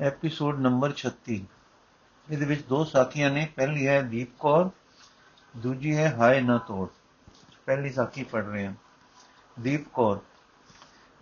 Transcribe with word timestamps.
Episode 0.00 0.60
number 0.60 0.92
36 0.92 1.40
ਇਹਦੇ 2.30 2.46
ਵਿੱਚ 2.46 2.62
ਦੋ 2.62 2.84
ਸਾਖੀਆਂ 2.84 3.30
ਨੇ, 3.30 3.48
ਪਹਿਲੀ 3.56 3.86
ਹੈ 3.86 4.02
ਦੀਪ 4.02 4.28
ਕੌਰ, 4.38 4.70
ਦੂਜੀ 5.56 5.96
ਹੈ 5.96 6.14
ਹਾਏ 6.18 6.40
ਨਾ 6.40 6.58
ਤੋੜ। 6.58 6.88
ਪਹਿਲੀ 7.66 7.90
ਸਾਖੀ 7.90 8.24
ਪੜ 8.24 8.44
ਰਹੇ 8.44 8.66
ਹਾਂ। 8.66 8.74
ਦੀਪ 9.60 9.88
ਕੌਰ, 9.88 10.18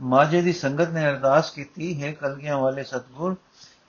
ਮਾਝੇ 0.03 0.43
ਦੀ 0.43 0.53
ਸੰਗਤ 0.53 0.89
ਨੇ 0.89 1.09
ਅਰਦਾਸ 1.09 1.51
ਕੀਤੀ, 1.51 2.03
ਹੈ 2.03 2.13
ਕਲਗੀਆਂ 2.13 2.59
ਵਾਲੇ 2.59 2.85
ਸਤਗੁਰ, 2.85 3.37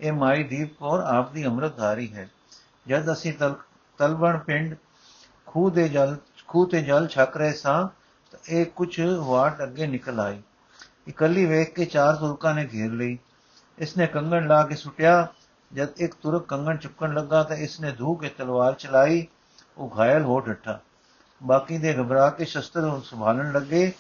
ਇਹ 0.01 0.11
ਮਾਈ 0.11 0.43
ਦੀਪ 0.43 0.79
ਕੌਰ 0.79 0.99
ਆਪ 0.99 1.31
ਦੀ 1.31 1.45
ਅੰਮ੍ਰਿਤਧਾਰੀ 1.45 2.13
ਹੈ। 2.13 2.29
ਜਦ 2.87 3.11
ਅਸੀਂ 3.11 3.33
ਤਲ, 3.33 3.55
ਤਲਵਣ 3.97 4.37
ਪਿੰਡ 4.37 4.75
ਖੂਹ 5.45 5.71
ਦੇ 5.71 5.89
ਜਲ, 5.89 6.17
ਖੂਹ 6.47 6.69
ਤੇ 6.69 6.81
ਜਲ 6.81 7.07
ਛਕ 7.07 7.37
ਰਹੇ 7.37 7.53
ਸਾਂ, 7.53 7.87
ਤਾਂ 8.31 8.39
ਇਹ 8.49 8.65
ਕੁਝ 8.65 9.01
ਵਾਟ 9.01 9.63
ਅੱਗੇ 9.63 9.87
ਨਿਕਲ 9.87 10.19
ਆਈ 10.19 10.41
ਇਕੱਲੀ 11.07 11.45
ਵੇਖ 11.45 11.73
ਕੇ 11.73 11.85
ਚਾਰ 11.85 12.15
ਤੁਰਕਾਂ 12.15 12.55
ਨੇ 12.55 12.69
ਘੇਰ 12.73 12.91
ਲਈ। 12.91 13.19
ਇਸਨੇ 13.79 14.07
ਕੰਗਣ 14.07 14.47
ਲਾ 14.47 14.63
ਕੇ 14.63 14.75
ਸੁਟਿਆ। 14.75 15.27
ਜਦ 15.73 15.87
ਇੱਕ 15.97 16.15
ਤੁਰਕ 16.15 16.47
ਕੰਗਣ 16.47 16.77
ਚੁੱਕਣ 16.77 17.13
ਲੱਗਾ 17.13 17.43
ਤਾਂ 17.43 17.55
ਇਸਨੇ 17.55 17.91
ਧੂ 17.91 18.15
ਕੇ 18.15 18.29
ਤਲਵਾਰ 18.29 18.73
ਚਲਾਈ। 18.73 19.27
ਉਹ 19.77 19.95
ਘਾਇਲ 19.99 20.23
ਹੋ 20.23 20.39
ਡੱਠਾ। 20.39 20.79
ਬਾਕੀ 21.43 21.77
ਦੇ 21.77 21.93
ਘਬਰਾ 21.93 22.29
ਕੇ 22.29 22.45
ਸ਼ਸਤਰ 22.45 22.81
ਨੂੰ 22.81 23.01
ਸੰਭਾਲਣ 23.01 23.51
ਲੱਗੇ। 23.51 23.91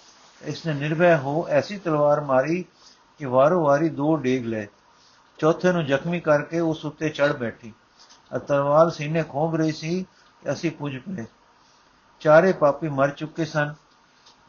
ਇਸਨੇ 0.41 0.73
ਨਿਰਭੈ 0.73 1.17
ਹੋ 1.17 1.47
ਐਸੀ 1.49 1.77
ਤਲਵਾਰ 1.77 2.21
ਮਾਰੀ 2.21 2.65
ਕਿ 3.17 3.25
ਵਾਰੋ 3.25 3.63
ਵਾਰੀ 3.63 3.89
ਦੋ 3.89 4.15
ਡੇਗ 4.15 4.45
ਲਏ। 4.45 4.67
ਚੌਥੇ 5.39 5.71
ਨੂੰ 5.71 5.85
ਜ਼ਖਮੀ 5.85 6.19
ਕਰਕੇ 6.19 6.59
ਉਸ 6.59 6.85
ਉੱਤੇ 6.85 7.09
ਚੜ 7.09 7.31
ਬੈਠੀ। 7.33 7.73
ਤਲਵਾਰ 8.47 8.89
ਸੀਨੇ 8.89 9.23
ਖੋਭ 9.23 9.55
ਰਹੀ 9.55 9.71
ਸੀ 9.71 10.05
ਅਸੀਂ 10.51 10.71
ਪੁੱਜ 10.71 10.97
ਪਏ। 10.97 11.25
ਚਾਰੇ 12.19 12.51
ਪਾਪੀ 12.51 12.87
ਮਰ 12.89 13.09
ਚੁੱਕੇ 13.09 13.45
ਸਨ। 13.45 13.73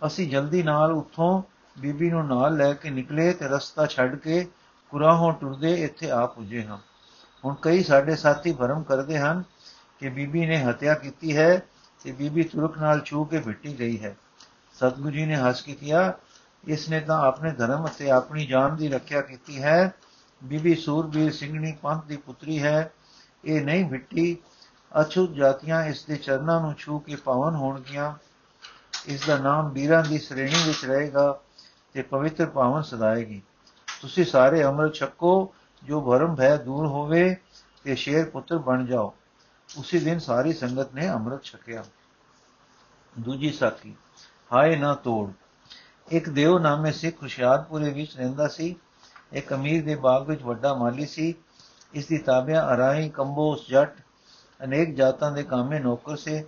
ਅਸੀਂ 0.07 0.31
ਜਲਦੀ 0.31 0.63
ਨਾਲ 0.63 0.93
ਉੱਥੋਂ 0.93 1.43
ਬੀਬੀ 1.79 2.11
ਨੂੰ 2.11 2.27
ਨਾਲ 2.27 2.57
ਲੈ 2.57 2.73
ਕੇ 2.73 2.91
ਨਿਕਲੇ 2.91 3.33
ਤੇ 3.33 3.49
ਰਸਤਾ 3.49 3.87
ਛੱਡ 3.87 4.17
ਕੇ 4.17 4.49
ਕੁਰਾਹੋਂ 4.95 5.33
ਟੁਰਦੇ 5.33 5.75
ਇੱਥੇ 5.75 6.11
ਆ 6.11 6.27
ਪੁੱਜੇ 6.27 6.65
ਹਾਂ। 6.65 6.79
ਹੁਣ 7.45 7.55
ਕਈ 7.63 7.83
ਸਾਡੇ 7.83 8.17
ਸਾਥੀ 8.17 8.53
ਭਰਮ 8.53 8.83
ਕਰਦੇ 8.83 9.19
ਹਨ 9.19 9.43
ਕਿ 9.99 10.09
ਬੀਬੀ 10.09 10.47
ਨੇ 10.47 10.65
ਹੱਤਿਆ 10.65 10.95
ਕੀਤੀ 10.95 11.37
ਹੈ 11.37 11.63
ਤੇ 12.05 12.13
ਬੀਬੀ 12.13 12.43
ਤੁਰਕ 12.43 12.79
ਨਾਲ 12.79 13.01
ਛੂ 13.01 13.25
ਕੇ 13.25 13.39
ਭਿੱਟੀ 13.39 13.79
ਗਈ 13.79 14.05
ਹੈ। 14.05 14.17
ਸਤਗੁਰੂ 14.75 15.11
ਜੀ 15.11 15.27
ਨੇ 15.27 15.37
ਹੱਸ 15.37 15.63
ਕੇ 15.63 15.73
ਕਿਹਾ, 15.73 16.13
ਇਸ 16.65 16.89
ਨੇ 16.89 17.01
ਤਾਂ 17.01 17.19
ਆਪਣੇ 17.27 17.51
ਧਰਮ 17.51 17.87
ਅਤੇ 17.87 18.11
ਆਪਣੀ 18.11 18.47
ਜਾਨ 18.47 18.77
ਦੀ 18.77 18.89
ਰੱਖਿਆ 18.89 19.21
ਕੀਤੀ 19.21 19.63
ਹੈ। 19.63 19.95
ਬੀਬੀ 20.45 20.75
ਸੂਰਬੀਰ 20.75 21.33
ਸਿੰਘਣੀ 21.33 21.73
ਪੰਥ 21.83 22.05
ਦੀ 22.05 22.17
ਪੁੱਤਰੀ 22.17 22.63
ਹੈ। 22.63 22.93
ਇਹ 23.45 23.65
ਨਹੀਂ 23.65 23.91
ਭਿੱਟੀ 23.91 24.37
ਅਛੂਤ 25.01 25.31
ਜਾਤੀਆਂ 25.31 25.85
ਇਸ 25.85 26.05
ਦੇ 26.05 26.17
ਚਰਨਾਂ 26.17 26.61
ਨੂੰ 26.61 26.75
ਛੂ 26.75 26.99
ਕੇ 26.99 27.17
ਪਾਵਨ 27.17 27.55
ਹੋਣਗੀਆਂ। 27.55 28.15
ਇਸ 29.07 29.27
ਦਾ 29.27 29.39
ਨਾਮ 29.39 29.69
ਵੀਰਾਂ 29.69 30.05
ਦੀ 30.05 30.19
ਸ਼੍ਰੇਣੀ 30.19 30.67
ਵਿੱਚ 30.67 30.85
ਰਹੇਗਾ 30.85 31.41
ਤੇ 31.93 32.03
ਪਵਿੱਤਰ 32.03 32.47
ਪਾਵਨ 32.47 32.83
ਸਦਾਏਗੀ। 32.83 33.43
ਤੁਸੀਂ 34.05 34.25
ਸਾਰੇ 34.25 34.65
ਅੰਮ੍ਰਿਤ 34.65 34.95
ਛਕੋ 34.95 35.55
ਜੋ 35.83 36.01
ਭਰਮ 36.01 36.35
ਭੈ 36.35 36.57
ਦੂਰ 36.57 36.87
ਹੋਵੇ, 36.87 37.37
ਤੇ 37.85 37.95
ਸ਼ੇਰ 37.95 38.31
ਪੁੱਤਰ 38.31 38.59
ਬਣ 38.59 38.87
ਜਾਓ। 38.87 39.15
ਉਸੇ 39.79 39.99
ਦਿਨ 39.99 40.19
ਸਾਰੀ 40.19 40.53
ਸੰਗਤ 40.53 40.95
ਨੇ 40.95 41.09
ਅੰਮ੍ਰਿਤ 41.09 41.43
ਛਕਿਆ। 41.43 41.85
ਦੂਜੀ 43.19 43.53
ਸਾਖੀ, 43.53 43.95
ਹਾਏ 44.53 44.77
ਨਾ 44.77 44.95
ਤੋੜ। 44.95 45.31
ਇੱਕ 46.09 46.29
ਦੇਵ 46.29 46.59
ਨਾਮੇ 46.59 46.93
ਸਿੱਖ 46.93 47.23
ਹੁਸ਼ਿਆਰਪੁਰੇ 47.23 47.91
ਵਿੱਚ 47.91 48.17
ਰਹਿੰਦਾ 48.17 48.49
ਸੀ। 48.49 48.77
ਇੱਕ 49.33 49.55
ਅਮੀਰ 49.55 49.85
ਦੇ 49.85 49.95
ਬਾਗ 49.95 50.29
ਵਿੱਚ 50.29 50.43
ਵੱਡਾ 50.43 50.75
ਮਾਲੀ 50.75 51.07
ਸੀ। 51.07 51.35
ਇਸ 51.95 52.07
ਦੀ 52.07 52.19
ਤਾਬਿਆ 52.19 52.75
ਅਰਾਈ 52.75 53.09
ਕੰਬੋਸ, 53.09 53.69
ਜੱਟ, 53.69 53.95
ਅਨੇਕ 54.65 54.95
ਜਾਤਾਂ 54.95 55.33
ਦੇ 55.33 55.43
ਕਾਮੇ 55.43 55.79
ਨੌਕਰ 55.79 56.17
ਸੇ, 56.17 56.45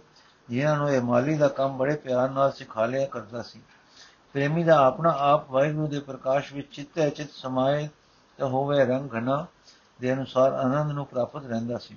ਜਿਨ੍ਹਾਂ 0.50 0.76
ਨੂੰ 0.76 0.90
ਇਹ 0.90 1.00
ਮਾਲੀ 1.00 1.34
ਦਾ 1.34 1.48
ਕੰਮ 1.48 1.76
ਬੜੇ 1.76 1.96
ਪਿਆਰ 1.96 2.30
ਨਾਲ 2.30 2.52
ਸਿਖਾ 2.52 2.86
ਲਿਆ 2.86 3.06
ਕਰਦਾ 3.06 3.42
ਸੀ। 3.42 3.60
ਪ੍ਰੇਮੀ 4.36 4.64
ਦਾ 4.64 4.86
ਆਪਣਾ 4.86 5.14
ਆਪ 5.18 5.50
ਵਾਹਿਗੁਰੂ 5.50 5.86
ਦੇ 5.86 6.00
ਪ੍ਰਕਾਸ਼ 6.00 6.52
ਵਿੱਚ 6.52 6.68
ਚਿੱਤੇ 6.72 7.10
ਚਿਤ 7.10 7.30
ਸਮਾਏ, 7.30 7.88
ਤਾਂ 8.38 8.48
ਹੋਵੇ 8.48 8.84
ਰੰਗ 8.84 9.10
ਘਨਾ 9.18 9.46
ਦੇ 10.00 10.12
ਅਨੁਸਾਰ 10.12 10.52
ਆਨੰਦ 10.52 10.92
ਨੂੰ 10.92 11.06
ਪ੍ਰਾਪਤ 11.06 11.46
ਰਹਿੰਦਾ 11.46 11.78
ਸੀ। 11.78 11.96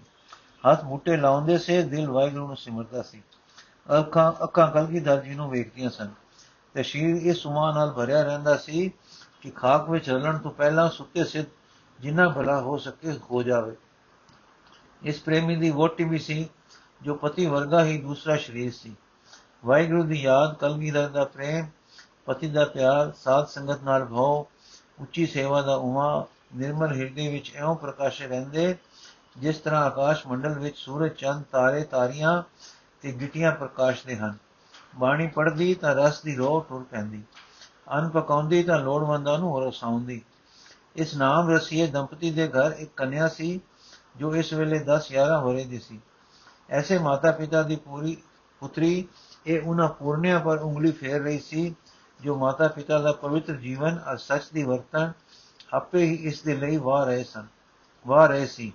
ਹੱਥ 0.69 0.83
ਮੁੱਟੇ 0.83 1.17
ਲਾਉਂਦੇ 1.17 1.57
ਸੇ, 1.57 1.83
ਦਿਲ 1.83 2.09
ਵਾਹਿਗੁਰੂ 2.09 2.47
ਨੂੰ 2.47 2.57
ਸਿਮਰਦਾ 2.57 3.01
ਸੀ। 3.01 3.23
ਅੱਖਾਂ 3.99 4.43
ਅੱਖਾਂ 4.43 4.71
ਕਲਗੀਧਰ 4.71 5.21
ਜੀ 5.21 5.35
ਨੂੰ 5.35 5.49
ਵੇਖਦੀਆਂ 5.49 5.89
ਸਨ। 5.89 6.09
ਤੇ 6.73 6.83
ਸ਼ੀਰ 6.83 7.15
ਇਸ 7.15 7.37
ਸੁਮਾ 7.37 7.73
ਨਾਲ 7.73 7.91
ਭਰਿਆ 7.91 8.23
ਰਹਿੰਦਾ 8.23 8.55
ਸੀ 8.57 8.91
ਕਿ 9.41 9.49
ਖਾਕ 9.49 9.89
ਵਿੱਚ 9.89 10.09
ਰਲਣ 10.09 10.37
ਤੋਂ 10.37 10.51
ਪਹਿਲਾਂ 10.51 10.89
ਸੁੱਤੇ 10.89 11.23
ਸਿੱਧ 11.23 11.45
ਜਿੰਨਾ 11.99 12.29
ਭਲਾ 12.29 12.61
ਹੋ 12.61 12.77
ਸਕੇ 12.77 13.11
ਹੋ 13.31 13.43
ਜਾਵੇ। 13.43 13.75
ਇਸ 15.03 15.21
ਪ੍ਰੇਮੀ 15.21 15.55
ਦੀ 15.55 15.69
ਵੋਟੀ 15.69 16.03
ਵੀ 16.03 16.17
ਸੀ, 16.17 16.49
ਜੋ 17.01 17.15
ਪਤੀ 17.15 17.45
ਵਰਗਾ 17.45 17.83
ਹੀ 17.83 18.01
ਦੂਸਰਾ 18.01 18.35
ਸ਼ਰੀਰ 18.35 18.71
ਸੀ। 18.71 18.95
ਵਾਹਿਗੁਰੂ 19.65 20.03
ਦੀ 20.03 20.21
ਯਾਦ 20.21 20.53
ਕਲਗੀਧਰ 20.53 21.09
ਦਾ 21.09 21.25
ਪ੍ਰੇਮ 21.25 21.65
ਪਤੀ 22.29 22.47
ਦਾ 22.47 22.65
ਪਿਆਰ, 22.65 23.11
ਸਾਧ 23.11 23.47
ਸੰਗਤ 23.47 23.83
ਨਾਲ 23.83 24.05
ਭਉ 24.05 24.45
ਉੱਚੀ 24.99 25.25
ਸੇਵਾ 25.25 25.61
ਦਾ 25.61 25.75
ਉਮਾ, 25.75 26.25
ਨਿਰਮਲ 26.55 26.95
ਹਿਰਦੇ 26.95 27.27
ਵਿੱਚ 27.27 27.51
ਐਉਂ 27.55 27.75
ਪ੍ਰਕਾਸ਼ 27.75 28.21
ਰਹਿੰਦੇ, 28.21 28.75
ਜਿਸ 29.37 29.57
ਤਰ੍ਹਾਂ 29.57 29.83
ਆਕਾਸ਼ 29.83 30.27
ਮੰਡਲ 30.27 30.59
ਵਿੱਚ 30.59 30.77
ਸੂਰਜ, 30.77 31.11
ਚੰਦ, 31.11 31.43
ਤਾਰੇ, 31.51 31.83
ਤਾਰੀਆਂ 31.83 32.43
ਤੇ 33.01 33.11
ਗਿਟੀਆਂ 33.11 33.51
ਪ੍ਰਕਾਸ਼ਦੇ 33.51 34.15
ਹਨ। 34.15 34.37
ਬਾਣੀ 34.95 35.27
ਪੜਦੀ 35.27 35.73
ਤਾਂ 35.73 35.95
ਰਸ 35.95 36.21
ਦੀ 36.21 36.35
ਰੋਹ 36.35 36.65
ਟੁਰ 36.69 36.83
ਪੈਂਦੀ। 36.83 37.23
ਅਨ 37.97 38.09
ਪਕਾਉਂਦੀ 38.09 38.63
ਤਾਂ 38.63 38.79
ਲੋੜਵੰਦਾਂ 38.79 39.39
ਨੂੰ 39.39 39.67
ਰਸਾਉਂਦੀ 39.67 40.21
ਇਸ 40.95 41.15
ਨਾਮ 41.15 41.49
ਰਸੀਏ 41.49 41.87
ਦੰਪਤੀ 41.87 42.31
ਦੇ 42.31 42.47
ਘਰ 42.47 42.71
ਇੱਕ 42.71 42.91
ਕੰਨਿਆ 42.95 43.27
ਸੀ, 43.27 43.59
ਜੋ 44.17 44.35
ਇਸ 44.35 44.53
ਵੇਲੇ 44.53 44.79
10 44.79 45.11
11 45.11 45.39
ਵਰੇ 45.39 45.65
ਦੀ 45.65 45.79
ਸੀ। 45.79 45.99
ਐਸੇ 46.69 46.97
ਮਾਤਾ 46.97 47.31
ਪਿਤਾ 47.31 47.63
ਦੀ 47.63 47.75
ਪੂਰੀ 47.75 48.17
ਪੁੱਤਰੀ, 48.59 49.07
ਇਹ 49.47 49.61
ਉਹਨਾਂ 49.61 49.89
ਪੂਰਨਿਆਂ 49.89 50.39
ਪਰ 50.39 50.57
ਉਂਗਲੀ 50.57 50.91
ਫੇਰ 50.91 51.23
ਰਹੀ 51.23 51.39
ਸੀ 51.39 51.75
ਜੋ 52.21 52.35
ਮਾਤਾ 52.35 52.67
ਪਿਤਾ 52.67 52.99
ਦਾ 52.99 53.11
ਪਵਿੱਤਰ 53.11 53.53
ਜੀਵਨ 53.53 53.99
ਅਰ 54.11 54.17
ਸੱਚ 54.17 54.41
ਦੀ 54.53 54.63
ਵਰਤਨ 54.63 55.11
ਆਪੇ 55.73 56.05
ਹੀ 56.05 56.13
ਇਸ 56.15 56.41
ਦੇ 56.41 56.55
ਲਈ 56.55 56.77
ਵਾਹ 56.77 57.05
ਰਹੇ 57.05 57.23
ਸਨ, 57.23 57.47
ਵਾਹ 58.07 58.27
ਰਹੇ 58.27 58.45
ਸੀ। 58.45 58.73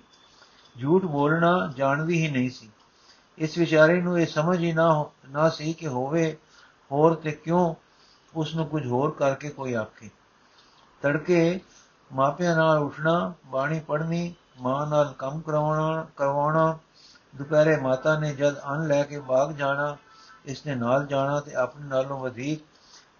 ਝੂਠ 0.81 1.05
ਬੋਲਣਾ 1.05 1.73
ਜਾਣਦੀ 1.75 2.25
ਹੀ 2.25 2.31
ਨਹੀਂ 2.31 2.49
ਸੀ। 2.49 2.69
ਇਸ 3.37 3.57
ਵਿਚਾਰੇ 3.57 4.01
ਨੂੰ 4.01 4.19
ਇਹ 4.19 4.27
ਸਮਝ 4.27 4.59
ਹੀ 4.59 4.71
ਨਾ 4.71 5.05
ਨਾ 5.29 5.49
ਸੀ 5.49 5.73
ਕਿ 5.73 5.87
ਹੋਵੇ, 5.87 6.37
ਹੋਰ 6.91 7.15
ਤੇ 7.15 7.31
ਕਿਉਂ 7.31 7.75
ਉਸ 8.35 8.55
ਨੂੰ 8.55 8.67
ਕੁਝ 8.67 8.87
ਹੋਰ 8.87 9.11
ਕਰਕੇ 9.11 9.49
ਕੋਈ 9.49 9.73
ਆਖੇ। 9.73 10.09
ਤੜਕੇ 11.01 11.59
ਮਾਪਿਆਂ 12.13 12.55
ਨਾਲ 12.55 12.77
ਉੱਠਣਾ, 12.77 13.33
ਬਾਣੀ 13.45 13.79
ਪੜ੍ਹਨੀ, 13.79 14.35
ਮਾਂ 14.61 14.87
ਨਾਲ 14.87 15.13
ਕੰਮ 15.17 15.41
ਕਰਾਉਣਾ, 15.41 16.07
ਕਰਵਾਉਣਾ, 16.15 16.77
ਦੁਪਹਿਰੇ 17.35 17.77
ਮਾਤਾ 17.77 18.19
ਨੇ 18.19 18.35
ਜਦ 18.35 18.55
ਅੰਨ 18.65 18.87
ਲੈ 18.87 19.03
ਕੇ 19.03 19.19
ਬਾਗ 19.19 19.51
ਜਾਣਾ, 19.51 19.97
ਇਸ 20.45 20.65
ਨੇ 20.65 20.75
ਨਾਲ 20.75 21.07
ਜਾਣਾ 21.07 21.39
ਤੇ 21.39 21.53
ਆਪਣੇ 21.53 21.87
ਨਾਲੋਂ 21.87 22.19
ਵਧੇਕ 22.19 22.59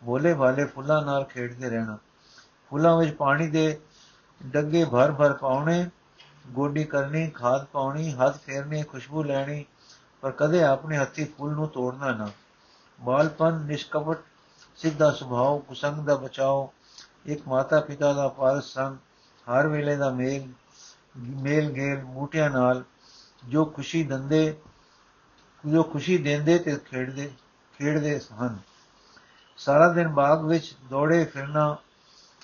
ਬੋਲੇ 0.06 0.34
ਵਾਲੇ 0.34 0.66
ਫੁੱਲਾਂ 0.66 1.02
ਨਾਲ 1.02 1.24
ਖੇਡਦੇ 1.24 1.70
ਰਹਿਣਾ। 1.70 1.98
ਫੁੱਲਾਂ 2.70 2.98
ਵਿੱਚ 2.98 3.16
ਪਾਣੀ 3.16 3.48
ਦੇ 3.48 3.80
ਡੱਗੇ 4.46 4.86
ਭਰ 4.86 5.12
ਭਰ 5.12 5.34
ਪਾਉਣੇ, 5.34 5.90
ਗੋਡੀ 6.48 6.84
ਕਰਨੀ, 6.84 7.30
ਖਾਦ 7.30 7.66
ਪਾਉਣੀ, 7.66 8.12
ਹੱਥ 8.12 8.38
ਫੇਰਨੇ, 8.38 8.84
ਖੁਸ਼ਬੂ 8.84 9.24
ਲੈਣੀ, 9.24 9.66
ਪਰ 10.22 10.32
ਕਦੇ 10.32 10.64
ਆਪਣੇ 10.64 10.98
ਹੱਥੀ 10.98 11.24
ਫੁੱਲ 11.26 11.52
ਨੂੰ 11.52 11.68
ਤੋੜਨਾ 11.68 12.12
ਨਾ। 12.12 12.30
ਬਾਲਪਨ, 13.00 13.54
ਨਿਸ਼ਕਪਟ, 13.54 14.18
ਸਿੱਧਾ 14.76 15.12
ਸੁਭਾਅ, 15.12 15.58
ਕੁਸੰਗ 15.60 16.06
ਦਾ 16.06 16.16
ਬਚਾਓ, 16.16 16.74
ਇੱਕ 17.26 17.48
ਮਾਤਾ 17.48 17.80
ਪਿਤਾ 17.80 18.14
ਦਾ 18.14 18.28
ਪਾਰਸ 18.28 18.64
ਸੰਗ, 18.64 18.98
ਹਰ 19.48 19.68
ਵੇਲੇ 19.68 19.96
ਦਾ 19.96 20.10
ਮੇਲ 20.10 20.48
ਮੇਲ 21.18 21.72
ਗੇਲ 21.72 22.04
ਮੂਟਿਆਂ 22.04 22.50
ਨਾਲ, 22.50 22.84
ਜੋ 23.48 23.66
ਖੁਸ਼ੀ 23.66 24.04
ਦੰਦੇ, 24.04 24.56
ਜੋ 25.64 25.84
ਖੁਸ਼ੀ 25.84 26.18
ਦਿੰਦੇ 26.18 26.58
ਤੇ 26.60 26.76
ਖੇਡਦੇ 26.76 27.32
ਖੇਡਦੇ 27.80 28.20
ਹਨ। 28.42 28.58
ਸਾਰਾ 29.58 29.94
ਦਿਨ 29.94 30.08
ਬਾਗ 30.08 30.46
ਵਿੱਚ 30.46 30.76
ਦੌੜੇ 30.90 31.26
ਫਿਰਨਾ, 31.26 31.78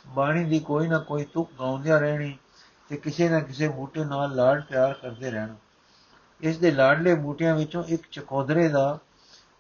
ਬਾਣੀ 0.08 0.44
ਦੀ 0.44 0.60
ਕੋਈ 0.60 0.88
ਨਾ 0.88 1.00
ਕੋਈ 1.00 1.26
ਤੁਕ 1.26 1.50
ਗਾਉਂਦਿਆਂ 1.60 2.00
ਰਹਿਣੀ 2.00 2.38
ਤੇ 2.90 2.98
ਕਿਸੇ 2.98 3.30
ਨਾ 3.30 3.40
ਕਿਸੇ 3.40 3.68
ਬੂਟੇ 3.68 4.06
ਨਾਲ 4.06 4.36
ਲਾਡ 4.36 4.64
ਪਿਆਰ 4.64 4.94
ਕਰਦੇ 4.94 5.32
ਰਹਿਣਾ। 5.32 5.56
ਇਸ 6.42 6.58
ਦੇ 6.58 6.72
ਲਾਡਲੇ 6.72 7.16
ਬੂਟਿਆਂ 7.16 7.56
ਵਿੱਚੋਂ 7.56 7.84
ਇੱਕ 7.84 8.08
ਚਕੋਦਰੇ 8.12 8.68
ਦਾ 8.68 9.00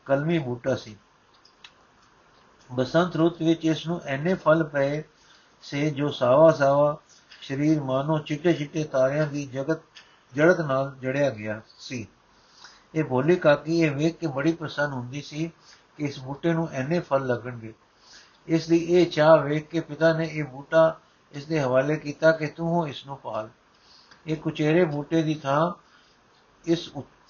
ਕਲਮੀ 0.05 0.39
ਬੂਟਾ 0.39 0.75
ਸੀ। 0.75 0.97
ਬਸੰਤ 2.71 3.15
ਰੁੱਤ 3.15 3.41
ਵਿੱਚ 3.41 3.65
ਇਸ 3.65 3.87
ਨੂੰ 3.87 4.01
ਐਨੇ 4.01 4.33
ਫਲ 4.33 4.63
ਪਏ 4.63 5.03
ਸੇ 5.61 5.89
ਜੋ 5.89 6.09
ਸਾਵਾ 6.09 6.51
ਸਾਵਾ 6.51 6.97
ਸਰੀਰ 7.41 7.81
ਮਾਨੋ 7.81 8.19
ਚਿੱਟੇ 8.19 8.53
ਚਿੱਟੇ 8.53 8.83
ਤਾਰਿਆਂ 8.83 9.27
ਦੀ 9.27 9.45
ਜਗਤ 9.45 9.79
ਜੜਤ 10.35 10.61
ਨਾਲ 10.61 10.95
ਜੜਿਆ 11.01 11.29
ਗਿਆ 11.29 11.61
ਸੀ। 11.79 12.07
ਇਹ 12.95 13.03
ਭੋਲੀ 13.03 13.35
ਕਾਕੀ 13.35 13.79
ਇਹ 13.79 13.91
ਵੇਖ 13.91 14.17
ਕੇ 14.17 14.27
ਬੜੀ 14.27 14.51
ਪ੍ਰਸੰਨ 14.51 14.91
ਹੁੰਦੀ 14.91 15.21
ਸੀ 15.21 15.47
ਕਿ 15.47 15.51
ਇਸ 15.99 16.19
ਬੂਟੇ 16.19 16.53
ਨੂੰ 16.53 16.67
ਐਨੇ 16.69 16.99
ਫਲ 16.99 17.25
ਲੱਗਣਗੇ। 17.27 17.73
ਇਸ 18.47 18.69
ਲਈ 18.69 18.77
ਇਹ 18.77 19.05
ਚਾਹ 19.05 19.37
ਵੇਖ 19.37 19.67
ਕੇ 19.67 19.79
ਪਿਤਾ 19.79 20.13
ਨੇ 20.13 20.29
ਇਹ 20.31 20.43
ਬੂਟਾ 20.43 20.99
ਇਸ 21.33 21.45
ਦੇ 21.45 21.59
ਹਵਾਲੇ 21.59 21.95
ਕੀਤਾ 21.95 22.31
ਕਿ 22.31 22.47
ਤੂੰ 22.47 22.67
ਹੋ 22.69 22.87
ਇਸ 22.87 23.05
ਨੂੰ 23.05 23.17
ਪਾਲ। 23.17 23.49
ਇਹ 24.27 24.37
ਕੁਚੇਰੇ 24.37 24.85
ਬੂਟੇ 24.85 25.21
ਦੀ 25.23 25.35
ਥਾਂ 25.35 25.71
ਇਸ 26.65 26.89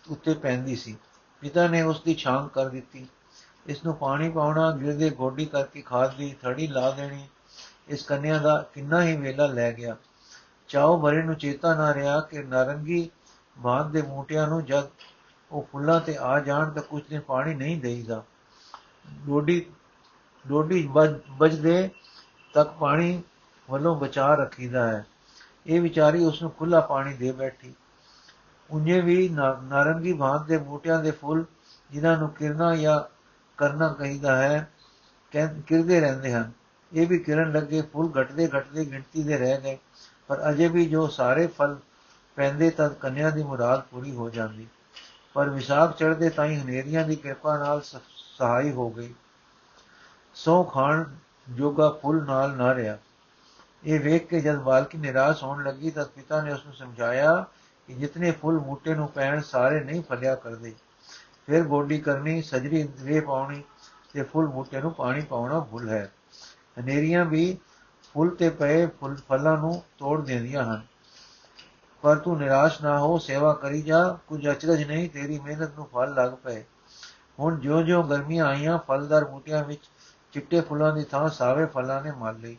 ਉੱਤੇ 0.10 0.34
ਪੈਂਦੀ 0.34 0.76
ਸੀ। 0.76 0.96
ਪਿਤਾ 1.42 1.68
ਨੇ 1.68 1.82
ਉਸ 1.82 2.02
ਦੀ 2.02 2.14
ਛਾਂ 2.14 2.48
ਕਰ 2.50 2.70
ਦਿੱਤੀ। 2.70 3.06
ਇਸ 3.68 3.84
ਨੂੰ 3.86 3.96
ਪਾਣੀ 3.96 4.30
ਪਾਉਣਾ 4.30 4.72
ਗਿਰਦੇ 4.72 5.10
ਗੋਡੀ 5.10 5.46
ਕਰਕੇ 5.46 5.82
ਖਾਦ 5.82 6.16
ਦੀ 6.18 6.36
ਥੜੀ 6.42 6.68
ਲਾ 6.68 6.92
ਦੇਣੀ, 6.92 7.28
ਇਸ 7.88 8.04
ਕੰਨਿਆ 8.04 8.38
ਦਾ 8.38 8.70
ਕਿੰਨਾ 8.74 9.02
ਹੀ 9.04 9.16
ਵੇਲਾ 9.18 9.46
ਲੈ 9.46 9.72
ਗਿਆ। 9.72 9.96
ਚਾਉ 10.68 11.00
ਭਰੇ 11.02 11.22
ਨੂੰ 11.24 11.36
ਚੇਤਾ 11.36 11.74
ਨਾ 11.76 11.94
ਰਿਹਾ 11.94 12.20
ਕਿ 12.22 12.44
ਨਾਰੰਗੀ 12.44 13.10
ਬਾਦ 13.58 13.92
ਦੇ 13.92 14.02
ਬੂਟਿਆਂ 14.02 14.48
ਨੂੰ 14.48 14.66
ਜਦ 14.66 14.88
ਉਹ 15.52 15.68
ਫੁੱਲਾਂ 15.72 16.00
ਤੇ 16.02 16.16
ਆ 16.20 16.40
ਜਾਣ 16.40 16.70
ਤਾਂ 16.72 16.82
ਕੁਝ 16.82 17.02
ਦਿਨ 17.10 17.20
ਪਾਣੀ 17.20 17.54
ਨਹੀਂ 17.54 17.80
ਦੇਈਦਾ। 17.82 18.24
ਡੋਡੀ 19.06 19.66
ਡੋਡੀ 20.46 20.88
ਬਜਦੇ 21.40 21.90
ਤੱਕ 22.54 22.70
ਪਾਣੀ 22.72 23.22
ਵੱਲੋਂ 23.70 23.96
ਬਚਾ 23.96 24.34
ਰੱਖੀਦਾ 24.36 24.88
ਹੈ। 24.88 25.06
ਇਹ 25.66 25.82
ਵਿਚਾਰੀ 25.82 26.24
ਉਸ 26.26 26.42
ਨੂੰ 26.42 26.52
ਖੁੱਲਾ 26.52 26.80
ਪਾਣੀ 26.82 27.14
ਦੇ 27.14 27.32
ਬੈਠੀ। 27.32 27.74
ਉੰਜੇ 28.70 29.00
ਵੀ 29.02 29.28
ਨਾਰੰਗੀ 29.30 30.14
ਭਾਂਤ 30.14 30.46
ਦੇ 30.48 30.58
ਬੂਟਿਆਂ 30.58 31.02
ਦੇ 31.04 31.12
ਫੁੱਲ 31.12 31.44
ਜਿਨ੍ਹਾਂ 31.92 32.18
ਨੂੰ 32.18 32.30
ਕਿਰਨਾ 32.30 32.76
ਜਾਂ 32.76 33.00
ਕਰਨਾ 33.58 33.88
ਕਹਿੰਦਾ 33.94 34.36
ਹੈ 34.38 34.68
ਕਿਰਦੇ 35.34 36.00
ਰਹਿੰਦੇ 36.00 36.34
ਹਨ। 36.34 36.52
ਇਹ 36.92 37.08
ਵੀ 37.08 37.18
ਕਿਰਨ 37.20 37.52
ਲੱਗੇ 37.52 37.82
ਫੁੱਲ 37.82 38.10
ਘਟਦੇ 38.22 38.48
ਘਟਦੇ 38.50 38.86
ਗਿਣਤੀ 38.86 39.24
ਦੇ 39.24 39.38
ਰਹਿ 39.38 39.62
ਗਏ, 39.62 39.78
ਪਰ 40.30 40.50
ਅਜੇ 40.50 40.68
ਵੀ 40.68 40.86
ਜੋ 40.86 41.08
ਸਾਰੇ 41.08 41.48
ਫਲ 41.48 41.78
ਪੈਂਦੇ 42.38 42.70
ਤਦ 42.70 42.94
ਕੰਨਿਆ 42.94 43.30
ਦੀ 43.30 43.44
ਮੁਰਾਦ 43.44 43.82
ਪੂਰੀ 43.82 44.12
ਹੋ 44.16 44.30
ਜਾਂਦੀ। 44.30 44.68
ਪਰ 45.36 45.50
ਵਿਸਾਖ 45.50 45.96
ਚੜ੍ਹਦੇ 45.98 46.30
ਤਾਈ 46.30 46.56
ਹਨੇਰੀਆਂ 46.56 47.06
ਦੀ 47.08 47.16
ਕਿਰਪਾ 47.16 47.58
ਨਾਲ 47.58 47.82
ਸਹਾਈ 48.42 48.72
ਹੋ 48.72 48.90
ਗਈ। 48.90 49.14
ਸੋ 50.34 50.64
ਖਾਣ 50.64 51.04
ਜੋਗਾ 51.50 51.90
ਫੁੱਲ 51.90 52.26
ਨਾਲ 52.26 52.58
ਨਾ 52.58 52.76
ਰਿਹਾ। 52.76 52.98
ਇਹ 53.84 54.00
ਵੇਖ 54.00 54.28
ਕੇ 54.28 54.42
ਜਦ 54.42 54.56
ਬਾਲਕੀ 54.56 54.98
ਨਿਰਾਸ਼ 54.98 55.44
ਹੋਣ 55.44 55.64
ਲੱਗੀ 55.64 55.92
ਤਾਂ 55.92 56.06
ਪਿਤਾ 56.06 56.42
ਨੇ 56.42 56.54
ਉਸ 56.54 56.66
ਨੂੰ 56.66 56.74
ਸਮਝਾਇਆ 56.74 57.46
ਕਿ 57.88 57.94
ਜਿਤਨੇ 57.94 58.32
ਫੁੱਲ 58.32 58.58
ਬੂਟੇ 58.58 58.96
ਨੂੰ 58.96 59.08
ਪੈਣ 59.08 59.42
ਸਾਰੇ 59.42 59.84
ਨਹੀਂ 59.84 60.04
ਫਲਿਆ 60.04 60.36
ਕਰਦੇ। 60.36 60.76
ਫਿਰ 61.46 61.64
ਗੋਡੀ 61.64 62.00
ਕਰਨੀ, 62.00 62.42
ਸਜਰੀ 62.42 62.90
ਰੇ 63.04 63.20
ਪਾਉਣੀ 63.20 63.64
ਤੇ 64.14 64.24
ਫੁੱਲ 64.24 64.46
ਬੂਟੇ 64.46 64.82
ਨੂੰ 64.82 64.94
ਪਾਣੀ 64.94 65.22
ਪਾਉਣਾ 65.22 65.60
ਭੁੱਲ 65.60 65.90
ਹੈ। 65.90 66.12
ਹਨੇਰੀਆਂ 66.80 67.26
ਵੀ 67.26 67.58
ਫੁੱਲ 68.14 68.30
ਤੇ 68.30 68.50
ਪਏ 68.50 68.86
ਫੁੱਲ 68.86 69.16
ਫਲਾਂ 69.16 69.58
ਨੂੰ 69.58 69.84
ਤੋੜ 69.98 70.26
ਦਿੰਦੀਆਂ 70.26 70.64
ਹਨ। 70.64 70.82
ਪਰ 72.02 72.16
ਤੂੰ 72.16 72.38
ਨਿਰਾਸ਼ 72.38 72.82
ਨਾ 72.82 73.00
ਹੋ, 73.00 73.18
ਸੇਵਾ 73.18 73.54
ਕਰੀ 73.54 73.82
ਜਾ, 73.82 74.18
ਕੁਝ 74.28 74.50
ਅਚਰਜ 74.52 74.84
ਨਹੀਂ, 74.84 75.10
ਤੇਰੀ 75.10 75.40
ਮਿਹਨਤ 75.40 75.76
ਨੂੰ 75.76 75.86
ਫਲ 75.86 76.14
ਲੱਗ 76.14 76.32
ਪਏ। 76.32 76.64
ਹੁਣ 77.40 77.60
ਜਿਉਂ-ਜਿਉਂ 77.60 78.04
ਗਰਮੀਆਂ 78.04 78.46
ਆਈਆਂ, 78.46 78.78
ਫਲਦਾਰ 78.78 79.26
ਬੂਟਿਆਂ 79.26 79.64
ਵਿੱਚ 79.64 79.90
ਚਿੱਟੇ 80.32 80.62
ਫੁੱਲਾਂ 80.62 80.96
ਦੀ 80.96 81.04
ਥਾਂ 81.04 81.30
ਸਾਵੇ 81.30 81.66
ਫਲਾਂ 81.66 82.02
ਨੇ 82.02 82.12
ਮੱਲ 82.12 82.40
ਲਈ। 82.40 82.58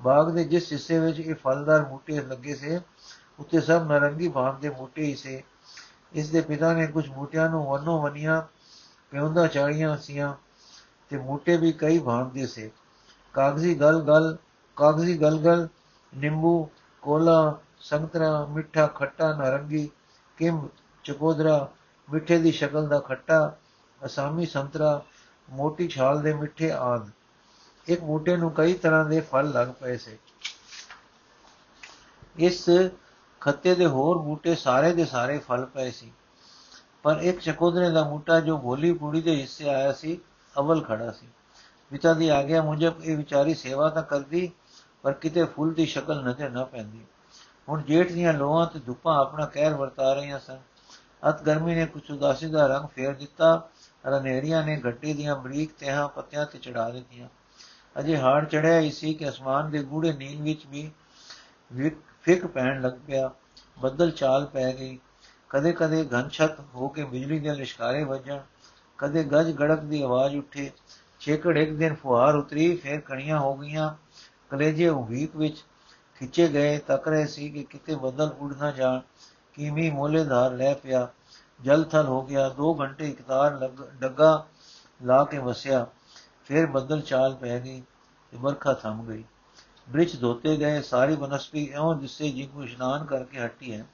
ਬਾਗ 0.00 0.30
ਦੇ 0.30 0.44
ਜਿਸ 0.44 0.72
ਹਿੱਸੇ 0.72 0.98
ਵਿੱਚ 0.98 1.20
ਇਹ 1.20 1.34
ਫਲਦਾਰ 1.34 1.82
ਬੂਟੇ 1.82 2.20
ਲੱਗੇ 2.20 2.54
ਸੇ 2.54 2.80
ਉੱਤੇ 3.38 3.60
ਸਭ 3.60 3.84
ਨਰੰਗੀ 3.88 4.28
ਭਾਂਤ 4.28 4.56
ਦੇ 4.60 4.70
ਬੂਟੇ 4.70 5.02
ਹੀ 5.02 5.14
ਸੇ। 5.14 5.42
ਇਸ 6.12 6.30
ਦੇ 6.30 6.40
ਪਿਤਾ 6.40 6.72
ਨੇ 6.72 6.86
ਕੁਝ 6.86 7.08
ਬੂਟਿਆਂ 7.08 7.50
ਨੂੰ 7.50 7.66
ਵਨੋ 7.66 8.02
ਵਨੀਆਂ 8.02 8.42
ਪਿਉਂਦਾ 9.10 9.46
ਚਾੜੀਆਂ 9.46 9.96
ਸੀਆਂ 9.96 10.34
ਤੇ 11.08 11.16
ਬੂਟੇ 11.18 11.56
ਵੀ 11.56 11.72
ਕਈ 11.72 11.98
ਭਾਂਤ 11.98 12.32
ਦੇ 12.32 12.46
ਸੇ। 12.46 12.70
ਕਾਗਜ਼ੀ 13.32 13.74
ਗਲ 13.74 14.02
ਗਲ, 14.02 14.36
ਕਾਗਜ਼ੀ 14.76 15.18
ਗਲ 15.18 15.38
ਗਲ, 15.38 15.68
ਨਿੰਬੂ, 16.16 16.68
ਕੋਲਾ, 17.02 17.58
ਸੰਤਰਾ, 17.80 18.46
ਮਿੱਠਾ 18.46 18.86
ਖੱਟਾ, 18.86 19.36
ਨਾਰੰਗੀ, 19.36 19.90
ਕਿੰਬ, 20.36 20.68
ਚਕੋਦਰਾ, 21.04 21.68
ਮਿੱਠੇ 22.12 22.38
ਦੀ 22.38 22.52
ਸ਼ਕਲ 22.52 22.88
ਦਾ 22.88 22.98
ਖੱਟਾ 22.98 23.56
ਅਸਾਮੀ 24.06 24.46
ਸੰਤਰਾ, 24.46 25.02
ਮੋਟੀ 25.50 25.88
ਛਾਲ 25.88 26.22
ਦੇ 26.22 26.34
ਮਿੱਠੇ 26.34 26.72
ਆਦ। 26.72 27.10
ਇੱਕ 27.86 28.00
ਬੂਟੇ 28.00 28.36
ਨੂੰ 28.36 28.50
ਕਈ 28.50 28.74
ਤਰ੍ਹਾਂ 28.74 29.04
ਦੇ 29.04 29.20
ਫਲ 29.20 29.50
ਲੱਗ 29.50 29.68
ਪਏ 29.68 29.96
ਸੇ। 29.96 30.18
ਇਸ 32.38 32.70
ਖੱਤੇ 33.40 33.74
ਦੇ 33.74 33.86
ਹੋਰ 33.86 34.18
ਬੂਟੇ 34.18 34.54
ਸਾਰੇ 34.54 34.92
ਦੇ 34.92 35.04
ਸਾਰੇ 35.04 35.38
ਫਲ 35.38 35.66
ਪਏ 35.66 35.90
ਸੀ। 35.90 36.12
ਪਰ 37.02 37.16
ਇੱਕ 37.16 37.40
ਚਕੋਦਰੇ 37.40 37.90
ਦਾ 37.90 38.02
ਬੂਟਾ 38.02 38.40
ਜੋ 38.40 38.58
ਭੋਲੀ 38.58 38.92
ਪੂੜੀ 38.92 39.22
ਦੇ 39.22 39.36
ਹਿੱਸੇ 39.36 39.68
ਆਇਆ 39.68 39.92
ਸੀ, 39.92 40.20
ਅਵਲ 40.58 40.80
ਖੜਾ 40.80 41.10
ਸੀ। 41.10 41.28
ਪਿਤਾ 41.90 42.12
ਦੀ 42.12 42.28
ਆਗਿਆ 42.28 42.62
ਮੁਜਬ 42.62 42.94
ਇਹ 43.02 43.16
ਵਿਚਾਰੀ 43.16 43.54
ਸੇਵਾ 43.54 43.88
ਤਾਂ 43.88 44.02
ਕਰਦੀ, 44.02 44.52
ਪਰ 45.02 45.12
ਕਿਤੇ 45.12 45.44
ਫੁੱਲ 45.44 45.74
ਦੀ 45.74 45.86
ਸ਼ਕਲ 45.86 46.24
ਨਜ਼ਰ 46.24 46.50
ਨਾ 46.50 46.64
ਪੈਂਦੀ। 46.64 47.04
ਹੁਣ 47.68 47.82
ਜੇਠ 47.82 48.12
ਦੀਆਂ 48.12 48.32
ਲੋਹਾਂ 48.32 48.66
ਤੇ 48.66 48.78
ਧੁੱਪਾਂ 48.78 49.18
ਆਪਣਾ 49.18 49.46
ਕਹਿਰ 49.46 49.74
ਵਰਤਾ 49.74 50.12
ਰਹੀਆਂ 50.14 50.38
ਸਨ। 50.38 50.58
ਅਤ 51.28 51.42
ਗਰਮੀ 51.42 51.74
ਨੇ 51.74 51.86
ਕੁਝ 51.86 52.10
ਉਦਾਸੀ 52.10 52.46
ਦਾ 52.46 52.66
ਰੰਗ 52.66 52.88
ਫੇਰ 52.88 53.14
ਦਿੱਤਾ 53.14 53.68
ਰਨੇਰੀਆਂ 54.06 54.66
ਨੇ 54.66 54.76
ਗੱਟੀ 54.76 55.14
ਦੀਆਂ 55.14 55.36
ਬਰੀਕ 55.36 55.70
ਤਹਾਂ 55.78 56.08
ਪੱਤਿਆਂ 56.08 56.46
ਤੇ 56.46 56.58
ਚੜਾ 56.58 56.90
ਦਿੱਤੀਆਂ। 56.90 57.28
ਅਜੇ 57.98 58.16
ਹਾੜ 58.18 58.44
ਚੜਿਆ 58.44 58.80
ਹੀ 58.80 58.90
ਸੀ 58.90 59.14
ਕਿ 59.14 59.28
ਅਸਮਾਨ 59.28 59.70
ਦੇ 59.70 59.82
ਗੂੜੇ 59.82 60.12
ਨੀਲ 60.12 60.42
ਵਿੱਚ 60.42 60.66
ਵੀ 60.66 60.90
ਫਿਕ 62.22 62.46
ਪੈਣ 62.46 62.80
ਲੱਗ 62.80 62.92
ਪਿਆ। 63.06 63.30
ਬੱਦਲ 63.78 64.10
ਚਾਲ 64.10 64.46
ਪੈ 64.46 64.72
ਗਈ। 64.72 64.98
ਕਦੇ-ਕਦੇ 65.48 66.04
ਘਨਛਤ 66.04 66.60
ਹੋ 66.74 66.88
ਕੇ 66.88 67.04
ਬਿਜਲੀ 67.04 67.38
ਦੇ 67.38 67.54
ਲਿਸ਼ਕਾਰੇ 67.54 68.04
ਵੱਜਣ। 68.04 68.38
ਕਦੇ 68.98 69.24
ਗੱਜ 69.24 69.50
ਗੜਕ 69.52 69.80
ਦੀ 69.80 70.02
ਆਵਾਜ਼ 70.02 70.36
ਉੱਠੇ। 70.36 70.70
ਛੇਕੜ 71.20 71.58
ਇੱਕ 71.58 71.72
ਦਿਨ 71.72 71.94
ਫੁਹਾਰ 71.94 72.34
ਉਤਰੀ, 72.34 72.76
ਫਿਰ 72.76 73.00
ਕਣੀਆਂ 73.00 73.38
ਹੋ 73.38 73.54
ਗਈਆਂ। 73.54 73.94
ਕਲੇਜੇ 74.50 74.88
ਉਭੀਕ 74.88 75.36
ਵਿੱਚ 75.36 75.64
ਖਿੱਚੇ 76.18 76.48
ਗਏ। 76.48 76.78
ਤੱਕ 76.78 77.08
ਰਹੇ 77.08 77.26
ਸੀ 77.26 77.50
ਕਿ 77.50 77.62
ਕਿਤੇ 77.62 77.94
ਬੱਦਲ 77.94 78.34
ਉੱਡ 78.38 78.56
ਨਾ 78.56 78.70
ਜਾਣ। 78.70 79.00
ਕੀਮੀ 79.52 79.90
ਮੋਲੇਦਾਰ 79.90 80.52
ਲੈ 80.52 80.74
ਪਿਆ। 80.74 81.08
ਜਲ 81.60 81.84
ਥਲ 81.84 82.06
ਹੋ 82.06 82.22
ਗਿਆ 82.22 82.48
2 82.58 82.72
ਘੰਟੇ 82.80 83.08
ਇਕਤਾਰ 83.08 83.70
ਡੱਗਾ 83.94 84.46
ਲਾ 85.00 85.24
ਕੇ 85.24 85.38
ਵਸਿਆ, 85.38 85.86
ਫਿਰ 86.44 86.66
ਬੱਦਲ 86.66 87.00
ਚਾਲ 87.00 87.34
ਪੈ 87.34 87.58
ਗਈ 87.60 87.80
ਤੇ 88.32 88.36
ਵਰਖਾ 88.36 88.72
ਥੰਮ 88.72 89.04
ਗਈ। 89.06 89.24
ਬ੍ਰਿਜ 89.88 90.20
ਧੋਤੇ 90.20 90.56
ਗਏ, 90.56 90.80
ਸਾਰੀ 90.82 91.16
ਬਨਸਪਤੀ 91.16 91.70
ਐਉਂ 91.72 91.94
ਜਿਸੇ 91.94 92.30
ਜੀ 92.30 92.46
ਕੋ 92.46 92.62
ਇਸ਼ਨਾਨ 92.64 93.04
ਕਰਕੇ 93.04 93.40
ਹੱਟੀ 93.40 93.72
ਹੈ। 93.72 93.84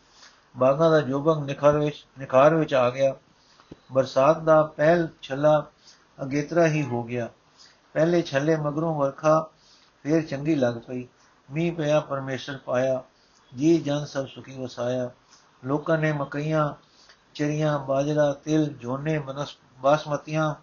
ਬਾਗਾਂ 0.56 0.90
ਦਾ 0.90 1.00
ਜੋਬੰਗ 1.00 1.44
ਨਿਖਾਰ 1.44 1.78
ਵਿੱਚ 1.78 2.06
ਨਿਖਾਰ 2.18 2.54
ਵਿੱਚ 2.54 2.74
ਆ 2.74 2.88
ਗਿਆ। 2.90 3.14
ਬਰਸਾਤ 3.92 4.38
ਦਾ 4.38 4.62
ਪਹਿਲ 4.62 5.08
ਛੱਲਾ 5.22 5.66
ਅਗੇਤਰਾ 6.22 6.66
ਹੀ 6.66 6.82
ਹੋ 6.82 7.02
ਗਿਆ। 7.02 7.28
ਪਹਿਲੇ 7.92 8.22
ਛੱਲੇ 8.22 8.56
ਮਗਰੋਂ 8.56 8.94
ਵਰਖਾ, 8.94 9.48
ਫੇਰ 10.04 10.22
ਚੰਗੀ 10.22 10.54
ਲੱਗ 10.54 10.74
ਪਈ। 10.88 11.06
ਮੀਂਹ 11.48 11.72
ਪਿਆ, 11.72 12.00
ਪਰਮੇਸ਼ਰ 12.00 12.56
ਪਾਇਆ। 12.56 13.02
ਜੀ 13.52 13.78
ਜਨ 13.78 14.04
ਸਭ 14.04 14.26
ਸੁਖੀ 14.26 14.58
ਵਸਾਇਆ। 14.58 15.10
ਲੋਕਾਂ 15.64 15.98
ਨੇ 15.98 16.12
ਮਕਈਆਂ 16.12 16.72
ਚਰੀਆਂ 17.34 17.78
ਬਾਜਰਾ, 17.78 18.32
ਤਿਲ, 18.32 18.78
ਝੋਨੇ, 18.78 19.18
ਬਨਸ, 19.18 19.56
ਬਾਸਮਤੀਆਂ 19.80 20.54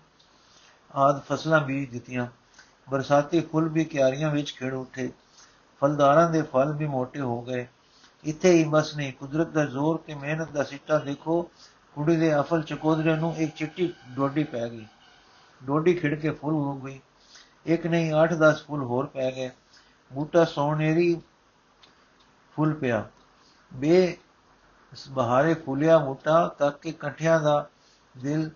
ਆਦ 0.95 1.21
ਫਸਲਾਂ 1.21 1.61
ਬੀਜ 1.61 1.89
ਦਿੱਤੀਆਂ। 1.89 2.27
ਬਰਸਾਤੀ 2.89 3.41
ਫੁੱਲ 3.41 3.69
ਵੀ 3.69 3.85
ਕਿਆਰੀਆਂ 3.85 4.31
ਵਿੱਚ 4.31 4.53
ਖਿੜ 4.53 4.73
ਉੱਠੇ। 4.73 5.11
ਫਲਦਾਰਾਂ 5.81 6.29
ਦੇ 6.29 6.41
ਫਲ 6.41 6.73
ਵੀ 6.73 6.87
ਮੋٹے 6.87 7.21
ਹੋ 7.21 7.41
ਗਏ। 7.41 7.67
ਇੱਥੇ 8.23 8.51
ਹੀ 8.51 8.63
ਬਸ 8.63 8.95
ਨਹੀਂ, 8.95 9.13
ਕੁਦਰਤ 9.13 9.47
ਦਾ 9.47 9.65
ਜ਼ੋਰ 9.65 9.97
ਤੇ 9.97 10.15
ਮਿਹਨਤ 10.15 10.51
ਦਾ 10.51 10.63
ਸਿੱਟਾ 10.63 10.97
ਦੇਖੋ। 10.97 11.49
ਕੁੜੀ 11.95 12.15
ਦੇ 12.15 12.39
ਅਫਲ 12.39 12.61
ਚਕੋਦਰੇ 12.61 13.15
ਨੂੰ 13.15 13.35
ਇੱਕ 13.35 13.55
ਚਿੱਟੀ 13.55 13.93
ਡੋਡੀ 14.09 14.43
ਪੈ 14.43 14.69
ਗਈ। 14.69 14.85
ਡੋਡੀ 15.63 15.93
ਖਿੜ 15.93 16.19
ਕੇ 16.19 16.31
ਫੁੱਲ 16.31 16.55
ਹੋ 16.55 16.73
ਗਈ। 16.73 16.99
ਇੱਕ 17.65 17.87
ਨਹੀਂ 17.87 18.13
8-10 18.13 18.65
ਫੁੱਲ 18.65 18.83
ਹੋਰ 18.83 19.05
ਪੈ 19.05 19.31
ਗਏ। 19.31 19.51
ਬੂਟਾ 20.13 20.45
ਸੋਨੇਰੀ 20.45 21.21
ਫੁੱਲ 22.55 22.73
ਪਿਆ। 22.73 23.09
ਬੇ 23.73 24.17
ਬਹਾਰੇ 25.09 25.53
ਫੁੱਲਿਆ 25.53 25.97
ਬੂਟਾ 25.97 26.47
ਤੱਕ 26.47 26.77
ਕਿ 26.77 26.91
ਕੰਠਿਆਂ 26.91 27.39
ਦਾ 27.41 27.69
ਦਿਲ 28.17 28.49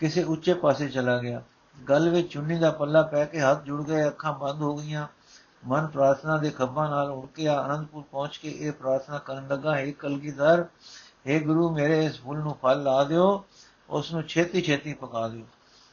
ਕਿਸੇ 0.00 0.22
ਉੱਚੇ 0.22 0.54
ਪਾਸੇ 0.54 0.88
ਚਲਾ 0.88 1.18
ਗਿਆ। 1.18 1.42
ਗਲ 1.88 2.08
ਵਿੱਚ 2.10 2.32
ਚੁੰਨੀ 2.32 2.58
ਦਾ 2.58 2.70
ਪੱਲਾ 2.70 3.02
ਪੈ 3.02 3.24
ਕੇ 3.24 3.40
ਹੱਥ 3.40 3.62
ਜੁੜ 3.62 3.82
ਗਏ, 3.82 4.06
ਅੱਖਾਂ 4.06 4.32
ਬੰਦ 4.32 4.62
ਹੋ 4.62 4.76
ਗਈਆਂ। 4.76 5.06
ਮਨ 5.66 5.86
ਪ੍ਰਾਰਥਨਾ 5.86 6.36
ਦੇ 6.36 6.50
ਖੱਬਾਂ 6.50 6.88
ਨਾਲ 6.90 7.10
ਉੜ 7.10 7.26
ਕੇ 7.34 7.48
ਆਨੰਦਪੁਰ 7.48 8.02
ਪਹੁੰਚ 8.10 8.36
ਕੇ 8.36 8.50
ਇਹ 8.50 8.72
ਪ੍ਰਾਰਥਨਾ 8.72 9.18
ਕਰਨ 9.18 9.48
ਲੱਗਾ, 9.48 9.76
ਹੈ 9.76 9.90
ਕਲਗੀਧਰ 9.90 10.64
हे 11.26 11.42
ਗੁਰੂ, 11.44 11.70
ਮੇਰੇ 11.70 12.04
ਇਸ 12.04 12.20
ਫੁੱਲ 12.20 12.38
ਨੂੰ 12.38 12.54
ਫਲ 12.62 12.82
ਲਾ 12.82 13.04
ਦਿਓ, 13.04 13.44
ਉਸ 13.90 14.12
ਨੂੰ 14.12 14.22
ਛੇਤੀ 14.22 14.62
ਛੇਤੀ 14.62 14.92
ਪਕਾ 14.92 15.28
ਦਿਓ। 15.28 15.46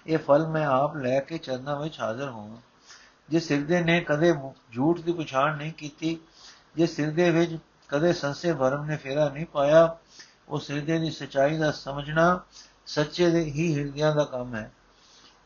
ਇਹ 0.07 0.17
ਫਲ 0.17 0.47
ਮੈਂ 0.47 0.65
ਆਪ 0.67 0.95
ਲੈ 0.95 1.19
ਕੇ 1.19 1.37
ਚਰਨਾਂ 1.37 1.79
ਵਿੱਚ 1.79 1.99
ਹਾਜ਼ਰ 1.99 2.29
ਹੋਵਾਂ। 2.29 2.57
ਜਿਸ 3.29 3.47
ਸਿਰਦੇ 3.47 3.81
ਨੇ 3.81 3.99
ਕਦੇ 4.01 4.33
ਝੂਠ 4.71 4.99
ਦੀ 4.99 5.13
ਪਛਾਣ 5.13 5.57
ਨਹੀਂ 5.57 5.73
ਕੀਤੀ 5.73 6.17
ਜਿਸ 6.75 6.95
ਸਿਰਦੇ 6.95 7.29
ਵਿੱਚ 7.29 7.57
ਕਦੇ 7.93 8.13
ਸੰਸੇ 8.13 8.53
ਭਰਮ 8.53 8.85
ਨੇ 8.85 8.97
ਫੇਰਾ 8.97 9.29
ਨਹੀਂ 9.29 9.45
ਪਾਇਆ। 9.45 9.97
ਉਹ 10.49 10.59
ਸਿਰਦੇ 10.59 10.99
ਦੀ 10.99 11.11
ਸਚਾਈ 11.11 11.57
ਦਾ 11.57 11.71
ਸਮਝਣਾ 11.71 12.41
ਸੱਚੇ 12.85 13.29
ਦੇ 13.29 13.39
ਹੀ 13.39 13.79
ਹਿਰਦਿਆਂ 13.79 14.15
ਦਾ 14.15 14.23
ਕੰਮ 14.23 14.55
ਹੈ। 14.55 14.71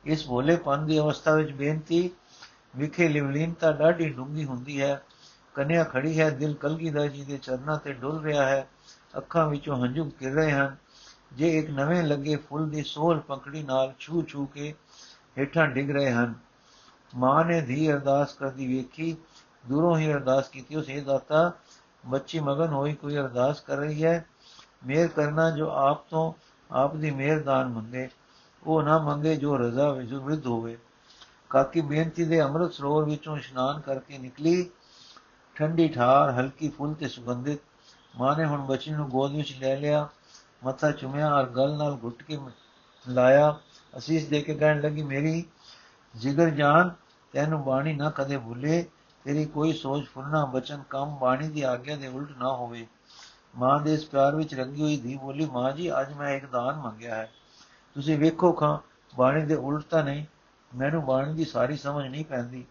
ਇਸ 0.05 0.27
ਭੋਲੇਪਨ 0.27 0.85
ਦੀ 0.85 0.99
ਅਵਸਥਾ 0.99 1.35
ਵਿੱਚ 1.35 1.51
ਬੇਨਤੀ, 1.51 2.09
ਵਿਖੇ 2.75 3.09
ਲਿਵਲੀਨਤਾ 3.09 3.71
ਡਾਢੀ 3.71 4.09
ਡੂੰਗੀ 4.09 4.45
ਹੁੰਦੀ 4.45 4.81
ਹੈ। 4.81 5.03
ਕੰਨਿਆ 5.55 5.83
ਖੜੀ 5.83 6.19
ਹੈ, 6.19 6.29
ਦਿਲ 6.29 6.53
ਕਲਗੀਧਰ 6.53 7.07
ਜੀ 7.07 7.23
ਦੇ 7.23 7.37
ਚਰਨਾਂ 7.37 7.77
ਤੇ 7.77 7.93
ਡੁੱਲ 7.93 8.21
ਰਿਹਾ 8.21 8.45
ਹੈ। 8.45 8.67
ਅੱਖਾਂ 9.17 9.47
ਵਿੱਚੋਂ 9.47 9.83
ਹੰਝੂ 9.83 10.11
ਗਿਰ 10.21 10.33
ਰਹੇ 10.33 10.51
ਹਨ। 10.51 10.75
ਜੇ 11.33 11.59
ਇੱਕ 11.59 11.69
ਨਵੇਂ 11.69 12.03
ਲੱਗੇ 12.03 12.35
ਫੁੱਲ 12.35 12.69
ਦੀ 12.69 12.83
ਸੋਲ 12.83 13.19
ਪੰਖੜੀ 13.19 13.63
ਨਾਲ 13.63 13.93
ਛੂ 13.99 14.23
ਛੂ 14.23 14.45
ਕੇ 14.45 14.73
ਹੇਠਾਂ 15.37 15.67
ਡਿੱਗ 15.67 15.91
ਰਹੇ 15.91 16.11
ਹਨ। 16.11 16.33
ਮਾਂ 17.15 17.45
ਨੇ 17.45 17.61
ਧੀ 17.61 17.91
ਅਰਦਾਸ 17.91 18.33
ਕਰਦੀ 18.33 18.77
ਵੇਖੀ, 18.77 19.17
ਦੂਰੋਂ 19.69 19.97
ਹੀ 19.97 20.13
ਅਰਦਾਸ 20.13 20.49
ਕੀਤੀ 20.49 20.75
ਉਸ 20.75 20.89
ਇਹ 20.89 21.01
ਦਾਤਾ 21.01 21.53
ਬੱਚੀ 22.07 22.39
ਮਗਨ 22.39 22.67
ਹੋਈ, 22.67 22.93
ਕੋਈ 22.93 23.17
ਅਰਦਾਸ 23.17 23.59
ਕਰ 23.59 23.77
ਰਹੀ 23.77 24.03
ਹੈ 24.03 24.25
ਮੇਰ 24.85 25.07
ਕਰਨਾ 25.07 25.49
ਜੋ 25.51 25.69
ਆਪ 25.69 26.05
ਤੋਂ 26.09 26.33
ਆਪ 26.69 26.95
ਦੀ 26.95 27.11
ਮਿਹਰਦਾਨ 27.11 27.67
ਮੰਗੇ, 27.67 28.09
ਉਹ 28.63 28.83
ਨਾ 28.83 28.97
ਮੰਗੇ 28.97 29.35
ਜੋ 29.35 29.57
ਰਜ਼ਾ 29.57 29.91
ਵਿੱਚ 29.91 30.13
ਵਿਰਧ 30.13 30.47
ਹੋਵੇ। 30.47 30.77
ਕਾਕੀ 31.49 31.81
ਬੇਨਤੀ 31.81 32.25
ਦੇ 32.25 32.41
ਅੰਮ੍ਰਿਤ 32.41 32.73
ਸਰੋਵਰ 32.73 33.03
ਵਿੱਚੋਂ 33.03 33.37
ਇਸ਼ਨਾਨ 33.37 33.79
ਕਰਕੇ 33.79 34.17
ਨਿਕਲੀ। 34.17 34.69
ਠੰਡੀ 35.55 35.87
ਠਾਰ, 35.87 36.31
ਹਲਕੀ 36.31 36.69
ਫੁੱਲ 36.69 36.93
ਤੇ 36.93 37.07
ਸੁਗੰਧਿਤ 37.07 37.59
ਮਾਂ 38.17 38.35
ਨੇ 38.37 38.45
ਹੁਣ 38.45 38.65
ਬੱਚੀ 38.65 38.91
ਨੂੰ 38.91 39.09
ਗੋਦ 39.09 39.35
ਵਿੱਚ 39.35 39.55
ਲੈ 39.61 39.75
ਲਿਆ। 39.75 40.07
ਮੱਥਾ 40.63 40.91
ਚੁੰਮਿਆ 40.91 41.33
ਔਰ 41.33 41.45
ਗਲ 41.45 41.77
ਨਾਲ 41.77 41.97
ਘੁੱਟ 42.03 42.23
ਕੇ 42.23 42.37
ਲਾਇਆ। 43.05 43.55
ਅਸੀਸ 43.97 44.27
ਦੇ 44.27 44.41
ਕੇ 44.41 44.55
ਕਹਿਣ 44.55 44.81
ਲੱਗੀ, 44.81 45.03
ਮੇਰੀ 45.03 45.43
ਜਿਗਰ 46.15 46.49
ਜਾਨ, 46.49 46.91
ਤੈਨੂੰ 47.33 47.63
ਬਾਣੀ 47.63 47.93
ਨਾ 47.93 48.09
ਕਦੇ 48.09 48.37
ਭੁੱਲੇ। 48.37 48.85
ਤੇਰੀ 49.27 49.45
ਕੋਈ 49.45 49.73
ਸੋਚ 49.73 50.07
ਫੁਰਨਾ 50.07 50.45
ਬਚਨ 50.45 50.83
ਕੰਮ 50.89 51.17
ਬਾਣੀ 51.17 51.47
ਦੀ 51.47 51.61
ਆਗਿਆ 51.61 51.95
ਦੇ 51.95 52.07
ਉਲਟ 52.07 52.37
ਨਾ 52.37 52.53
ਹੋਵੇ। 52.53 52.87
ਮਾਂ 53.55 53.79
ਦੇ 53.79 53.93
ਇਸ 53.93 54.05
ਪਿਆਰ 54.05 54.35
ਵਿੱਚ 54.35 54.55
ਰੰਗੀ 54.55 54.81
ਹੋਈ 54.81 54.97
ਧੀ 54.97 55.15
ਬੋਲੀ, 55.15 55.45
ਮਾਂ 55.45 55.71
ਜੀ, 55.71 56.01
ਅੱਜ 56.01 56.13
ਮੈਂ 56.13 56.29
ਇੱਕ 56.29 56.45
ਦਾਨ 56.45 56.75
ਮੰਗਿਆ 56.75 57.15
ਹੈ। 57.15 57.31
ਤੁਸੀਂ 57.95 58.17
ਵੇਖੋ 58.17 58.51
ਖਾਂ, 58.51 58.77
ਬਾਣੀ 59.17 59.45
ਦੇ 59.45 59.55
ਉਲਟ 59.55 59.83
ਤਾਂ 59.83 60.03
ਨਹੀਂ, 60.03 60.25
ਮੈਨੂੰ 60.75 61.05
ਬਾਣੀ 61.05 61.33
ਦੀ 61.33 61.45
ਸਾਰੀ 61.45 61.77
ਸਮਝ 61.77 62.07
ਨਹੀਂ 62.07 62.25
ਪੈਂਦੀ। 62.25 62.65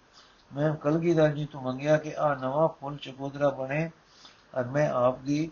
ਮੈਂ 0.55 0.75
ਕਲਗੀਧਰ 0.75 1.29
ਜੀ 1.29 1.47
ਤੋਂ 1.47 1.63
ਮੰਗਿਆ 1.63 1.97
ਕਿ 1.97 2.15
ਆ 2.19 2.35
ਨਵਾਂ 2.35 2.69
ਫੁੱਲ 2.69 2.97
ਚਕੋਦਰਾ 2.97 3.49
ਬਣੇ 3.49 3.91
ਔਰ 4.55 4.65
ਮੈਂ 4.65 4.91
ਆਪ 4.91 5.19
ਦੀ, 5.19 5.51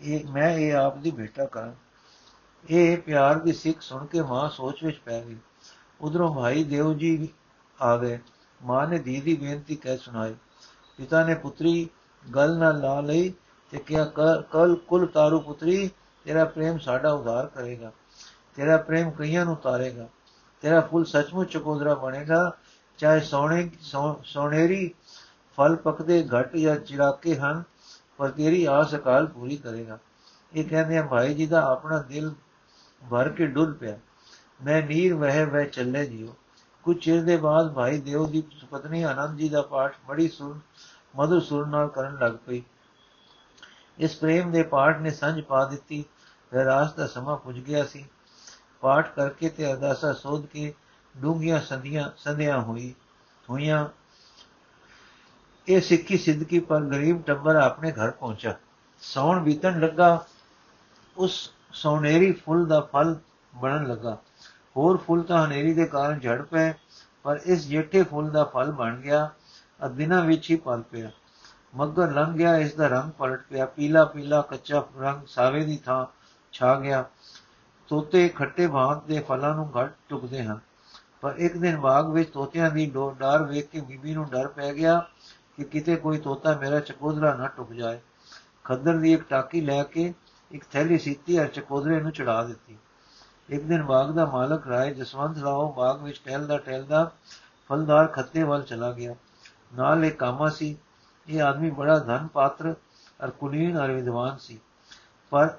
ਇਹ, 0.00 0.26
ਮੈਂ 0.26 0.50
ਇਹ 0.50 0.74
ਆਪ 0.74 0.96
ਦੀ 0.96 1.10
ਬੇਟਾ 1.10 1.44
ਕਰਾਂ। 1.44 1.72
ਇਹ 2.70 2.98
ਪਿਆਰ 2.98 3.38
ਦੀ 3.38 3.52
ਸਿੱਖ 3.52 3.80
ਸੁਣ 3.80 4.06
ਕੇ 4.06 4.22
ਮਾਂ 4.22 4.50
ਸੋਚ 4.50 4.84
ਵਿੱਚ 4.84 4.98
ਪੈ 4.98 5.24
ਗਈ। 5.24 5.36
ਉਧਰੋਂ 6.00 6.34
ਭਾਈ 6.34 6.64
ਦੇਵ 6.64 6.94
ਜੀ 6.94 7.28
ਆ 7.82 7.96
ਗਏ। 7.96 8.18
ਮਾਂ 8.64 8.86
ਨੇ 8.88 8.98
ਦੀਦੀ 8.98 9.34
ਬੇਨਤੀ 9.36 9.76
ਕਹਿ 9.76 9.96
ਸੁਣਾਈ। 9.98 10.34
ਪਿਤਾ 10.98 11.24
ਨੇ 11.24 11.34
ਪੁੱਤਰੀ 11.34 11.88
ਗੱਲ 12.34 12.56
ਨਾਲ 12.58 12.80
ਲਾ 12.80 13.00
ਲਈ 13.00 13.32
ਤੇ 13.72 13.78
ਕਿਹਾ 13.78 14.04
ਕਲ 14.52 14.74
ਕੁਲ 14.88 15.06
ਤਾਰੂ 15.06 15.40
ਪੁੱਤਰੀ, 15.40 15.90
ਤੇਰਾ 16.24 16.44
ਪ੍ਰੇਮ 16.44 16.78
ਸਾਡਾ 16.78 17.12
ਉਧਾਰ 17.12 17.46
ਕਰੇਗਾ। 17.46 17.92
ਤੇਰਾ 18.56 18.76
ਪ੍ਰੇਮ 18.76 19.10
ਕਈਆਂ 19.10 19.44
ਨੂੰ 19.44 19.56
ਤਾਰੇਗਾ। 19.56 20.08
ਤੇਰਾ 20.62 20.80
ਫੁੱਲ 20.80 21.04
ਸੱਚਮੁੱਚ 21.04 21.52
ਚਕੋਦਰਾ 21.52 21.94
ਬਣੇਗਾ। 21.94 22.52
ਚਾਹੇ 22.98 23.20
ਸੋਨੇ 23.20 23.70
ਸੋਨੇਰੀ 24.24 24.90
ਫਲ 25.58 25.76
ਪਕਦੇ 25.76 26.28
ਘਟ 26.28 26.56
ਜਾਂ 26.56 26.76
ਚਿਰਾਕੇ 26.76 27.34
ਹਨ, 27.36 27.62
ਪਰ 28.16 28.30
ਤੇਰੀ 28.30 28.64
ਆਸ 28.64 28.94
ਅਕਾਲ 28.94 29.26
ਪੂਰੀ 29.26 29.56
ਕਰੇਗਾ। 29.56 29.98
ਇਹ 30.54 30.64
ਕਹਿੰਦੇ 30.64 30.98
ਆ, 30.98 31.06
ਭਾਈ 31.06 31.34
ਜੀ 31.34 31.46
ਦਾ 31.46 31.62
ਆਪਣਾ 31.62 31.98
ਦਿਲ 31.98 32.32
ਭਰ 33.10 33.28
ਕੇ 33.28 33.46
ਡੁੱਲ 33.46 33.72
ਪਿਆ। 33.72 33.98
ਮੈਂ 34.64 34.82
ਨੀਰ 34.82 35.14
ਵਹਿ 35.14 35.44
ਵਹਿ 35.44 35.66
ਚੱਲੇ 35.66 36.06
ਜਿਓ। 36.06 36.34
ਕੁਝ 36.84 36.98
ਚਿਰ 36.98 37.22
ਦੇ 37.22 37.36
ਬਾਅਦ 37.36 37.72
ਭਾਈ 37.72 38.00
ਦੇਵ 38.00 38.30
ਦੀ 38.30 38.42
ਸੁਪਤਨੀ 38.60 39.02
ਆਨੰਦ 39.02 39.38
ਜੀ 39.38 39.48
ਦਾ 39.48 39.62
ਪਾਠ 39.62 39.96
ਬੜੀ 40.08 40.28
ਸੁਰ 40.28 40.60
ਮధుਰ 41.16 41.40
ਸੁਰ 41.40 41.66
ਨਾਲ 41.66 41.88
ਕਰਨ 41.88 42.18
ਲੱਗ 42.18 42.32
ਪਈ। 42.46 42.62
ਇਸ 43.98 44.16
ਪ੍ਰੇਮ 44.16 44.52
ਦੇ 44.52 44.62
ਪਾਠ 44.62 45.00
ਨੇ 45.00 45.10
ਸੰਝ 45.10 45.40
ਪਾ 45.40 45.64
ਦਿੱਤੀ। 45.64 46.04
ਰਾਸ 46.54 46.92
ਦਾ 46.92 47.06
ਸਮਾਂ 47.06 47.36
ਪੁੱਜ 47.36 47.58
ਗਿਆ 47.58 47.84
ਸੀ। 47.84 48.06
ਪਾਠ 48.80 49.14
ਕਰਕੇ 49.14 49.48
ਤੇ 49.48 49.72
ਅਰਦਾਸਾ 49.72 50.12
ਸੋਧ 50.12 50.46
ਕੇ 50.46 50.74
ਡੂੰਗੀਆਂ 51.16 51.60
ਸੰਧੀਆਂ 51.60 52.10
ਸੰਧਿਆ 52.16 52.60
ਹੋਈ 52.60 52.94
ਹੋਈਆਂ। 53.50 53.88
ਇਹ 55.68 55.80
ਸਿੱਖੀ 55.80 56.18
ਸਿੱਧਕੀ 56.18 56.60
ਪਰ 56.60 56.80
ਗਰੀਬ 56.80 57.22
ਟੱਬਰ 57.22 57.56
ਆਪਣੇ 57.56 57.92
ਘਰ 57.92 58.10
ਪਹੁੰਚਾ। 58.10 58.54
ਸੌਣ 59.00 59.40
ਬੀਤਣ 59.40 59.80
ਲੱਗਾ। 59.80 60.26
ਉਸ 61.16 61.50
ਸੋਨੇਰੀ 61.72 62.32
ਫੁੱਲ 62.32 62.66
ਦਾ 62.66 62.80
ਫਲ 62.80 63.16
ਬਣਨ 63.54 63.86
ਲੱਗਾ। 63.86 64.18
ਹੋਰ 64.76 64.96
ਫੁੱਲ 64.96 65.22
ਤਾਂ 65.22 65.44
ਹਨੇਰੀ 65.46 65.72
ਦੇ 65.74 65.84
ਕਾਰਨ 65.86 66.18
ਝੜ 66.20 66.40
ਪਏ, 66.42 66.72
ਪਰ 67.24 67.40
ਇਸ 67.44 67.66
ਜੇਠੇ 67.68 68.02
ਫੁੱਲ 68.02 68.30
ਦਾ 68.30 68.44
ਫਲ 68.44 68.72
ਬਣ 68.72 68.96
ਗਿਆ 68.96 69.28
ਅ 69.80 69.88
ਦਿਨਾਂ 69.88 70.22
ਵਿੱਚ 70.22 70.50
ਹੀ 70.50 70.56
ਪਲ 70.56 70.82
ਪਿਆ। 70.82 71.10
ਮੱਗਰ 71.74 72.10
ਲੰਘ 72.12 72.34
ਗਿਆ, 72.34 72.56
ਇਸ 72.56 72.74
ਦਾ 72.74 72.86
ਰੰਗ 72.86 73.10
ਪਲਟ 73.10 73.42
ਪਿਆ, 73.42 73.66
ਪੀਲਾ 73.66 74.04
ਪੀਲਾ 74.04 74.40
ਕੱਚਾ 74.42 74.84
ਰੰਗ 75.00 75.26
ਸਾਵੇ 75.26 75.64
ਦੀ 75.64 75.76
ਥਾਂ 75.76 76.04
ਛਾ 76.52 76.74
ਗਿਆ। 76.80 77.04
ਤੋਤੇ 77.88 78.28
ਖੱਟੇ 78.28 78.66
ਭਾਂਤ 78.66 79.04
ਦੇ 79.04 79.20
ਫਲਾਂ 79.20 79.54
ਨੂੰ 79.54 79.70
ਘੱਟ 79.74 79.94
ਟੁਕਦੇ 80.08 80.42
ਹਨ, 80.42 80.58
ਪਰ 81.20 81.34
ਇੱਕ 81.38 81.56
ਦਿਨ 81.56 81.76
ਬਾਗ 81.76 82.10
ਵਿੱਚ 82.10 82.30
ਤੋਤਿਆਂ 82.30 82.70
ਦੀ 82.70 82.86
ਡਰ 83.20 83.42
ਵੇਖ 83.42 83.68
ਕੇ 83.68 83.80
ਬੀਬੀ 83.80 84.14
ਨੂੰ 84.14 84.26
ਡਰ 84.30 84.48
ਪੈ 84.48 84.72
ਗਿਆ 84.74 84.98
ਕਿ 85.56 85.64
ਕਿਤੇ 85.64 85.96
ਕੋਈ 85.96 86.18
ਤੋਤਾ 86.18 86.56
ਮੇਰਾ 86.58 86.80
ਚਕੋਦਰਾ 86.80 87.34
ਨਾ 87.34 87.46
ਟੁੱਕ 87.46 87.72
ਜਾਏ। 87.72 87.98
ਖੱਦਰ 88.64 88.96
ਦੀ 88.96 89.12
ਇੱਕ 89.12 89.22
ਟਾਕੀ 89.22 89.60
ਲੈ 89.60 89.82
ਕੇ 89.82 90.12
ਇੱਕ 90.50 90.64
ਥੈਲੀ 90.72 90.98
ਸੀਤੀ 90.98 91.40
ਅਰ 91.40 91.46
ਚਕੋਦਰੇ 91.46 92.00
ਨੂੰ 92.00 92.12
ਚੜਾ 92.12 92.42
ਦਿੱਤੀ। 92.44 92.76
ਇੱਕ 93.48 93.62
ਦਿਨ 93.62 93.82
ਬਾਗ 93.82 94.10
ਦਾ 94.10 94.24
ਮਾਲਕ 94.26 94.66
ਰਾਏ 94.66 94.94
ਜਸਵੰਤ 94.94 95.38
ਰਾਓ 95.38 95.72
ਬਾਗ 95.72 96.02
ਵਿੱਚ 96.02 96.20
ਟਹਿਲਦਾ 96.24 96.58
ਟਹਿਲਦਾ 96.58 97.10
ਫਲਦਾਰ 97.68 98.06
ਖੱਤੇ 98.06 98.42
ਵੱਲ 98.42 98.62
ਚਲਾ 98.62 98.92
ਗਿਆ। 98.92 99.14
ਨਾਲ 99.74 100.04
ਇੱਕ 100.04 100.18
ਕਾਮਾ 100.18 100.48
ਸੀ। 100.48 100.76
ਇਹ 101.28 101.42
ਆਦਮੀ 101.42 101.70
ਬੜਾ 101.70 101.98
ਧਨ 101.98 102.26
ਪਾਤਰ 102.26 102.74
ਅਰ 103.24 103.30
ਕੁਲੀਨ 103.30 103.78
ਅਰ 103.84 103.92
ਵਿਦਵਾਨ 103.92 104.36
ਸੀ। 104.38 104.60
ਪਰ 105.30 105.56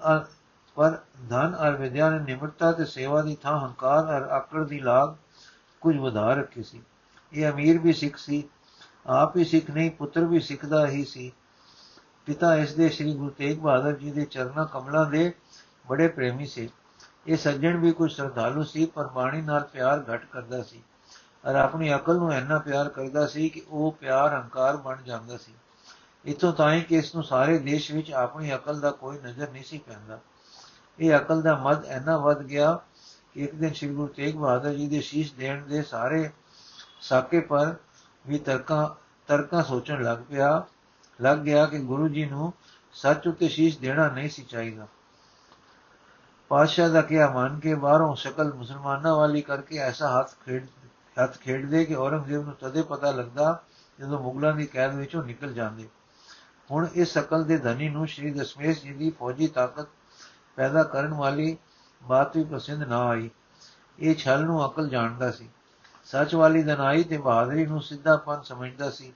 ਪਰ 0.76 0.98
ਧਨ 1.30 1.56
ਅਰ 1.64 1.76
ਵਿਦਿਆ 1.76 2.10
ਨੇ 2.10 2.20
ਨਿਮਰਤਾ 2.20 2.72
ਤੇ 2.72 2.86
ਸੇਵਾ 2.86 3.22
ਦੀ 3.22 3.36
ਥਾਂ 3.36 3.60
ਹੰਕਾਰ 3.60 4.18
ਅਰ 4.18 4.30
ਆਕੜ 4.30 4.64
ਦੀ 4.64 4.80
ਲਾਗ 4.80 5.16
ਕੁਝ 5.82 5.98
ਵਧਾ 5.98 6.34
ਰੱਖੀ 6.34 6.64
ਸੀ। 6.64 6.82
ਇਹ 7.34 7.52
ਅਮੀਰ 7.52 7.78
ਵੀ 7.78 7.94
ਸਿੱਖ 7.94 8.18
ਸੀ, 8.18 8.44
ਆਪ 9.08 9.38
ਹੀ 9.38 9.44
ਸਿੱਖ 9.44 9.70
ਨਹੀਂ, 9.72 9.92
ਪੁੱਤਰ 9.92 10.26
ਵੀ 10.26 10.40
ਸਿੱਖ 10.40 10.66
ਦਾ 10.66 10.88
ਹੀ 10.88 11.04
ਸੀ। 11.06 11.32
ਪਿਤਾ 12.26 12.56
ਇਸ 12.56 12.74
ਦੇ 12.74 12.90
ਸ੍ਰੀ 12.90 13.14
ਗੁਰੂ 13.14 13.30
ਤੇਗ 13.30 13.60
ਬਹਾਦਰ 13.60 13.92
ਜੀ 13.92 14.12
ਦੇ 14.12 14.26
ਚਰਨਾਂ 14.26 14.66
ਕਮਲਾਂ 14.66 15.06
ਦੇ 15.06 15.34
ਬੜੇ 15.90 16.08
ਪ੍ਰੇਮੀ 16.08 16.46
ਸੀ। 16.46 16.70
ਇਹ 17.28 17.38
ਸੱਜਣ 17.38 17.78
ਵੀ 17.78 17.92
ਕੁਝ 17.92 18.12
ਸ਼ਰਧਾਲੂ 18.12 18.64
ਸੀ, 18.64 18.86
ਪਰ 18.86 19.08
ਬਾਣੀ 19.08 19.42
ਨਾਲ 19.42 19.64
ਪਿਆਰ 19.64 20.04
ਘਟ 20.14 20.26
ਕਰਦਾ 20.26 20.64
ਸੀ। 20.64 20.84
ਔਰ 21.46 21.56
ਆਪਣੀ 21.56 21.96
ਅਕਲ 21.96 22.16
ਨੂੰ 22.16 22.34
ਇੰਨਾ 22.34 22.60
ਪਿਆਰ 22.60 22.90
ਕਰਦਾ 22.90 23.28
ਸੀ 23.28 23.50
ਕਿ 23.50 23.62
ਉਹ 23.70 23.98
ਪਿਆਰ, 24.00 24.34
ਹੰਕਾਰ 24.34 24.78
ਬਣ 24.78 25.02
ਜਾਂਦਾ 25.02 25.38
ਸੀ। 25.38 25.54
ਇਤੋਂ 26.26 26.54
ਤਾਂ 26.54 26.80
ਕਿ 26.80 26.96
ਇਸ 26.96 27.16
ਨੂੰ 27.16 27.24
ਸਾਰੇ 27.24 27.58
ਦੇਸ਼ 27.58 27.92
ਵਿੱਚ 27.92 28.12
ਆਪਣੀ 28.12 28.56
ਅਕਲ 28.56 28.80
ਦਾ 28.80 28.92
ਕੋਈ 28.92 29.20
ਨਜ਼ਰ 29.20 29.50
ਨਹੀਂ 29.50 29.64
ਸੀ 29.64 29.78
ਪੈਂਦਾ। 29.78 30.20
ਇਹ 31.00 31.18
ਅਕਲ 31.18 31.42
ਦਾ 31.42 31.56
ਮਦ 31.56 31.86
ਇੰਨਾ 31.86 32.18
ਵੱਧ 32.18 32.42
ਗਿਆ 32.42 32.80
ਕਿ 33.34 33.44
ਇੱਕ 33.44 33.56
ਦਿਨ 33.56 33.74
ਸ੍ਰੀ 33.74 33.90
ਗੁਰੂ 33.90 34.08
ਤੇਗ 34.08 34.36
ਬਹਾਦਰ 34.36 34.74
ਜੀ 34.74 34.88
ਦੇ 34.88 35.02
ਸ਼ੀਸ਼ 35.02 35.34
ਦੇਣ 35.34 35.66
ਦੇ 35.66 35.82
ਸਾਰੇ 35.82 36.30
ਸਾਕੇ 37.02 37.40
ਪਰ 37.40 37.76
ਵੀ 38.28 38.40
ਤਰਕਾਂ 38.40 38.88
ਤਰਕਾਂ 39.28 39.64
ਸੋਚਣ 39.64 40.04
ਲੱਗ 40.04 40.18
ਪਿਆ, 40.30 40.64
ਲੱਗ 41.22 41.38
ਗਿਆ 41.38 41.66
ਕਿ 41.66 41.80
ਗੁਰੂ 41.80 42.08
ਜੀ 42.08 42.26
ਨੂੰ 42.26 42.54
ਸੱਚ 42.94 43.28
ਉਤੇ 43.28 43.48
ਸ਼ੀਸ਼ 43.48 43.80
ਦੇਣਾ 43.80 44.10
ਨਹੀਂ 44.10 44.30
ਸੀ 44.30 44.44
ਚਾਹੀਦਾ। 44.44 44.88
ਪਾਸ਼ਾ 46.50 46.88
ਦਾ 46.88 47.02
ਕਿਹਾ, 47.02 47.30
ਮੰਨ 47.30 47.60
ਕੇ 47.60 47.76
ਬਾਹਰੋਂ 47.76 48.16
ਸ਼ਕਲ 48.16 48.54
ਮੁਸਲਮਾਨਾਂ 48.54 49.16
ਵਾਲੀ 49.16 49.42
ਕਰਕੇ 49.42 49.78
ਐਸਾ 49.78 50.20
ਹੱਥ 50.20 50.32
ਖੇਡ, 50.46 50.68
ਹੱਥ 51.24 51.38
ਖੇਡਦੇ 51.38 51.86
ਕਿ 51.86 51.96
ਔਰੰਗਜ਼ੇਬ 51.96 52.46
ਨੂੰ 52.46 52.54
ਤਦੇ 52.54 52.82
ਪਤਾ 52.82 53.12
ਲੱਗਦਾ 53.12 53.64
ਜਦੋਂ 54.00 54.20
ਮੁਗਲਾਂ 54.20 54.54
ਦੀ 54.54 54.66
ਕੈਦ 54.66 54.96
ਵਿੱਚੋਂ 54.96 55.24
ਨਿਕਲ 55.24 55.54
ਜਾਂਦੇ। 55.54 55.90
ਹੁਣ 56.72 56.88
ਇਸ 56.94 57.14
ਸ਼ਕਲ 57.14 57.44
ਦੇ 57.44 57.58
ਧਨੀ 57.58 57.90
ਨੂੰ 57.90 58.08
ਸ਼੍ਰੀ 58.08 58.32
ਦਸ਼ਮੇਸ਼ 58.32 58.84
ਜੀ 58.84 58.94
ਦੀ 58.94 59.10
ਫੌਜੀ 59.10 59.48
ਤਾਕਤ 59.48 59.88
ਪੈਦਾ 60.56 60.84
ਕਰਨ 60.84 61.14
ਵਾਲੀ 61.14 61.58
ਬਾਤ 62.04 62.38
ਵੀ 62.38 62.44
ਪਸੰਦ 62.44 62.84
ਨਾ 62.84 63.08
ਆਈ। 63.08 63.30
ਇਹ 64.00 64.16
ਛਲ 64.16 64.46
ਨੂੰ 64.46 64.66
ਅਕਲ 64.66 64.90
ਜਾਣਦਾ 64.90 65.32
ਸੀ। 65.32 65.50
ਸੱਚ 66.06 66.36
ਵਾਲੀ 66.36 66.64
ਦਨਾਈ 66.64 67.04
ਤੇ 67.04 67.18
ਬਹਾਦਰੀ 67.18 67.66
ਨੂੰ 67.66 67.82
ਸਿੱਧਾਪਨ 67.82 68.42
ਸਮਝਦਾ 68.42 68.90
ਸੀ। 68.90 69.14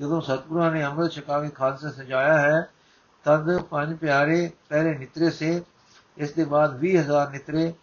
ਜਦੋਂ 0.00 0.20
ਸਤਿਗੁਰਾਂ 0.20 0.70
ਨੇ 0.70 0.84
ਅੰਮ੍ਰਿਤ 0.84 1.12
ਛਕਾ 1.12 1.40
ਕੇ 1.40 1.48
ਖਾਲਸਾ 1.48 1.90
ਸਜਾਇਆ 1.90 2.38
ਹੈ, 2.38 2.70
ਤਦ 3.24 3.58
ਪੰਜ 3.58 3.98
ਪਿਆਰੇ 3.98 4.50
ਪਹਿਲੇ 4.68 4.98
ਨਿਤਰੇ 4.98 5.30
ਸੇ 5.30 5.62
ਇਸ 6.18 6.32
ਦੇ 6.32 6.44
ਬਾਅਦ 6.44 6.78
20000 6.78 7.30
ਨਿਤਰੇ 7.30 7.74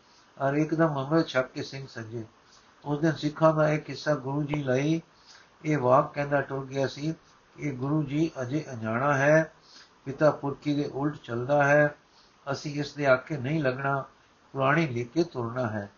ਔਰ 0.41 0.53
ਇੱਕਦਮ 0.53 1.05
ਅੰਮ੍ਰਿਤ 1.05 1.27
ਛਕ 1.27 1.47
ਕੇ 1.47 1.63
ਸਿੰਘ 1.63 1.87
ਸਜੇ। 1.87 2.25
ਉਸ 2.85 2.99
ਦਿਨ 2.99 3.11
ਸਿੱਖਾਂ 3.11 3.53
ਦਾ 3.53 3.69
ਇੱਕ 3.69 3.89
ਹਿੱਸਾ 3.89 4.15
ਗੁਰੂ 4.15 4.43
ਜੀ 4.43 4.63
ਲਈ 4.63 5.01
ਇਹ 5.65 5.77
ਵਾਕ 5.77 6.13
ਕਹਿੰਦਾ 6.13 6.41
ਟੁਰ 6.41 6.65
ਗਿਆ 6.65 6.87
ਸੀ 6.87 7.13
ਕਿ 7.57 7.71
ਗੁਰੂ 7.71 8.03
ਜੀ 8.03 8.31
ਅਜੇ 8.41 8.65
ਅਣਜਾਣਾ 8.73 9.17
ਹੈ, 9.17 9.53
ਪਿਤਾ 10.05 10.31
ਪੁਰਖੀ 10.31 10.75
ਦੇ 10.75 10.85
ਉਲਟ 10.85 11.15
ਚੱਲਦਾ 11.15 11.63
ਹੈ, 11.63 11.95
ਅਸੀਂ 12.51 12.79
ਇਸ 12.79 12.93
ਦੇ 12.93 13.05
ਆਕੇ 13.05 13.37
ਨਹੀਂ 13.37 13.63
ਲੱਗਣਾ, 13.63 14.05
ਪੁਰਾਣੀ 14.53 14.87
ਲਿਖ 14.87 15.11
ਕੇ 15.11 15.23
ਤੁਰਨਾ 15.23 15.67
ਹੈ। 15.67 15.89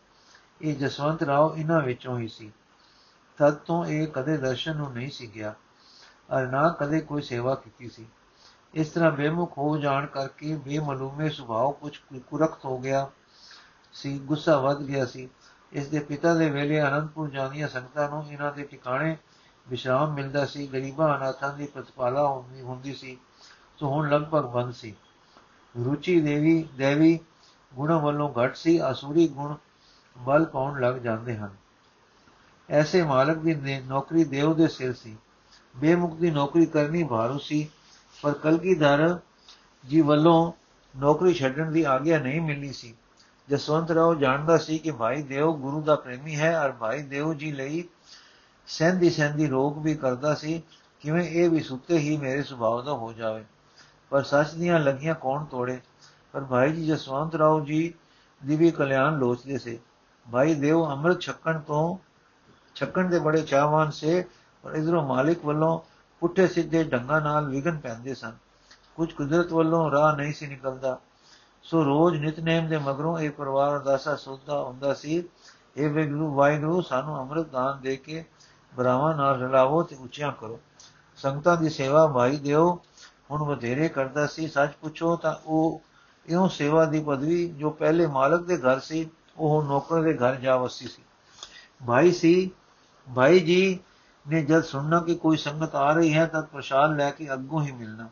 ਇਹ 0.62 0.76
ਜਸਵੰਤ 0.76 1.24
ਰਾਓ 1.24 1.56
ਇਹਨਾਂ 1.56 1.82
ਵਿੱਚੋਂ 1.82 2.20
ਹੀ 2.20 2.28
ਸੀ। 2.28 2.52
ਤਦ 3.38 3.54
ਤੋਂ 3.54 3.86
ਇਹ 3.86 4.08
ਕਦੇ 4.08 4.38
ਦਰਸ਼ਨ 4.38 4.76
ਨੂੰ 4.76 4.94
ਨਹੀਂ 4.94 5.12
ਸੀ 5.12 5.32
ਗਿਆ। 5.36 5.56
ਅਰ 6.38 6.48
ਨਾ 6.48 6.70
ਕਦੇ 6.70 7.02
ਕੋਈ 7.02 7.22
ਸੇਵਾ 7.22 7.56
ਕੀਤੀ 7.56 7.90
ਸੀ। 7.90 8.06
ਇਸ 8.74 8.90
ਤਰ੍ਹਾਂ 8.90 9.12
ਬੇਮੁਖ 9.12 9.58
ਹੋ 9.58 9.78
ਜਾਣ 9.78 10.06
ਕਰਕੇ 10.06 10.56
ਬੇਮਲੂਮੇ 10.56 11.30
ਸੁਭਾਅ 11.30 11.72
ਕੁਝ 11.72 11.98
ਕੁਰਖਤ 12.30 12.66
ਹੋ 12.66 12.78
ਗਿਆ 12.78 13.10
ਸੀ, 13.94 14.18
ਗੁੱਸਾ 14.20 14.58
ਵੱਧ 14.60 14.82
ਗਿਆ 14.82 15.06
ਸੀ। 15.06 15.30
ਇਸ 15.74 15.88
ਦੇ 15.88 16.00
ਪਿਤਾ 16.00 16.34
ਦੇ 16.34 16.50
ਵੇਲੇ 16.50 16.82
ਅਨੰਦਪੁਰ 16.82 17.30
ਜਾਂਦੀਆਂ 17.30 17.68
ਸੰਗਤਾਂ 17.68 18.10
ਨੂੰ 18.10 18.24
ਇਹਨਾਂ 18.32 18.52
ਦੇ 18.52 18.64
ਟਿਕਾਣੇ 18.64 19.16
ਵਿਸ਼ਰਾਮ 19.68 20.14
ਮਿਲਦਾ 20.14 20.46
ਸੀ। 20.46 20.68
ਗਰੀਬਾਂ 20.68 21.18
ਅਨਾਥਾਂ 21.18 21.54
ਦੀ 21.54 21.66
ਪ੍ਰਤਪਾਲਾ 21.66 22.28
ਹੁੰਦੀ 22.64 22.94
ਸੀ 22.94 23.18
ਸੋ 23.78 23.90
ਹੁਣ 23.90 24.10
ਲਗਭਗ 24.10 24.46
ਬੰਦ 24.46 24.74
ਸੀ। 24.74 24.96
ਰੁਚੀ 25.76 26.20
ਦੇਵੀ 26.22 26.64
ਦੇਵੀ 26.76 27.20
ਗੁਣ 27.74 27.92
ਵੱਲੋਂ 27.94 28.34
ਘਟ 28.34 28.56
ਸੀ, 28.56 28.80
ਅਸੂਰੀ 28.92 29.28
ਗੁਣ 29.28 29.56
ਬਲ 30.18 30.46
ਪਾਉਣ 30.46 30.80
ਲੱਗ 30.82 30.96
ਜਾਂਦੇ 30.96 31.38
ਹਨ। 31.38 31.56
ਐਸੇ 32.70 33.04
ਮਾਲਕ 33.04 33.38
ਦੀ 33.38 33.80
ਨੌਕਰੀ 33.80 34.24
ਦੇਵ 34.24 34.54
ਦੇ 34.54 34.68
ਸਿਰ 34.68 34.94
ਸੀ। 34.94 35.18
ਬੇਮੁਖ 35.76 36.16
ਦੀ 36.16 36.32
ਨੌਕਰੀ 36.32 36.66
ਕਰਨੀ 36.66 37.04
ਭਾਰੂ 37.04 37.38
ਸੀ। 37.38 37.70
ਪਰ 38.22 38.32
ਕਲਗੀਧਰ 38.34 39.20
ਜੀ 39.86 40.02
ਵੱਲੋਂ 40.02 40.52
ਨੌਕਰੀ 41.00 41.34
ਛੱਡਣ 41.34 41.72
ਦੀ 41.72 41.84
ਆਗਿਆ 41.84 42.20
ਨਹੀਂ 42.20 42.42
ਮਿਲਣੀ 42.42 42.74
ਸੀ। 42.74 42.96
ਜਸਵੰਤ 43.50 43.92
ਰਾਓ 43.92 44.16
ਜਾਣਦਾ 44.16 44.58
ਸੀ 44.58 44.78
ਕਿ 44.78 44.92
ਭਾਈ 44.92 45.22
ਦੇਵ 45.22 45.52
ਗੁਰੂ 45.52 45.82
ਦਾ 45.82 45.96
ਪ੍ਰੇਮੀ 45.96 46.36
ਹੈ 46.36 46.64
ਔਰ 46.64 46.72
ਭਾਈ 46.72 47.02
ਦੇਵ 47.02 47.34
ਜੀ 47.34 47.52
ਲਈ 47.52 47.84
ਸਹਿੰਦੀ 48.68 49.10
ਸਹਿੰਦੀ 49.10 49.48
ਰੋਗ 49.48 49.84
ਵੀ 49.84 49.96
ਕਰਦਾ 49.96 50.36
ਸੀ, 50.36 50.62
ਕਿਵੇਂ 51.00 51.30
ਇਹ 51.30 51.50
ਵੀ 51.50 51.60
ਸੁੱਤੇ 51.60 51.98
ਹੀ 51.98 52.18
ਮੇਰੇ 52.18 52.44
ਸੁਭਾਅ 52.44 52.82
ਦਾ 52.82 52.94
ਹੋ 52.94 53.14
ਜਾਵੇ। 53.14 53.46
ਪਰ 54.10 54.24
ਸੱਚ 54.24 54.52
ਦੀਆਂ 54.52 54.80
ਲੱਗੀਆਂ 54.80 55.16
ਕੌਣ 55.16 55.46
ਤੋੜੇ? 55.46 55.82
ਪਰ 56.34 56.44
ਭਾਈ 56.44 56.72
ਜੀ 56.72 56.88
ਜਸਵੰਤ 56.88 57.36
ਰਾਓ 57.36 57.60
ਜੀ 57.60 57.94
ਦੀ 58.46 58.56
ਵੀ 58.56 58.72
ਕਲਿਆਣ 58.72 59.18
ਲੋਚਦੇ 59.18 59.58
ਸੇ। 59.58 59.80
ਭਾਈ 60.32 60.56
ਦੇਵ 60.56 60.86
ਅੰਮ੍ਰਿਤ 60.86 61.20
ਛਕਣ 61.20 61.60
ਤੋਂ, 61.60 61.98
ਛਕਣ 62.76 63.10
ਦੇ 63.10 63.20
ਬੜੇ 63.20 63.42
ਚਾਹਵਾਨ 63.42 63.92
ਸੇ, 63.92 64.26
ਪਰ 64.64 64.72
ਇਧਰੋਂ 64.72 65.08
ਮਾਲਿਕ 65.08 65.46
ਵੱਲੋਂ 65.46 65.80
ਪੁੱਠੇ 66.22 66.48
ਸਿੱਧੇ 66.48 66.84
ਢੰਗਾਂ 66.84 67.22
ਨਾਲ 67.22 67.50
ਵਿਗਨ 67.50 67.78
ਪੈਂਦੇ 67.78 68.14
ਸਨ। 68.14 68.32
ਕੁਝ 68.96 69.14
ਕੁਦਰਤ 69.14 69.54
ਵੱਲੋਂ 69.54 69.92
ਰਾਹ 69.92 70.16
ਨਹੀਂ 70.16 70.34
ਸੀ 70.34 70.48
ਨਿਕਲਦਾ। 70.48 71.00
ਸੋ 71.64 71.84
ਰੋਜ਼ 71.86 72.22
ਨਿਤਨੇਮ 72.22 72.68
ਦੇ 72.68 72.78
ਮਗਰੋਂ 72.78 73.20
ਇਹ 73.20 73.32
ਪਰਿਵਾਰ 73.32 73.72
ਅਰਦਾਸਾ 73.72 74.16
ਸੋਧਦਾ 74.16 74.64
ਹੁੰਦਾ 74.64 74.94
ਸੀ 74.94 75.24
ਇਹ 75.78 75.90
ਵਾਹਿਗੁਰੂ 75.90 76.34
ਵਾਹਿਗੁਰੂ, 76.34 76.82
ਸਾਨੂੰ 76.82 77.20
ਅੰਮ੍ਰਿਤ 77.20 77.48
ਦਾਨ 77.48 77.82
ਦੇ 77.82 77.96
ਕੇ 77.96 78.26
ਬਰਾਵਾਂ 78.76 79.16
ਨਾਲ 79.16 79.42
ਰਲਾਵੋ 79.42 79.84
ਤੇ 79.84 79.96
ਉੱਚਿਆਂ 79.96 80.32
ਕਰੋ। 80.32 80.60
ਸੰਗਤਾਂ 81.16 81.58
ਦੀ 81.58 81.70
ਸੇਵਾ 81.70 82.08
ਭਾਈ 82.08 82.38
ਦਿਓ। 82.38 82.80
ਹੁਣ 83.32 83.44
ਵਧੇਰੇ 83.44 83.90
ਕਰਦਾ 83.90 84.28
ਸੀ, 84.28 84.48
ਸੱਚ 84.48 84.72
ਪੁੱਛੋ 84.82 85.16
ਤਾਂ 85.16 85.36
ਉਹ 85.46 85.82
ਇਉਂ 86.26 86.50
ਸੇਵਾ 86.50 86.86
ਦੀ 86.86 87.04
ਪਦਵੀ 87.04 87.50
ਜੋ 87.50 87.70
ਪਹਿਲੇ 87.70 88.08
ਮਾਲਕ 88.08 88.42
ਦੇ 88.42 88.58
ਘਰ 88.58 88.80
ਸੀ, 88.80 89.10
ਉਹ 89.38 89.64
ਨੌਕਰ 89.64 90.02
ਦੇ 90.02 90.14
ਘਰ 90.14 90.36
ਜਾ 90.36 90.58
ਵਸੀ 90.58 90.88
ਸੀ। 90.88 91.02
ਭਾਈ 91.88 92.12
ਸੀ, 92.12 92.52
ਭਾਈ 93.16 93.40
ਜੀ 93.40 93.80
ਨੇ 94.28 94.44
ਜਦ 94.44 94.64
ਸੁਣਨਾ 94.64 95.00
ਕਿ 95.00 95.16
ਕੋਈ 95.16 95.38
ਸੰਗਤ 95.38 95.76
ਆ 95.76 95.94
ਰਹੀ 95.94 96.14
ਹੈ 96.14 96.26
ਤਾਂ 96.26 96.42
ਪ੍ਰਸ਼ਾਦ 96.42 96.96
ਲੈ 96.96 97.12
ਕੇ 97.12 97.34
ਅੱਗੋਂ 97.34 97.64
ਹੀ 97.64 97.72
ਮਿਲਣਾ। 97.72 98.10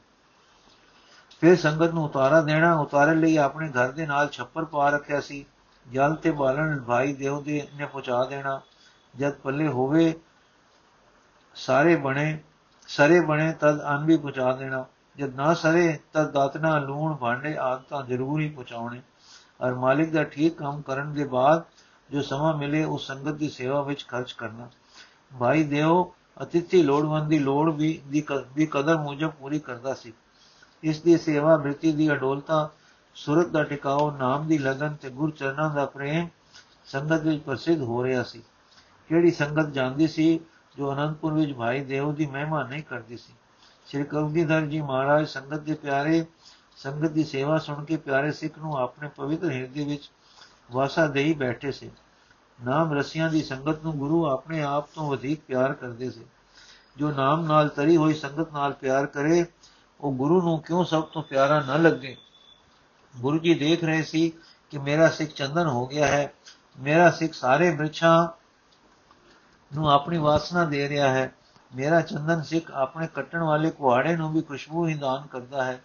ਫਿਰ 1.41 1.55
ਸੰਗਤ 1.55 1.93
ਨੂੰ 1.93 2.03
ਉਤਾਰਾ 2.03 2.41
ਦੇਣਾ 2.41 2.79
ਉਤਾਰੇ 2.79 3.15
ਲਈ 3.15 3.37
ਆਪਣੇ 3.37 3.69
ਘਰ 3.69 3.91
ਦੇ 3.91 4.05
ਨਾਲ 4.05 4.29
ਛੱਪਰ 4.29 4.65
ਪਾ 4.65 4.89
ਰੱਖਿਆ 4.89 5.21
ਸੀ। 5.21 5.45
ਜਲ 5.91 6.15
ਤੇ 6.15 6.31
ਬਾਲਣ 6.31 6.81
ਭਾਈ 6.81 7.13
ਦੇਵ 7.13 7.43
ਦੇ 7.43 7.67
ਨੇ 7.75 7.85
ਪਹੁੰਚਾ 7.85 8.23
ਦੇਣਾ। 8.23 8.61
ਜਦ 9.17 9.31
ਪੱਲੇ 9.31 9.67
ਹੋਵੇ, 9.67 10.19
ਸਾਰੇ 11.55 11.95
ਬਣੇ, 11.95 12.39
ਸਰੇ 12.87 13.21
ਬਣੇ, 13.21 13.51
ਤਦ 13.51 13.81
ਅਨ 13.81 14.05
ਵੀ 14.05 14.17
ਪਹੁੰਚਾ 14.17 14.51
ਦੇਣਾ। 14.51 14.85
ਜਦ 15.17 15.35
ਨਾ 15.35 15.53
ਸਰੇ, 15.53 15.99
ਤਦ 16.13 16.31
ਦਾਤਨਾ 16.31 16.79
ਲੂਣ 16.79 17.15
ਭਾਂਡੇ 17.15 17.57
ਆਦ 17.57 17.81
ਤਾਂ 17.89 18.03
ਜ਼ਰੂਰ 18.03 18.41
ਹੀ 18.41 18.49
ਪਹੁੰਚਾਉਣੇ। 18.49 19.01
ਔਰ 19.61 19.73
ਮਾਲਿਕ 19.73 20.13
ਦਾ 20.13 20.23
ਠੀਕ 20.23 20.57
ਕੰਮ 20.57 20.81
ਕਰਨ 20.81 21.13
ਦੇ 21.13 21.23
ਬਾਅਦ 21.23 21.63
ਜੋ 22.11 22.21
ਸਮਾਂ 22.21 22.53
ਮਿਲੇ, 22.57 22.83
ਉਸ 22.83 23.07
ਸੰਗਤ 23.07 23.31
ਦੀ 23.31 23.49
ਸੇਵਾ 23.49 23.81
ਵਿੱਚ 23.81 24.05
ਖਰਚ 24.07 24.31
ਕਰਨਾ। 24.31 24.67
ਭਾਈ 25.39 25.63
ਦੇਵ, 25.63 26.03
ਅਤਿਥੀ 26.41 26.83
ਲੋੜਵੰਦ 26.83 27.29
ਦੀ 27.29 27.39
ਲੋੜ 27.39 27.73
ਵੀ, 27.73 28.01
ਦੀ 28.55 28.65
ਕਦਰ 28.65 28.97
ਮੁਜਬ 28.97 29.31
ਪੂਰੀ 29.31 29.59
ਕਰਦਾ 29.59 29.93
ਸੀ। 29.93 30.13
ਇਸ 30.83 31.01
ਦੀ 31.01 31.17
ਸੇਵਾ 31.17 31.57
ਬ੍ਰਿਤੀ 31.57 31.91
ਦੀ 31.91 32.11
ਅਡੋਲਤਾ, 32.11 32.69
ਸੁਰਤ 33.15 33.47
ਦਾ 33.47 33.63
ਟਿਕਾਓ, 33.63 34.11
ਨਾਮ 34.11 34.47
ਦੀ 34.47 34.57
ਲਗਨ 34.57 34.95
ਤੇ 34.95 35.09
ਗੁਰ 35.09 35.31
ਚਰਨਾਂ 35.31 35.69
ਦਾ 35.69 35.85
ਪ੍ਰੇਮ 35.85 36.27
ਸੰਗਤ 36.85 37.21
ਵਿੱਚ 37.21 37.43
ਪ੍ਰਸਿੱਧ 37.43 37.81
ਹੋ 37.81 38.03
ਰਿਹਾ 38.03 38.23
ਸੀ। 38.23 38.43
ਕਿਹੜੀ 39.09 39.31
ਸੰਗਤ 39.31 39.69
ਜਾਂਦੀ 39.69 40.07
ਸੀ 40.07 40.39
ਜੋ 40.77 40.93
ਅਨੰਦਪੁਰ 40.93 41.33
ਵਿੱਚ 41.33 41.53
ਭਾਈ 41.53 41.79
ਦੇਵ 41.79 42.15
ਦੀ 42.15 42.25
ਮਹਿਮਾ 42.25 42.63
ਨਹੀਂ 42.63 42.83
ਕਰਦੀ 42.83 43.17
ਸੀ? 43.17 43.33
ਸ੍ਰੀ 43.87 44.03
ਕਲਗੀਧਰ 44.03 44.61
ਜੀ 44.61 44.81
ਮਹਾਰਾਜ 44.81 45.27
ਸੰਗਤ 45.27 45.59
ਦੇ 45.59 45.73
ਪਿਆਰੇ, 45.73 46.25
ਸੰਗਤ 46.77 47.11
ਦੀ 47.11 47.23
ਸੇਵਾ 47.23 47.57
ਸੁਣ 47.57 47.83
ਕੇ 47.85 47.97
ਪਿਆਰੇ 47.97 48.31
ਸਿੱਖ 48.31 48.59
ਨੂੰ 48.59 48.77
ਆਪਣੇ 48.77 49.09
ਪਵਿੱਤਰ 49.09 49.51
ਹਿਰਦੇ 49.51 49.83
ਵਿੱਚ 49.83 50.11
ਵਾਸਾ 50.71 51.07
ਦੇਈ 51.07 51.33
ਬੈਠੇ 51.33 51.71
ਸੀ। 51.71 51.91
ਨਾਮ 52.65 52.93
ਰਸੀਆਂ 52.93 53.29
ਦੀ 53.29 53.43
ਸੰਗਤ 53.43 53.83
ਨੂੰ 53.83 53.93
ਗੁਰੂ 53.93 54.27
ਆਪਣੇ 54.27 54.63
ਆਪ 54.63 54.89
ਤੋਂ 54.95 55.09
ਵਧੇਕ 55.09 55.41
ਪਿਆਰ 55.47 55.73
ਕਰਦੇ 55.73 56.11
ਸੀ। 56.11 56.25
ਜੋ 56.97 57.11
ਨਾਮ 57.11 57.45
ਨਾਲ 57.45 57.69
ਤਰੀ 57.69 57.97
ਹੋਈ 57.97 58.13
ਸੰਗਤ 58.13 58.53
ਨਾਲ 58.53 58.73
ਪਿਆਰ 58.73 59.05
ਕਰੇ, 59.05 59.45
ਉਹ 60.01 60.13
ਗੁਰੂ 60.13 60.41
ਨੂੰ 60.41 60.59
ਕਿਉਂ 60.59 60.85
ਸਭ 60.85 61.03
ਤੋਂ 61.03 61.23
ਪਿਆਰਾ 61.23 61.59
ਨਾ 61.59 61.77
ਲੱਗੇ? 61.77 62.17
ਗੁਰੂ 63.17 63.39
ਜੀ 63.39 63.53
ਦੇਖ 63.53 63.83
ਰਹੇ 63.83 64.03
ਸੀ 64.03 64.33
ਕਿ 64.69 64.77
ਮੇਰਾ 64.77 65.09
ਸਿੱਖ 65.09 65.31
ਚੰਦਨ 65.31 65.67
ਹੋ 65.67 65.87
ਗਿਆ 65.87 66.07
ਹੈ। 66.07 66.33
ਮੇਰਾ 66.79 67.11
ਸਿੱਖ 67.11 67.33
ਸਾਰੇ 67.33 67.71
ਬ੍ਰਿਛਾਂ 67.71 68.27
ਨੂੰ 69.75 69.91
ਆਪਣੀ 69.91 70.17
ਵਾਸਨਾ 70.17 70.65
ਦੇ 70.65 70.89
ਰਿਹਾ 70.89 71.09
ਹੈ। 71.09 71.33
ਮੇਰਾ 71.75 72.01
ਚੰਦਨ 72.01 72.41
ਸਿੱਖ 72.41 72.71
ਆਪਣੇ 72.71 73.07
ਕੱਟਣ 73.07 73.39
ਵਾਲੇ 73.39 73.71
ਕੁਹਾੜੇ 73.71 74.15
ਨੂੰ 74.15 74.33
ਵੀ 74.33 74.41
ਖੁਸ਼ਬੂ 74.41 74.87
ਹੀ 74.87 74.93
ਦਾਨ 74.93 75.27
ਕਰਦਾ 75.27 75.63
ਹੈ। 75.63 75.81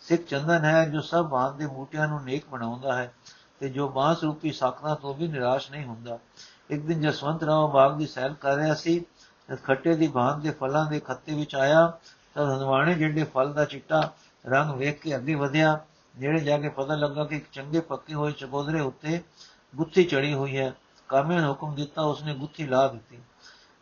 ਸਿੱਖ 0.00 0.22
ਚੰਦਨ 0.22 0.64
ਹੈ 0.64 0.88
ਜੋ 0.88 1.00
ਸਭ 1.00 1.28
ਬਾਤ 1.28 1.54
ਦੇ 1.54 1.66
ਮੂਟਿਆਂ 1.66 2.08
ਨੂੰ 2.08 2.24
ਨੇਕ 2.24 2.48
ਬਣਾਉਂਦਾ 2.48 2.96
ਹੈ। 2.96 3.14
ਤੇ 3.60 3.68
ਜੋ 3.68 3.88
ਬਾਂਸ 3.88 4.22
ਰੂਪੀ 4.22 4.52
ਸਾਖਣਾ 4.52 4.94
ਤੋਂ 4.94 5.14
ਵੀ 5.14 5.28
ਨਿਰਾਸ਼ 5.28 5.70
ਨਹੀਂ 5.70 5.84
ਹੁੰਦਾ। 5.86 6.18
ਇੱਕ 6.70 6.82
ਦਿਨ 6.82 7.00
ਜਸਵੰਤ 7.00 7.44
ਰਾਓ 7.44 7.68
ਬਾਗ 7.68 7.96
ਦੀ 7.98 8.06
ਸੈਲ 8.06 8.34
ਕਰ 8.34 8.56
ਰਿਹਾ 8.56 8.74
ਸੀ 8.74 9.04
ਜਦ 9.48 9.58
ਖੱਟੇ 9.62 9.94
ਦੀ 9.94 10.08
ਬਾਂਦ 10.08 10.42
ਦੇ 10.42 10.50
ਫਲਾਂ 10.50 10.86
ਦੇ 10.86 11.00
ਖੱਤੇ 11.00 11.34
ਵਿੱਚ 11.34 11.54
ਆਇਆ 11.54 11.86
ਤਦ 12.34 12.48
ਹਨਵਾਣੇ 12.50 12.94
ਜਿਹੜੇ 12.94 13.24
ਫਲ 13.24 13.52
ਦਾ 13.52 13.64
ਚਿੱਟਾ 13.64 14.12
ਰੰਗ 14.46 14.70
ਵੇਖ 14.70 15.00
ਕੇ 15.00 15.16
ਅੱਗੇ 15.16 15.34
ਵਧਿਆ। 15.34 15.78
ਜਿਹੜੇ 16.16 16.40
ਜਾ 16.40 16.58
ਕੇ 16.58 16.68
ਪਤਾ 16.68 16.94
ਲੱਗਾ 16.94 17.24
ਕਿ 17.24 17.36
ਇੱਕ 17.36 17.46
ਚੰਗੇ 17.52 17.80
ਪੱਕੇ 17.80 18.14
ਹੋਏ 18.14 18.32
ਚਕੋਦਰੇ 18.32 18.80
ਉੱਤੇ 18.80 19.20
ਗੁੱਥੀ 19.76 20.04
ਚੜੀ 20.04 20.34
ਹੋਈ 20.34 20.56
ਹੈ। 20.56 20.74
ਕਾਮੇ 21.08 21.36
ਨੇ 21.36 21.48
ਹੁਕਮ 21.48 21.74
ਦਿੱਤਾ, 21.74 22.02
ਉਸਨੇ 22.02 22.34
ਗੁੱਥੀ 22.34 22.66
ਲਾ 22.66 22.88
ਦਿੱਤੀ। 22.88 23.18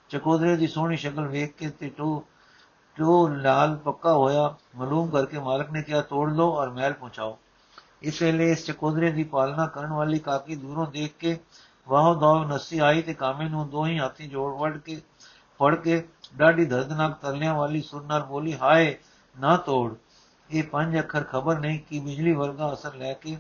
ਚਕੋਦਰੇ 0.09 0.57
ਦੀ 0.57 0.67
ਸੋਹਣੀ 0.67 0.97
ਸ਼ਕਲ 0.97 1.27
ਵੇਖ 1.27 1.55
ਕੇ 1.55 1.71
ਤੇ 1.71 1.89
ਟੋ 1.89 2.25
ਟੋ 2.97 3.29
ਲਾਲ 3.29 3.77
ਪੱਕਾ 3.77 4.13
ਹੋਇਆ। 4.13 4.55
ਮਾਲੂਮ 4.77 5.11
ਕਰਕੇ 5.11 5.39
ਮਾਲਕ 5.39 5.71
ਨੇ 5.71 5.83
ਕਿਹਾ, 5.83 6.01
ਤੋੜ 6.01 6.33
ਲਓ 6.33 6.53
ਔਰ 6.57 6.71
ਮਹਿਲ 6.71 6.93
ਪਹੁੰਚਾਓ। 6.93 7.39
ਇਸ 8.03 8.23
ਵੇਲੇ 8.23 8.51
ਇਸ 8.53 8.65
ਚਕੋਦਰੇ 8.67 9.11
ਦੀ 9.13 9.25
ਪਾਲਣਾ 9.25 9.67
ਕਰਨ 9.67 9.93
ਵਾਲੀ 9.93 10.19
ਕਾਕੀ 10.19 10.57
ਦੂਰੋਂ 10.57 10.87
ਦੇਖ 10.87 11.15
ਕੇ 11.19 11.39
ਵਾਹ 11.89 12.15
ਦੋ 12.15 12.45
ਨਸੀ 12.45 12.79
ਆਈ 12.79 13.03
ਤੇ 13.03 13.15
ਕਾਮੇ 13.15 13.49
ਨੂੰ 13.49 13.69
ਦੋਹੀ 13.71 13.99
ਹੱਥੀ 13.99 14.27
ਜੋੜ 14.29 14.53
ਵੜ 14.55 14.77
ਕੇ, 14.79 15.01
ਫੜ 15.61 15.75
ਕੇ 15.75 16.03
ਡਾਢੀ 16.37 16.65
ਦਰਦਨਾਕ 16.65 17.19
ਤਰਲਿਆਂ 17.23 17.55
ਵਾਲੀ 17.55 17.81
ਸੁਰ 17.83 18.03
ਨਾਲ 18.03 18.23
ਬੋਲੀ, 18.23 18.55
ਹਾਏ, 18.55 18.97
ਨਾ 19.37 19.57
ਤੋੜ। 19.57 19.95
ਇਹ 20.51 20.63
ਪੰਜ 20.63 20.99
ਅੱਖਰ 20.99 21.25
ਖਬਰ 21.25 21.59
ਨਹੀਂ 21.59 21.79
ਕਿ 21.81 22.01
ਬਿਜਲੀ 22.01 22.33
ਵਰਗਾ 22.33 22.73
ਅਸਰ 22.73 22.95
ਲੈ 22.95 23.13
ਕੇ 23.13 23.37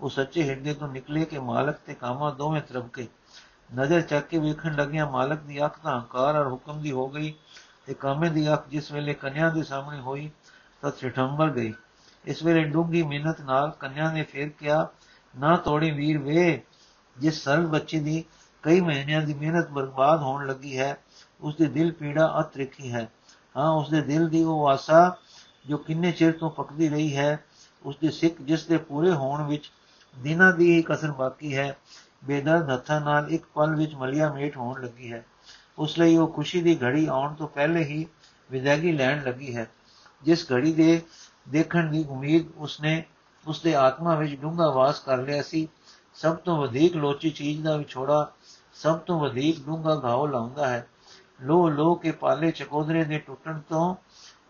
ਉਹ 0.00 0.08
ਸੱਚੇ 0.08 0.42
ਹਿਰਦੇ 0.42 0.74
ਤੋਂ 0.74 0.88
ਨਿਕਲੇ 0.88 1.24
ਕਿ 1.24 1.38
ਮਾਲਕ 1.38 1.78
ਤੇ 1.86 1.94
ਕਾਮਾ 1.94 2.30
ਦੋਵੇਂ 2.30 2.62
ਤਰਫ 2.62 2.98
ਨਜ਼ਰ 3.74 4.00
ਚੱਕ 4.00 4.26
ਕੇ 4.26 4.38
ਵੇਖਣ 4.38 4.74
ਲੱਗਿਆ 4.76 5.06
ਮਾਲਕ 5.06 5.40
ਦੀ 5.40 5.64
ਅੱਖ 5.64 5.78
ਤਾਂ 5.78 5.98
ਹੰਕਾਰ 6.00 6.36
ਔਰ 6.36 6.46
ਹੁਕਮ 6.46 6.80
ਦੀ 6.82 6.92
ਹੋ 6.92 7.08
ਗਈ 7.08 7.32
ਤੇ 7.86 7.94
ਕਾਮੇ 7.94 8.28
ਦੀ 8.30 8.52
ਅੱਖ 8.52 8.68
ਜਿਸ 8.68 8.90
ਵੇਲੇ 8.92 9.14
ਕੰਨਿਆ 9.14 9.50
ਦੇ 9.50 9.62
ਸਾਹਮਣੇ 9.62 10.00
ਹੋਈ 10.00 10.30
ਤਾਂ 10.82 10.90
ਛਟੰਬਰ 10.90 11.50
ਗਈ। 11.50 11.72
ਇਸ 12.24 12.42
ਵੇਲੇ 12.42 12.64
ਡੂੰਗੀ 12.64 13.02
ਮਿਹਨਤ 13.02 13.40
ਨਾਲ 13.40 13.70
ਕੰਨਿਆ 13.70 14.10
ਨੇ 14.12 14.22
ਫੇਰ 14.22 14.48
ਕਿਹਾ, 14.48 14.88
ਨਾ 15.34 15.56
ਤੋੜੀ 15.56 15.90
ਵੀਰ 15.90 16.18
ਵੇ, 16.18 16.62
ਜਿਸ 17.16 17.42
ਸਰਲ 17.44 17.66
ਬੱਚੇ 17.66 18.00
ਦੀ 18.00 18.24
ਕਈ 18.64 18.80
ਮਹੀਨਿਆਂ 18.80 19.22
ਦੀ 19.22 19.34
ਮਿਹਨਤ 19.34 19.68
ਬਰਬਾਦ 19.68 20.22
ਹੋਣ 20.22 20.46
ਲੱਗੀ 20.46 20.78
ਹੈ 20.78 20.96
ਉਸ 21.40 21.56
ਦੇ 21.56 21.66
ਦਿਲ 21.66 21.92
ਪੀੜਾ 21.92 22.34
ਅਤ੍ਰਿਖੀ 22.40 22.92
ਹੈ। 22.92 23.08
ਹਾਂ 23.56 23.70
ਉਸ 23.70 23.88
ਦੇ 23.90 24.00
ਦਿਲ 24.00 24.28
ਦੀ 24.28 24.42
ਉਹ 24.44 24.68
ਆਸਾ 24.68 25.16
ਜੋ 25.66 25.76
ਕਿੰਨੇ 25.76 26.12
ਚਿਰ 26.12 26.32
ਤੋਂ 26.32 26.50
ਪੱਕਦੀ 26.50 26.88
ਰਹੀ 26.88 27.16
ਹੈ 27.16 27.44
ਉਸ 27.84 27.96
ਦੇ 27.96 28.10
ਸਿੱਖ 28.10 28.42
ਜਿਸ 28.42 28.66
ਦੇ 28.66 28.76
ਪੂਰੇ 28.78 29.10
ਹੋਣ 29.12 29.42
ਵਿੱਚ 29.42 29.70
ਦਿਨਾਂ 30.14 30.52
ਦੀ 30.52 30.70
ਹੀ 30.70 30.82
ਕਸਰ 30.82 31.10
ਬਾਕੀ 31.12 31.56
ਹੈ, 31.56 31.76
ਬੇਦਰਦ 32.24 32.70
ਹੱਥਾਂ 32.70 33.00
ਨਾਲ 33.00 33.30
ਇੱਕ 33.30 33.44
ਪਲ 33.54 33.74
ਵਿੱਚ 33.74 33.94
ਮਲਿਆ 33.94 34.32
ਮੇਟ 34.32 34.56
ਹੋਣ 34.56 34.80
ਲੱਗੀ 34.82 35.12
ਹੈ। 35.12 35.24
ਉਸ 35.78 35.98
ਲਈ 35.98 36.16
ਉਹ 36.16 36.32
ਖੁਸ਼ੀ 36.32 36.60
ਦੀ 36.62 36.78
ਘੜੀ 36.82 37.06
ਆਉਣ 37.06 37.34
ਤੋਂ 37.34 37.48
ਪਹਿਲੇ 37.48 37.84
ਹੀ 37.84 38.06
ਵਿਦਾਇਗੀ 38.50 38.92
ਲੈਣ 38.92 39.22
ਲੱਗੀ 39.24 39.54
ਹੈ, 39.56 39.66
ਜਿਸ 40.22 40.46
ਘੜੀ 40.52 40.72
ਦੇ 40.72 41.00
ਦੇਖਣ 41.50 41.90
ਦੀ 41.90 42.04
ਉਮੀਦ 42.08 42.46
ਉਸਨੇ, 42.56 43.04
ਉਸਦੇ 43.46 43.74
ਆਤਮਾ 43.74 44.14
ਵਿੱਚ 44.14 44.34
ਡੂੰਘਾ 44.34 44.70
ਵਾਸ 44.70 45.00
ਕਰ 45.00 45.18
ਲਿਆ 45.18 45.42
ਸੀ। 45.42 45.68
ਸਭ 46.14 46.36
ਤੋਂ 46.36 46.56
ਵਧੇਕ 46.56 46.96
ਲੋਚੀ 46.96 47.30
ਚੀਜ਼ 47.30 47.64
ਦਾ 47.64 47.76
ਵਿਛੋੜਾ 47.76 48.32
ਸਭ 48.74 48.98
ਤੋਂ 48.98 49.20
ਵਧੇਕ 49.20 49.66
ਡੂੰਘਾ 49.66 50.00
ਘਾਉ 50.04 50.26
ਲਾਉਂਦਾ 50.26 50.68
ਹੈ। 50.68 50.86
ਲੋ 51.40 51.68
ਲੋ 51.68 51.94
ਕੇ 51.94 52.10
ਪਾਲੇ 52.10 52.50
ਚਕੋਦਰੇ 52.50 53.04
ਦੇ 53.04 53.18
ਟੁੱਟਣ 53.18 53.58
ਤੋਂ 53.58 53.94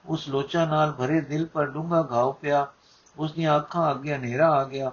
ਉਸ 0.07 0.29
ਲੋਚਾ 0.29 0.67
ਨਾਲ 0.67 0.93
ਭਰੇ 0.93 1.21
ਦਿਲ 1.21 1.47
ਪਰ 1.47 1.67
ਡੂੰਘਾ 1.67 2.09
ਘਾਉ 2.13 2.33
ਪਿਆ। 2.33 2.67
ਉਸ 3.19 3.33
ਦੀਆਂ 3.33 3.57
ਅੱਖਾਂ 3.57 3.91
ਅੱਗੇ 3.91 4.15
ਹਨੇਰਾ 4.15 4.51
ਆ 4.51 4.65
ਗਿਆ। 4.65 4.93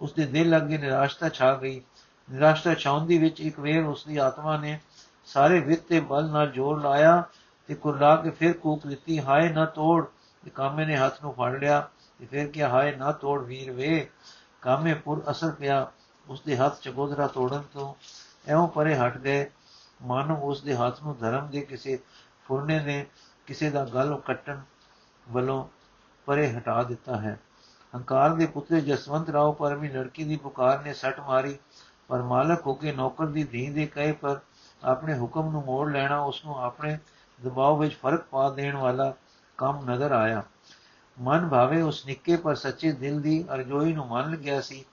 ਉਸ 0.00 0.12
ਦੇ 0.12 0.26
ਦਿਲ 0.26 0.56
ਅੱਗੇ 0.56 0.78
ਨਿਰਾਸ਼ਤਾ 0.78 1.28
ਛਾ 1.28 1.54
ਗਈ। 1.54 1.80
ਨਿਰਾਸ਼ਤਾ 2.32 2.74
ਛਾਉਂਦੀ 2.74 3.18
ਵਿੱਚ 3.18 3.40
ਇੱਕ 3.40 3.60
ਵੇਰ 3.60 3.84
ਉਸ 3.84 4.04
ਦੀ 4.04 4.16
ਆਤਮਾ 4.16 4.56
ਨੇ 4.56 4.80
ਸਾਰੇ 5.26 5.60
ਵਿੱਤ 5.60 5.82
ਤੇ 5.88 6.00
ਬਲ 6.00 6.30
ਨਾਲ 6.30 6.50
ਜੋਰ 6.50 6.82
ਲਾਇਆ 6.82 7.22
ਤੇ 7.66 7.74
ਕੁਰਲਾ 7.74 8.16
ਕੇ 8.16 8.30
ਫਿਰ 8.30 8.52
ਕੂਕ 8.52 8.86
ਦਿੱਤੀ, 8.86 9.20
ਹਾਏ 9.20 9.48
ਨਾ 9.48 9.64
ਤੋੜ 9.64 10.06
ਤੇ 10.48 10.52
ਕਾਮੇ 10.54 10.84
ਨੇ 10.86 10.96
ਹੱਥ 10.96 11.22
ਨੂੰ 11.22 11.32
ਫੜ 11.32 11.58
ਲਿਆ 11.58 11.88
ਤੇ 12.18 12.26
ਫਿਰ 12.26 12.46
ਕਿਹਾ, 12.48 12.68
ਹਾਏ, 12.68 12.94
ਨਾ 12.96 13.12
ਤੋੜ 13.12 13.42
ਵੀਰ 13.44 13.70
ਵੇ। 13.72 14.08
ਕਾਮੇ 14.62 14.94
ਪੁਰ 14.94 15.22
ਅਸਰ 15.30 15.50
ਪਿਆ 15.50 15.90
ਉਸ 16.28 16.40
ਦੇ 16.40 16.56
ਹੱਥ 16.56 16.80
ਚਗੋਦਰਾ 16.80 17.26
ਤੋੜਨ 17.26 17.62
ਤੋਂ। 17.72 17.94
ਐਉਂ 18.48 18.68
ਪਰੇ 18.68 18.94
ਹਟ 18.96 19.18
ਗਏ। 19.18 19.50
ਮਾਨੋ 20.02 20.36
ਉਸ 20.36 20.62
ਦੇ 20.62 20.76
ਹੱਥ 20.76 21.02
ਨੂੰ 21.02 21.16
ਧਰਮ 21.18 21.50
ਦੇ 21.50 21.60
ਕਿਸੇ 21.60 21.98
ਫੁਰਨੇ 22.48 22.80
ਨੇ 22.80 23.06
ਕਿਸੇ 23.46 23.70
ਦਾ 23.70 23.84
ਗਲ 23.84 24.16
ਕੱਟਣ 24.26 24.60
ਵੱਲੋਂ 25.26 25.68
ਪਰੇ 26.26 26.52
ਹਟਾ 26.52 26.82
ਦਿੱਤਾ 26.82 27.16
ਹੈ। 27.16 27.38
ਹੰਕਾਰ 27.94 28.34
ਦੇ 28.34 28.46
ਪੁੱਤਰ 28.46 28.80
ਜਸਵੰਤ 28.80 29.30
ਰਾਓ 29.30 29.52
ਪਰ 29.52 29.74
ਵੀ 29.74 29.88
ਲੜਕੀ 29.88 30.24
ਦੀ 30.24 30.36
ਪੁਕਾਰ 30.36 30.82
ਨੇ 30.82 30.94
ਸੱਟ 30.94 31.20
ਮਾਰੀ, 31.20 31.58
ਪਰ 32.08 32.22
ਮਾਲਕ 32.22 32.66
ਹੋ 32.66 32.74
ਕੇ 32.74 32.92
ਨੌਕਰ 32.92 33.26
ਦੀ 33.26 33.44
ਧੀ 33.44 33.70
ਦੇ 33.70 33.86
ਕਹੇ 33.86 34.12
ਪਰ 34.12 34.40
ਆਪਣੇ 34.84 35.18
ਹੁਕਮ 35.18 35.50
ਨੂੰ 35.50 35.64
ਮੋੜ 35.64 35.90
ਲੈਣਾ 35.92 36.20
ਉਸ 36.20 36.44
ਨੂੰ 36.44 36.62
ਆਪਣੇ 36.64 36.98
ਦਬਾਅ 37.40 37.76
ਵਿੱਚ 37.76 37.94
ਫ਼ਰਕ 37.94 38.24
ਪਾ 38.24 38.50
ਦੇਣ 38.50 38.76
ਵਾਲਾ 38.76 39.14
ਕੰਮ 39.58 39.90
ਨਜ਼ਰ 39.90 40.12
ਆਇਆ। 40.12 40.42
ਮਨ 41.20 41.48
ਭਾਵੇਂ 41.48 41.82
ਉਸ 41.82 42.06
ਨਿੱਕੇ 42.06 42.36
ਪਰ 42.36 42.54
ਸੱਚੇ 42.54 42.92
ਦਿਲ 42.92 43.20
ਦੀ 43.20 43.44
ਅਰਜ਼ੋਈ 43.54 43.92
ਨੂੰ 43.92 44.06
ਮੰਨ 44.06 44.36
ਗਿਆ 44.36 44.60
ਸੀ, 44.60 44.84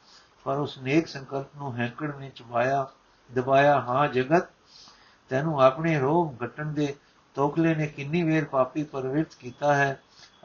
ਪਰ 0.43 0.58
ਉਸ 0.58 0.78
ਨੇਕ 0.78 1.08
ਸੰਕਲਪ 1.08 1.56
ਨੂੰ 1.56 1.75
ਹੈਂਕੜ 1.78 2.15
ਵਿੱਚ 2.15 2.41
ਪਾਇਆ 2.41 2.88
ਦਬਾਇਆ, 3.34 3.80
ਹਾਂ 3.80 4.08
ਜਗਤ, 4.08 4.45
ਤੈਨੂੰ 5.30 5.62
ਆਪਣੇ 5.62 5.99
ਰੋਗ 5.99 6.43
ਘਟਣ 6.45 6.65
ਦੇ 6.65 6.95
ਤੋਕਲੇ 7.36 7.75
ਨੇ 7.75 7.88
ਕਿੰਨੀ 7.88 8.23
ਵੇਰ 8.23 8.45
ਪਾਪੀ 8.45 8.84
ਪਰਵਿਰਤ 8.84 9.36
ਕੀਤਾ 9.39 9.75
ਹੈ। 9.75 10.01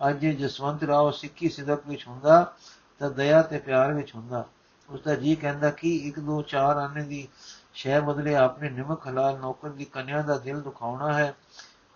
ਅੱਜ 0.08 0.18
ਜੇ 0.18 0.32
ਜਸਵੰਤ 0.32 0.84
ਰਾਓ 0.84 1.10
ਸਿੱਖੀ 1.10 1.48
ਸਿਦਕ 1.48 1.86
ਵਿੱਚ 1.86 2.06
ਹੁੰਦਾ 2.08 2.52
ਤਾਂ 2.98 3.10
ਦਇਆ 3.10 3.42
ਤੇ 3.42 3.58
ਪਿਆਰ 3.58 3.92
ਵਿੱਚ 3.92 4.14
ਹੁੰਦਾ। 4.14 4.44
ਉਸ 4.88 5.00
ਦਾ 5.00 5.14
ਜੀ 5.14 5.34
ਕਹਿੰਦਾ, 5.36 5.70
ਕਿ 5.70 5.96
ਇੱਕ 5.96 6.20
ਦੋ 6.20 6.42
ਚਾਰ 6.42 6.76
ਆਨੇ 6.76 7.02
ਦੀ 7.02 7.28
ਸ਼ੈ 7.74 8.00
ਬਦਲੇ 8.00 8.34
ਆਪਣੇ 8.34 8.70
ਨਿਮਕ 8.70 9.08
ਹਲਾਲ 9.08 9.38
ਨੌਕਰ 9.38 9.68
ਦੀ 9.68 9.84
ਕੰਨਿਆ 9.84 10.22
ਦਾ 10.22 10.38
ਦਿਲ 10.38 10.60
ਦੁਖਾਉਣਾ 10.60 11.12
ਹੈ? 11.12 11.34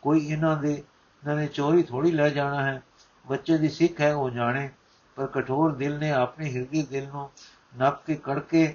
ਕੋਈ 0.02 0.26
ਇਹਨਾਂ 0.26 0.56
ਦੇ 0.56 0.82
ਇਹਨਾਂ 1.24 1.36
ਨੇ 1.36 1.46
ਚੋਰੀ 1.46 1.82
ਥੋੜੀ 1.82 2.10
ਲੈ 2.10 2.28
ਜਾਣਾ 2.28 2.64
ਹੈ। 2.64 2.82
ਬੱਚੇ 3.26 3.58
ਦੀ 3.58 3.68
ਸਿੱਖ 3.68 4.00
ਹੈ, 4.00 4.14
ਉਹ 4.14 4.30
ਜਾਣੇ। 4.30 4.68
ਪਰ 5.16 5.26
ਕਠੋਰ 5.26 5.72
ਦਿਲ 5.72 5.98
ਨੇ 5.98 6.10
ਆਪਣੇ 6.10 6.50
ਹਿਰਦੇ 6.52 6.82
ਦਿਲ 6.82 7.08
ਨੂੰ 7.08 7.30
ਨੱਪ 7.78 8.04
ਕੇ 8.06 8.14
ਕੜਕੇ 8.14 8.74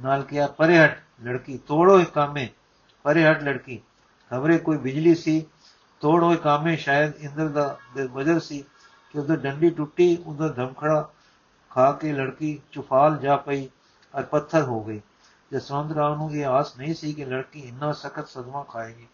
ਨਾਲ 0.00 0.22
ਕਿਹਾ, 0.22 0.46
ਪਰੇ 0.46 0.78
ਹਟ 0.78 0.98
ਲੜਕੀ, 1.24 1.58
ਤੋੜੋ 1.58 2.00
ਇਹ 2.00 2.06
ਕਾਮੇ। 2.06 2.48
ਪਰੇ 3.02 3.24
ਹਟ 3.26 3.42
ਲੜਕੀ, 3.42 3.80
ਖਬਰੇ 4.30 4.58
ਕੋਈ 4.58 4.76
ਬਿਜਲੀ 4.76 5.14
ਸੀ? 5.14 5.46
ਤੋੜ 6.00 6.22
ਹੋਏ 6.22 6.36
ਕਾਮੇ। 6.36 6.76
ਸ਼ਾਇਦ 6.76 7.12
ਇੰਦਰ 7.16 7.48
ਦਾ 7.48 7.78
ਵਜਰ 8.12 8.38
ਸੀ 8.40 8.64
ਕਿ 9.12 9.18
ਉਹਦਾ 9.18 9.36
ਡੰਡੀ 9.36 9.70
ਟੁੱਟੀ, 9.70 10.16
ਉਹਦਾ 10.26 10.48
ਧਮਖੜਾ 10.48 11.08
ਖਾ 11.70 11.92
ਕੇ 11.92 12.12
ਲੜਕੀ 12.12 12.60
ਚੁਫਾਲ 12.72 13.18
ਜਾ 13.18 13.36
ਪਈ 13.36 13.68
ਔਰ 14.14 14.22
ਪੱਥਰ 14.22 14.62
ਹੋ 14.62 14.84
ਗਈ। 14.84 15.00
ਜਸਵੰਤ 15.52 15.92
ਰਾਵ 15.92 16.16
ਨੂੰ 16.16 16.30
ਇਹ 16.32 16.46
ਆਸ 16.46 16.76
ਨਹੀਂ 16.78 16.94
ਸੀ 16.94 17.12
ਕਿ 17.12 17.24
ਲੜਕੀ 17.24 17.60
ਇੰਨਾ 17.60 17.92
ਸਖਤ 17.92 18.28
ਸਦਮਾ 18.28 18.62
ਖਾਏਗੀ। 18.62 19.06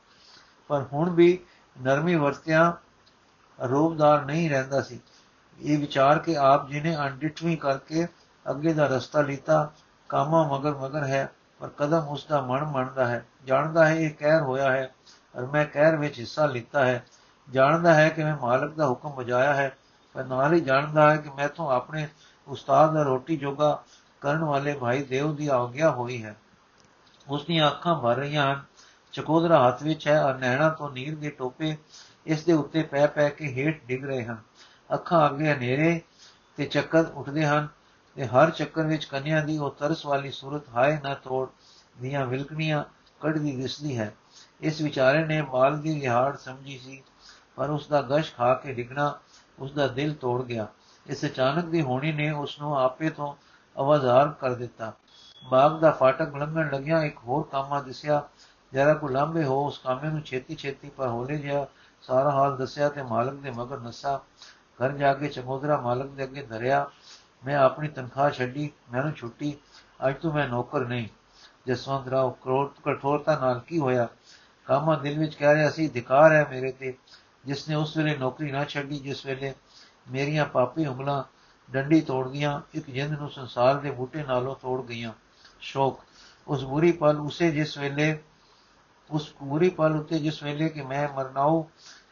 ਪਰ 0.69 0.85
ਹੁਣ 0.93 1.11
ਵੀ 1.11 1.39
ਨਰਮੀ 1.83 2.15
ਵਰਤਿਆ 2.15 2.77
ਰੋਬਦਾਰ 3.65 4.25
ਨਹੀਂ 4.25 4.51
ਰਹਿੰਦਾ 4.51 4.81
ਸੀ। 4.81 5.01
ਇਹ 5.59 5.79
ਵਿਚਾਰ 5.79 6.19
ਕੇ 6.19 6.37
ਆਪ 6.37 6.69
ਜੀ 6.69 6.81
ਨੇ 6.81 6.97
ਅਣਡਿਠਵੀਂ 6.97 7.57
ਕਰਕੇ 7.57 8.07
ਅੱਗੇ 8.51 8.73
ਦਾ 8.73 8.87
ਰਸਤਾ 8.87 9.21
ਲੀਤਾ, 9.21 9.73
ਕਾਮਾ 10.09 10.43
ਮਗਰ 10.49 10.75
ਮਗਰ 10.75 11.05
ਹੈ, 11.05 11.33
ਪਰ 11.61 11.69
ਕਦਮ 11.77 12.09
ਉਸ 12.09 12.27
ਦਾ 12.27 12.41
ਮਨ 12.41 12.65
ਮੰਨਦਾ 12.65 13.07
ਹੈ। 13.07 13.27
ਜਾਣਦਾ 13.45 13.87
ਹੈ 13.87 13.95
ਇਹ 13.95 14.11
ਕਹਿਰ 14.11 14.41
ਹੋਇਆ 14.41 14.73
ਹੈ 14.73 14.95
ਔਰ 15.37 15.47
ਮੈਂ 15.47 15.67
ਕਹਿਰ 15.67 15.97
ਵਿੱਚ 15.97 16.19
ਹਿੱਸਾ 16.19 16.47
ਲਿੱਤਾ 16.47 16.85
ਹੈ। 16.87 17.05
ਜਾਣਦਾ 17.51 17.95
ਹੈ 17.95 18.09
ਕਿ 18.09 18.25
ਮੈਂ 18.25 18.37
ਮਾਲਕ 18.37 18.75
ਦਾ 18.75 18.87
ਹੁਕਮ 18.87 19.11
ਵਜਾਇਆ 19.11 19.55
ਹੈ, 19.55 19.77
ਪਰ 20.13 20.25
ਨਾਲ 20.25 20.53
ਹੀ 20.53 20.61
ਜਾਣਦਾ 20.61 21.11
ਹੈ 21.11 21.17
ਕਿ 21.17 21.31
ਮੈਥੋਂ 21.31 21.71
ਆਪਣੇ 21.71 22.09
ਉਸਤਾਦ 22.49 22.95
ਦਾ 22.95 23.03
ਰੋਟੀ 23.03 23.37
ਜੋਗਾ 23.37 23.83
ਕਰਨ 24.21 24.45
ਵਾਲੇ 24.45 24.75
ਭਾਈ 24.75 25.03
ਦੇਵ 25.03 25.37
ਦੀ 25.37 25.49
ਆਗਿਆ 25.49 25.91
ਹੋਈ 25.91 26.25
ਹੈ। 26.25 26.37
ਉਸ 27.29 27.45
ਦੀਆਂ 27.45 27.71
ਅੱਖਾਂ 27.71 27.95
ਭਰ 27.95 28.17
ਰਹੀਆਂ 28.17 28.53
ਹਨ। 28.53 28.63
ਚਕੋਦਰਾ 29.15 29.67
ਹੱਥ 29.67 29.83
ਵਿੱਚ 29.83 30.07
ਹੈ 30.09 30.21
ਔਰ 30.25 30.35
ਨੈਣਾ 30.35 30.69
ਤੋਂ 30.69 30.91
ਨੀਰ 30.91 31.17
ਦੇ 31.17 31.31
ਟੋਪੇ 31.31 31.77
ਇਸ 32.27 32.45
ਦੇ 32.45 32.53
ਉੱਤੇ 32.53 32.83
ਪੈ 32.83 33.07
ਪੈ 33.07 33.29
ਕੇ 33.29 33.53
ਹੇਠ 33.53 33.85
ਡਿੱਗ 33.85 34.05
ਰਹੇ 34.05 34.25
ਹਨ। 34.25 34.39
ਅੱਖਾਂ 34.95 35.29
ਅੱਗੇ 35.31 35.53
ਹਨੇਰੇ 35.53 36.01
ਤੇ 36.59 36.65
ਚੱਕਰ 36.65 37.05
ਉੱਠਦੇ 37.15 37.47
ਹਨ 37.47 37.69
ਤੇ 38.17 38.27
ਹਰ 38.27 38.51
ਚੱਕਰ 38.51 38.87
ਵਿੱਚ 38.87 39.05
ਕੰਨਿਆ 39.05 39.41
ਦੀ 39.41 39.59
ਉਹ 39.59 39.71
ਤਰਸ 39.71 40.05
ਵਾਲੀ 40.07 40.31
ਸੂਰਤ 40.31 40.69
ਹਾਏ 40.69 40.99
ਨਾ 41.05 41.15
ਤੋੜ 41.15 41.49
ਦੀਆਂ 42.01 42.27
ਵਿਲਕਣੀਆਂ 42.27 42.83
ਕੱਢਦੀ 43.21 43.57
ਦਿਸਦੀ 43.57 43.99
ਹੈ। 43.99 44.15
ਇਸ 44.61 44.81
ਵਿਚਾਰੇ 44.81 45.25
ਨੇ 45.25 45.41
ਮਾਲ 45.43 45.79
ਦੀ 45.79 46.01
ਲਿਹਾੜ 46.01 46.37
ਸਮਝੀ 46.37 46.79
ਸੀ, 46.79 47.03
ਪਰ 47.57 47.71
ਉਸ 47.71 47.89
ਦਾ 47.89 48.03
ਗਸ਼ 48.03 48.35
ਖਾ 48.35 48.55
ਕੇ 48.55 48.73
ਡਿਗਣਾ 48.73 49.19
ਉਸ 49.59 49.73
ਦਾ 49.73 49.87
ਦਿਲ 49.89 50.15
ਤੋੜ 50.15 50.43
ਗਿਆ। 50.45 50.67
ਇਸ 51.07 51.25
ਅਚਾਨਕ 51.25 51.65
ਦੀ 51.65 51.83
ਹੋਣੀ 51.83 52.13
ਨੇ 52.13 52.31
ਉਸ 52.31 52.59
ਨੂੰ 52.61 52.77
ਆਪੇ 52.79 53.11
ਤੋਂ 53.11 53.35
ਆਵਾਜ਼ਾਰ 53.77 54.29
ਕਰ 54.29 54.55
ਦਿੱਤਾ। 54.55 54.93
ਬਾਗ 55.43 55.81
ਦਾ 55.81 55.91
ਫਾਟਕ 55.91 56.37
ਲੰਘਣ 56.37 56.71
ਲੱਗਿਆ 56.71 57.03
ਇੱਕ 57.03 57.19
ਹੋਰ 57.19 57.43
ਕਾਮਾ 57.53 57.81
ਦਿਸਿਆ 57.81 58.23
ਜਰਾ 58.75 58.95
ਕੋ 58.95 59.09
ਲੰਬੇ 59.09 59.45
ਹੋ, 59.45 59.67
ਉਸ 59.67 59.79
ਕਾਮੇ 59.79 60.09
ਨੂੰ 60.09 60.21
ਛੇਤੀ 60.21 60.55
ਛੇਤੀ 60.55 60.91
ਪਰ 60.91 61.09
ਹੋਲੇ 61.09 61.39
ਜਿਹਾ 61.39 61.67
ਸਾਰਾ 62.03 62.31
ਹਾਲ 62.31 62.57
ਦੱਸਿਆ 62.57 62.89
ਤੇ 62.89 63.03
ਮਾਲਕ 63.03 63.35
ਦੇ 63.35 63.51
ਮਗਰ 63.51 63.81
ਨਸਾ। 63.81 64.21
ਘਰ 64.63 64.93
ਜਾ 64.93 65.15
ਕੇ 65.15 65.29
ਚਮੋਦਰਾ 65.29 65.81
ਮਾਲਕ 65.81 66.07
ਦੇ 66.07 66.25
ਅੱਗੇ 66.25 66.43
ਧਰਿਆ। 66.43 66.91
ਮੈਂ 67.47 67.57
ਆਪਣੀ 67.57 67.89
ਤਨਖਾਹ 67.89 68.31
ਛੱਡੀ 68.31 68.71
ਮੈਨੂੰ 68.93 69.13
ਛੁੱਟੀ। 69.13 69.57
ਅੱਜ 70.09 70.15
ਤੋਂ 70.17 70.33
ਮੈਂ 70.33 70.49
ਨੌਕਰ 70.49 70.81
ਨਹੀਂ। 70.81 71.09
ਜਸਵੰਤ 71.67 72.09
ਰਾਓ 72.09 72.31
ਕਰੋੜ 72.31 72.71
ਕਠੋਰਤਾ 72.85 73.39
ਨਾਲ 73.39 73.61
ਕੀ 73.61 73.79
ਹੋਇਆ? 73.79 74.09
ਕਾਮਾ 74.67 74.97
ਦਿਲ 74.97 75.19
ਵਿੱਚ 75.19 75.35
ਕਹਿ 75.35 75.55
ਰਿਹਾ 75.55 75.71
ਸੀ 75.71 75.89
ਧਿਕਾਰ 75.89 76.33
ਹੈ 76.33 76.47
ਮੇਰੇ 76.51 76.73
ਤੇ। 76.73 76.95
ਜਿਸ 77.45 77.69
ਨੇ 77.69 77.75
ਉਸ 77.75 77.97
ਵੇਲੇ 77.97 78.17
ਨੌਕਰੀ 78.17 78.53
ਨਾ 78.53 78.65
ਛੱਡੀ, 78.65 78.99
ਜਿਸ 78.99 79.27
ਵੇਲੇ 79.27 79.55
ਮੇਰੀਆਂ 80.11 80.45
ਪਾਪੀ 80.45 80.87
ਉਂਗਲਾਂ 80.87 81.25
ਡੰਡੀ 81.73 82.01
ਤੋੜਦੀਆਂ 82.01 82.61
ਇੱਕ 82.75 82.91
ਜਿੰਦ 82.91 83.19
ਨੂੰ 83.19 83.31
ਸੰਸਾਰ 83.31 83.75
ਦੇ 83.75 83.91
ਬੂਟੇ 83.91 84.23
ਨਾਲੋਂ 84.23 84.57
ਤੋੜ 84.57 84.87
ਗਈਆਂ। 84.87 85.13
ਸ਼ੋਕ। 85.61 86.05
ਉਸ 86.49 86.65
ਬੁਰੀ 86.65 86.93
ਪਲ 86.93 87.17
ਉਸੇ 87.17 87.51
ਜਿਸ 87.51 87.79
ਵੇਲੇ 87.79 88.19
ਉਸ 89.15 89.33
ਬੁਰੀ 89.43 89.69
ਪਲ 89.71 89.97
ਉੱਤੇ 89.97 90.19
ਜਿਸ 90.19 90.43
ਵੇਲੇ 90.43 90.69
ਕਿ 90.69 90.83
ਮੈਂ 90.83 91.09
ਮਰਨਾਉ 91.09 91.65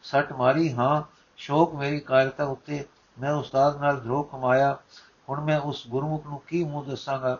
ਸੱਟ 0.03 0.31
ਮਾਰੀ 0.33 0.71
ਹਾਂ 0.73 1.01
ਸ਼ੋਕ 1.39 1.73
ਮੇਰੀ 1.75 1.99
ਕਾਇਰਤਾ 1.99 2.43
ਉੱਤੇ 2.45 2.83
ਮੈਂ 3.17 3.31
ਉਸਤਾਦ 3.33 3.81
ਨਾਲ 3.81 3.99
ਧਰੋ 3.99 4.21
ਕਮਾਇਆ 4.23 4.77
ਹੁਣ 5.29 5.41
ਮੈਂ 5.41 5.59
ਉਸ 5.61 5.87
ਗੁਰਮੁਖ 5.87 6.27
ਨੂੰ 6.27 6.41
ਕੀ 6.47 6.63
ਮੂੰਹ 6.63 6.85
ਦੱਸਾਂਗਾ 6.85 7.37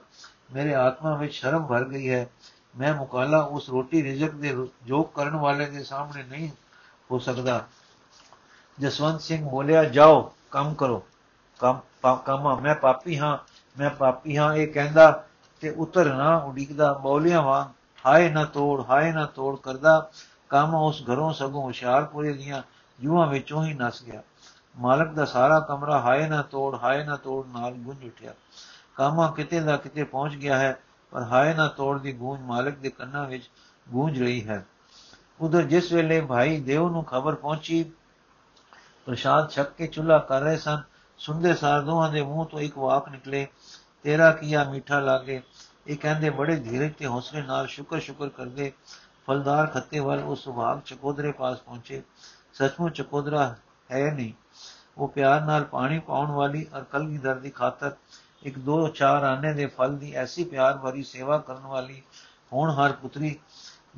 ਮੇਰੇ 0.54 0.73
ਆਤਮਾ 0.76 1.15
ਵਿੱਚ 1.15 1.34
ਸ਼ਰਮ 1.34 1.65
ਭਰ 1.67 1.84
ਗਈ 1.84 2.10
ਹੈ 2.10 2.28
ਮੈਂ 2.78 2.93
ਮੁਕਾਲਾ 2.93 3.41
ਉਸ 3.52 3.69
ਰੋਟੀ 3.69 4.02
ਰਿਜ਼ਕ 4.04 4.34
ਦੇ 4.34 4.56
ਜੋਗ 4.86 5.06
ਕਰਨ 5.15 5.36
ਵਾਲੇ 5.36 5.65
ਦੇ 5.65 5.84
ਸਾਹਮਣੇ 5.84 6.23
ਨਹੀਂ 6.23 6.49
ਹੋ 7.12 7.19
ਸਕਦਾ 7.19 7.63
ਜਸਵੰਤ 8.78 9.21
ਸਿੰਘ 9.21 9.43
ਬੋਲਿਆ 9.49 9.84
ਜਾਓ 9.84 10.21
ਕੰਮ 10.52 10.73
ਕਰੋ 10.73 11.04
ਕੰਮ 11.60 12.15
ਕੰਮ 12.26 12.62
ਮੈਂ 12.62 12.76
ਪਾਪੀ 12.76 13.19
ਹਾਂ 13.19 13.38
ਮੈਂ 13.76 13.89
ਪਾਪੀ 13.89 14.38
ਹਾਂ 14.38 14.54
ਇਹ 14.56 14.67
ਕਹਿੰਦਾ 14.67 15.12
ਤੇ 15.63 15.69
ਉਤਰ 15.78 16.13
ਨਾ 16.13 16.36
ਉਡੀਕਦਾ 16.38 16.91
ਬੋਲਿਆ 16.93 17.41
ਵਾਂ 17.41 17.65
ਹਾਏ 18.05 18.29
ਨਾ 18.29 18.45
ਤੋੜ, 18.45 18.85
ਹਾਏ 18.89 19.11
ਨਾ 19.11 19.25
ਤੋੜ 19.25 19.59
ਕਰਦਾ, 19.59 20.09
ਕੰਮ 20.49 20.75
ਉਸ 20.75 21.03
ਘਰੋਂ 21.11 21.33
ਸਗੋਂ 21.33 21.61
ਹੁਸ਼ਿਆਰਪੁਰੇ 21.61 22.33
ਦੀਆਂ 22.33 22.61
ਜੂਹਾਂ 22.99 23.27
ਵਿੱਚੋਂ 23.27 23.65
ਹੀ 23.65 23.73
ਨਸ 23.73 24.03
ਗਿਆ। 24.03 24.23
ਮਾਲਕ 24.79 25.11
ਦਾ 25.11 25.25
ਸਾਰਾ 25.25 25.59
ਕਮਰਾ 25.59 25.99
ਹਾਏ 25.99 26.27
ਨਾ 26.27 26.41
ਤੋੜ, 26.41 26.75
ਹਾਏ 26.75 27.03
ਨਾ 27.03 27.15
ਤੋੜ 27.15 27.47
ਨਾਲ 27.47 27.73
ਗੂੰਜ 27.73 28.05
ਉੱਠਿਆ। 28.05 28.33
ਕਾਮਾ 28.95 29.27
ਕਿਤੇ 29.27 29.59
ਦਾ 29.59 29.77
ਕਿਤੇ 29.77 30.03
ਪਹੁੰਚ 30.03 30.35
ਗਿਆ 30.35 30.57
ਹੈ, 30.57 30.79
ਪਰ 31.11 31.23
ਹਾਏ 31.23 31.53
ਨਾ 31.53 31.67
ਤੋੜ 31.67 31.99
ਦੀ 31.99 32.13
ਗੂੰਜ 32.13 32.41
ਮਾਲਕ 32.41 32.77
ਦੇ 32.77 32.89
ਕੰਨਾਂ 32.89 33.27
ਵਿੱਚ 33.27 33.49
ਗੂੰਜ 33.89 34.21
ਰਹੀ 34.21 34.47
ਹੈ। 34.47 34.65
ਉਧਰ 35.41 35.61
ਜਿਸ 35.61 35.91
ਵੇਲੇ 35.91 36.21
ਭਾਈ 36.21 36.59
ਦੇਵ 36.59 36.89
ਨੂੰ 36.89 37.03
ਖਬਰ 37.03 37.35
ਪਹੁੰਚੀ, 37.35 37.91
ਪ੍ਰਸ਼ਾਦ 39.05 39.49
ਛੱਕ 39.49 39.71
ਕੇ 39.71 39.87
ਚੁੱਲਾ 39.87 40.17
ਕਰ 40.17 40.41
ਰਹੇ 40.41 40.57
ਸਨ 40.57 40.81
ਸੁਣਦੇ 41.17 41.53
ਸਾਰ 41.53 41.81
ਦੋਹਾਂ 41.81 42.09
ਦੇ 42.09 42.21
ਮੂੰਹ 42.21 42.45
ਤੋਂ 42.45 42.59
ਇੱਕ 42.59 42.77
ਵਾਕ 42.77 43.09
ਨਿਕਲੇ, 43.09 43.47
ਤੇਰਾ 44.03 44.31
ਕੀਆ 44.31 44.63
ਮਿੱਠਾ 44.63 44.99
ਲਾਗੇ 44.99 45.41
ਇਹ 45.88 45.98
ਕਹਿੰਦੇ, 45.98 46.30
ਬੜੇ 46.30 46.56
ਧੀਰਜ 46.56 46.93
ਤੇ 46.93 47.06
ਹੌਸਲੇ 47.06 47.41
ਨਾਲ 47.41 47.67
ਸ਼ੁਕਰ 47.67 48.00
ਸ਼ੁਕਰ 48.00 48.30
ਕਰਦੇ 48.30 48.72
ਫਲਦਾਰ 49.28 49.67
ਖੱਤੇ 49.67 50.00
ਵੱਲ 50.00 50.19
ਉਹ 50.19 50.36
ਸੁਭਾਗ 50.36 50.80
ਚਕੋਦਰੇ 50.86 51.32
ਪਾਸ 51.32 51.60
ਪਹੁੰਚੇ। 51.60 52.04
ਸੱਚਮੁੱਚ 52.54 53.02
ਚਕੋਦਰਾ 53.02 53.56
ਹੈ 53.91 54.12
ਨਹੀਂ। 54.12 54.34
ਉਹ 54.98 55.08
ਪਿਆਰ 55.08 55.41
ਨਾਲ 55.41 55.63
ਪਾਣੀ 55.63 56.00
ਪਾਉਣ 56.00 56.32
ਵਾਲੀ 56.32 56.67
ਅਰ 56.78 56.84
ਕਲਗੀਧਰ 56.84 57.36
ਦੀ 57.36 57.50
ਖਾਤਰ 57.50 57.96
ਇੱਕ 58.43 58.60
ਦੋ 58.60 58.88
ਚਾਰ 58.88 59.24
ਆਨੇ 59.24 59.54
ਦੇ 59.54 59.65
ਫਲ 59.65 59.98
ਦੀ 59.98 60.12
ਐਸੀ 60.13 60.43
ਪਿਆਰ 60.43 60.78
ਭਰੀ 60.78 61.04
ਸੇਵਾ 61.04 61.38
ਕਰਨ 61.38 61.62
ਵਾਲੀ 61.62 62.02
ਹੁਣ 62.54 62.72
ਹਰ 62.72 62.91
ਪੁੱਤਰੀ 62.91 63.39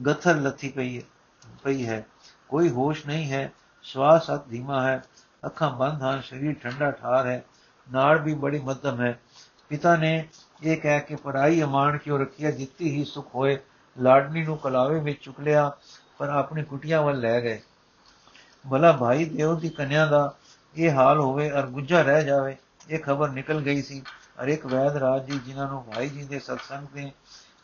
ਗਥਰ 0.07 0.35
ਲੱਥੀ 0.35 0.69
ਪਈ 0.69 0.97
ਹੈ 0.97 1.03
ਪਈ 1.63 1.85
ਹੈ। 1.85 2.05
ਕੋਈ 2.49 2.69
ਹੋਸ਼ 2.69 3.07
ਨਹੀਂ 3.07 3.31
ਹੈ 3.31 3.51
ਸਵਾਸ 3.83 4.31
ਅਤ 4.35 4.47
ਧੀਮਾ 4.47 4.87
ਹੈ। 4.87 5.03
ਅੱਖਾਂ 5.45 5.69
ਬੰਦ 5.69 6.03
ਹਨ, 6.03 6.21
ਸਰੀਰ 6.21 6.53
ਠੰਡਾ 6.53 6.91
ਠਾਰ 6.91 7.25
ਹੈ। 7.25 7.45
ਨਾੜ 7.91 8.21
ਵੀ 8.21 8.33
ਬੜੀ 8.33 8.59
ਮੱਧਮ 8.59 9.01
ਹੈ। 9.01 9.19
ਪਿਤਾ 9.69 9.95
ਨੇ 9.95 10.29
ਇਹ 10.63 10.77
ਕਹਿ 10.77 10.99
ਕੇ 10.99 11.15
ਪੜਾਈ 11.15 11.63
ਅਮਾਨ 11.63 11.97
ਕਿਉ 11.97 12.17
ਰੱਖਿਆ 12.17 12.51
ਜਿੱਤੀ 12.51 12.91
ਹੀ 12.91 13.03
ਸੁਖ 13.05 13.35
ਹੋਏ। 13.35 13.57
ਲਾਡਨੀ 13.99 14.43
ਨੂੰ 14.43 14.57
ਕਲਾਵੇ 14.57 14.99
ਵਿੱਚ 14.99 15.19
ਚੁਕ 15.21 15.39
ਲਿਆ, 15.39 15.77
ਪਰ 16.17 16.29
ਆਪਣੀ 16.29 16.63
ਕੁਟੀਆਂ 16.63 17.01
ਵੱਲ 17.01 17.19
ਲੈ 17.19 17.41
ਗਏ। 17.41 17.61
ਭਲਾ 18.69 18.91
ਭਾਈ 18.91 19.25
ਦੇਵ 19.25 19.59
ਦੀ 19.59 19.69
ਕੰਨਿਆ 19.69 20.05
ਦਾ 20.05 20.35
ਇਹ 20.75 20.91
ਹਾਲ 20.91 21.19
ਹੋਵੇ 21.19 21.49
ਅਰ 21.49 21.67
ਗੁੱਜਾ 21.67 22.01
ਰਹਿ 22.01 22.25
ਜਾਵੇ, 22.25 22.55
ਇਹ 22.89 22.99
ਖਬਰ 22.99 23.29
ਨਿਕਲ 23.29 23.61
ਗਈ 23.61 23.81
ਸੀ। 23.81 24.01
ਅਰ 24.43 24.47
ਇੱਕ 24.47 24.65
ਵੈਦ 24.65 24.97
ਰਾਜ 24.97 25.31
ਜੀ 25.31 25.39
ਜਿਨ੍ਹਾਂ 25.39 25.67
ਨੂੰ 25.67 25.83
ਭਾਈ 25.83 26.09
ਜੀ 26.09 26.23
ਦੇ 26.23 26.39
ਸਤਸੰਗ 26.39 26.87
ਦੇ 26.93 27.11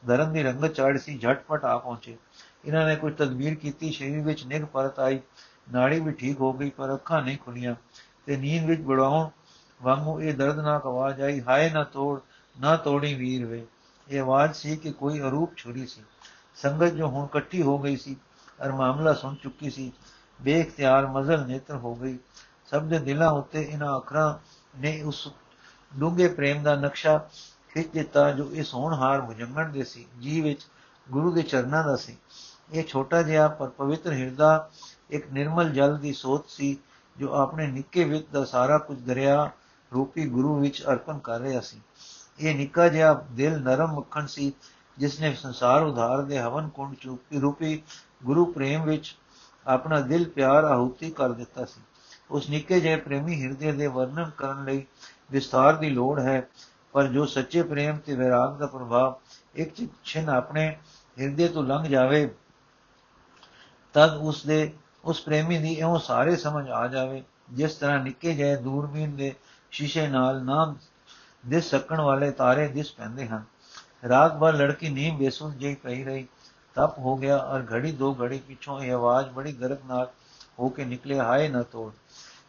ਧਰਮ 0.08 0.34
ਦੀ 0.34 0.44
ਰੰਗਤ 0.44 0.74
ਚਾੜ 0.74 0.98
ਸੀ, 0.98 1.18
ਝਟਪਟ 1.18 1.66
ਆ 1.66 1.78
ਪਹੁੰਚੇ। 1.78 2.18
ਇਹਨਾਂ 2.66 2.88
ਨੇ 2.88 2.96
ਕੋਈ 2.96 3.12
ਤਦਬੀਰ 3.12 3.56
ਕੀਤੀ 3.56 3.92
ਸ਼ਰੀਰ 3.92 4.22
ਵਿੱਚ 4.22 4.46
ਨਿਗ 4.46 4.62
ਪਰਤ 4.62 5.00
ਆਈ। 5.00 5.20
ਨਾੜੀ 5.72 6.00
ਵੀ 6.00 6.12
ਠੀਕ 6.12 6.40
ਹੋ 6.40 6.54
ਗਈ, 6.54 6.70
ਪਰ 6.70 6.94
ਅੱਖਾਂ 6.94 7.22
ਨਹੀਂ 7.22 7.38
ਖੁੱਲੀਆਂ। 7.38 7.76
ਤੇ 8.26 8.38
ਨੀਂਦ 8.38 8.66
ਵਿੱਚ 8.66 8.82
ਬੜਾਉਣ 8.82 9.30
ਵਾਂਗੂ 9.82 10.22
ਇਹ 10.22 10.34
ਦਰਦਨਾਕ 10.34 10.86
ਆਵਾਜ਼ 10.86 11.22
ਆਈ, 11.22 11.42
ਹਾਏ 11.42 11.70
ਨਾ 11.70 11.84
ਤੋੜ 11.84 12.20
ਨਾ 12.60 12.76
ਤੋੜੀ 12.76 13.14
ਵੀਰ 13.14 13.46
ਵੇ। 13.46 13.68
ਇਹ 14.10 14.22
ਆਵਾਜ਼ 14.22 14.54
ਸੀ 14.54 14.76
ਕਿ 14.76 14.92
ਕੋਈ 14.92 15.20
ਅਰੂਪ 15.20 15.56
ਛੁਰੀ 15.58 15.86
ਸੀ। 15.88 16.02
ਸੰਗਤ 16.56 16.88
ਜੋ 16.88 17.08
ਹੁਣ 17.08 17.26
ਇਕੱਠੀ 17.26 17.62
ਹੋ 17.62 17.78
ਗਈ 17.80 17.98
ਸੀ 17.98 18.16
ਅਰ 18.66 18.72
ਮਾਮਲਾ 18.72 19.14
ਸੁਣ 19.14 19.36
ਚੁੱਕੀ 19.36 19.70
ਸੀ 19.70 19.92
ਬੇਖਤਿਆਰ 20.42 21.08
ਮਜ਼ਲ 21.08 21.48
ਨੇਤਰ 21.48 21.76
ਹੋ 21.76 21.96
ਗਈ। 21.96 22.18
ਸਭ 22.66 22.84
ਦੇ 22.84 23.00
ਦਿਲਾਂ 23.00 23.32
ਉੱਤੇ 23.32 23.62
ਇਹਨਾਂ 23.62 23.98
ਅੱਖਰਾਂ 23.98 24.38
ਨੇ 24.80 25.02
ਉਸ 25.02 25.34
ਡੂੰਘੇ 26.00 26.28
ਪ੍ਰੇਮ 26.28 26.64
ਦਾ 26.64 26.76
ਨਕਸ਼ਾ 26.76 27.30
ਖਿੱਚ 27.74 27.88
ਦਿੱਤਾ, 27.88 28.32
ਜੋ 28.32 28.50
ਇਸ 28.52 28.74
ਹੋਣਹਾਰ 28.74 29.22
ਮੁਜੰਗਣ 29.22 29.70
ਦੇ 29.70 29.84
ਸੀ। 29.84 30.08
ਜੀ 30.22 30.42
ਵਿੱਚ 30.42 30.68
ਗੁਰੂ 31.12 31.32
ਦੇ 31.32 31.42
ਚਰਨਾਂ 31.42 31.84
ਦਾ 31.84 31.96
ਸੀ। 31.96 32.18
ਇਹ 32.74 32.84
ਛੋਟਾ 32.84 33.22
ਜਿਹਾ 33.22 33.48
ਪਰ 33.48 33.70
ਪਵਿੱਤਰ 33.70 34.12
ਹਿਰਦਾ, 34.12 34.70
ਇੱਕ 35.10 35.32
ਨਿਰਮਲ 35.32 35.70
ਜਲ 35.70 35.98
ਦੀ 35.98 36.14
ਸੋਤ 36.14 36.50
ਸੀ, 36.50 36.78
ਜੋ 37.18 37.34
ਆਪਣੇ 37.34 37.68
ਨਿੱਕੇ 37.68 38.04
ਵਿੱਚ 38.04 38.28
ਦਾ 38.34 38.46
ਸਾਰਾ 38.46 38.78
ਕੁਝ 38.78 39.00
ਦਰਿਆ 39.00 39.52
ਰੂਪੀ 39.94 40.28
ਗੁਰੂ 40.28 40.60
ਵਿੱਚ 40.60 40.84
ਅਰਪਣ 40.84 41.18
ਕਰ 41.18 41.40
ਰਿਹਾ 41.40 41.62
ਸੀ। 41.62 41.82
ਇਹ 42.40 42.56
ਨਿੱਕਾ 42.56 42.88
ਜਿਹਾ 42.88 43.14
ਦਿਲ 43.32 43.62
ਨਰਮ 43.62 43.94
ਮੱਖਣ 43.94 44.26
ਸੀ 44.26 44.54
ਜਿਸ 44.98 45.20
ਨੇ 45.20 45.34
ਸੰਸਾਰ 45.34 45.84
ਉਧਾਰ 45.84 46.22
ਦੇ 46.22 46.40
ਹਵਨ 46.40 46.70
ਕੁੰਡ 46.70 46.96
ਚੂਪੀ 46.96 47.40
ਰੂਪੀ 47.40 47.82
ਗੁਰੂ 48.26 48.46
ਪ੍ਰੇਮ 48.46 48.84
ਵਿੱਚ 48.84 49.16
ਆਪਣਾ 49.68 50.00
ਦਿਲ 50.00 50.30
ਪਿਆਰ 50.30 50.64
ਆਹੂਤੀ 50.64 51.10
ਕਰ 51.12 51.32
ਦਿੱਤਾ 51.32 51.66
ਸੀ। 51.66 51.82
ਉਸ 52.32 52.50
ਨਿੱਕੇ 52.50 52.80
ਜਿਹੇ 52.80 52.96
ਪ੍ਰੇਮੀ 52.96 53.44
ਹਿਰਦੇ 53.44 53.72
ਦੇ 53.72 53.88
ਵਰਣਨ 53.88 54.30
ਕਰਨ 54.38 54.66
ਲਈ 54.66 54.86
ਵਿਸਤਾਰ 55.32 55.76
ਦੀ 55.76 55.90
ਲੋੜ 55.90 56.20
ਹੈ, 56.20 56.48
ਪਰ 56.94 57.08
ਜੋ 57.08 57.26
ਸੱਚੇ 57.26 57.64
ਪ੍ਰੇਮ 57.64 57.98
ਤੇ 57.98 58.16
ਵਿਰਾਗ 58.16 58.58
ਦਾ 58.58 58.66
ਪ੍ਰਭਾਵ 58.66 59.16
ਇੱਕ 59.56 59.72
ਛਿਨ 60.04 60.30
ਆਪਣੇ 60.30 60.78
ਹਿਰਦੇ 61.20 61.48
ਤੋਂ 61.48 61.64
ਲੰਘ 61.64 61.84
ਜਾਵੇ, 61.84 62.30
ਤਦ 63.94 64.16
ਉਸ 64.16 64.46
ਦੇ, 64.46 64.74
ਉਸ 65.06 65.22
ਪ੍ਰੇਮੀ 65.22 65.58
ਦੀ 65.58 65.74
ਇਹੋ 65.74 65.98
ਸਾਰੇ 65.98 66.36
ਸਮਝ 66.36 66.70
ਆ 66.70 66.88
ਜਾਵੇ, 66.88 67.24
ਜਿਸ 67.52 67.76
ਤਰ੍ਹਾਂ 67.76 68.00
ਨਿੱਕੇ 68.00 68.34
ਜਿਹੇ 68.34 68.56
ਦੂਰਬੀਨ 68.56 69.16
ਦੇ 69.16 69.36
ਸ਼ੀਸ਼ੇ 69.72 70.08
ਨਾਲ 70.08 70.44
ਨਾ 70.44 70.76
ਦਿਸ 71.46 71.70
ਸਕਣ 71.70 72.02
ਵਾਲੇ 72.02 72.32
ਤਾਰੇ 72.32 72.68
ਦਿਸ 72.68 72.92
ਪੈਂਦੇ 72.92 73.28
ਹਨ। 73.28 73.44
ਰਾਤ 74.10 74.38
ਭਰ 74.38 74.54
ਲੜਕੀ 74.54 74.90
ਨੀਂਦ 74.90 75.18
ਬੇਸੁੱਧ 75.18 75.54
ਜਿਹੀ 75.54 75.76
ਪਈ 75.76 76.04
ਰਹੀ। 76.04 76.28
ਤਪ 76.76 77.00
ਹੋ 77.00 77.18
ਗਿਆ 77.18 77.38
ਔਰ 77.38 77.64
ਘੜੀ 77.74 77.92
ਦੋ 77.92 78.18
ਘੜੀ 78.22 78.40
ਪਿੱਛੋਂ 78.40 78.82
ਇਹ 78.82 78.94
ਆਵਾਜ਼ 78.94 79.30
ਬੜੀ 79.30 79.54
ਗਰਕ 79.54 79.80
ਨਾਲ 79.86 80.12
ਹੋ 80.60 80.70
ਕੇ 80.70 80.86
ਨਿਕਲੇ, 80.86 81.20
ਹਾਏ 81.20 81.48
ਨਾ 81.48 81.64
ਤੋੜ। 81.64 81.92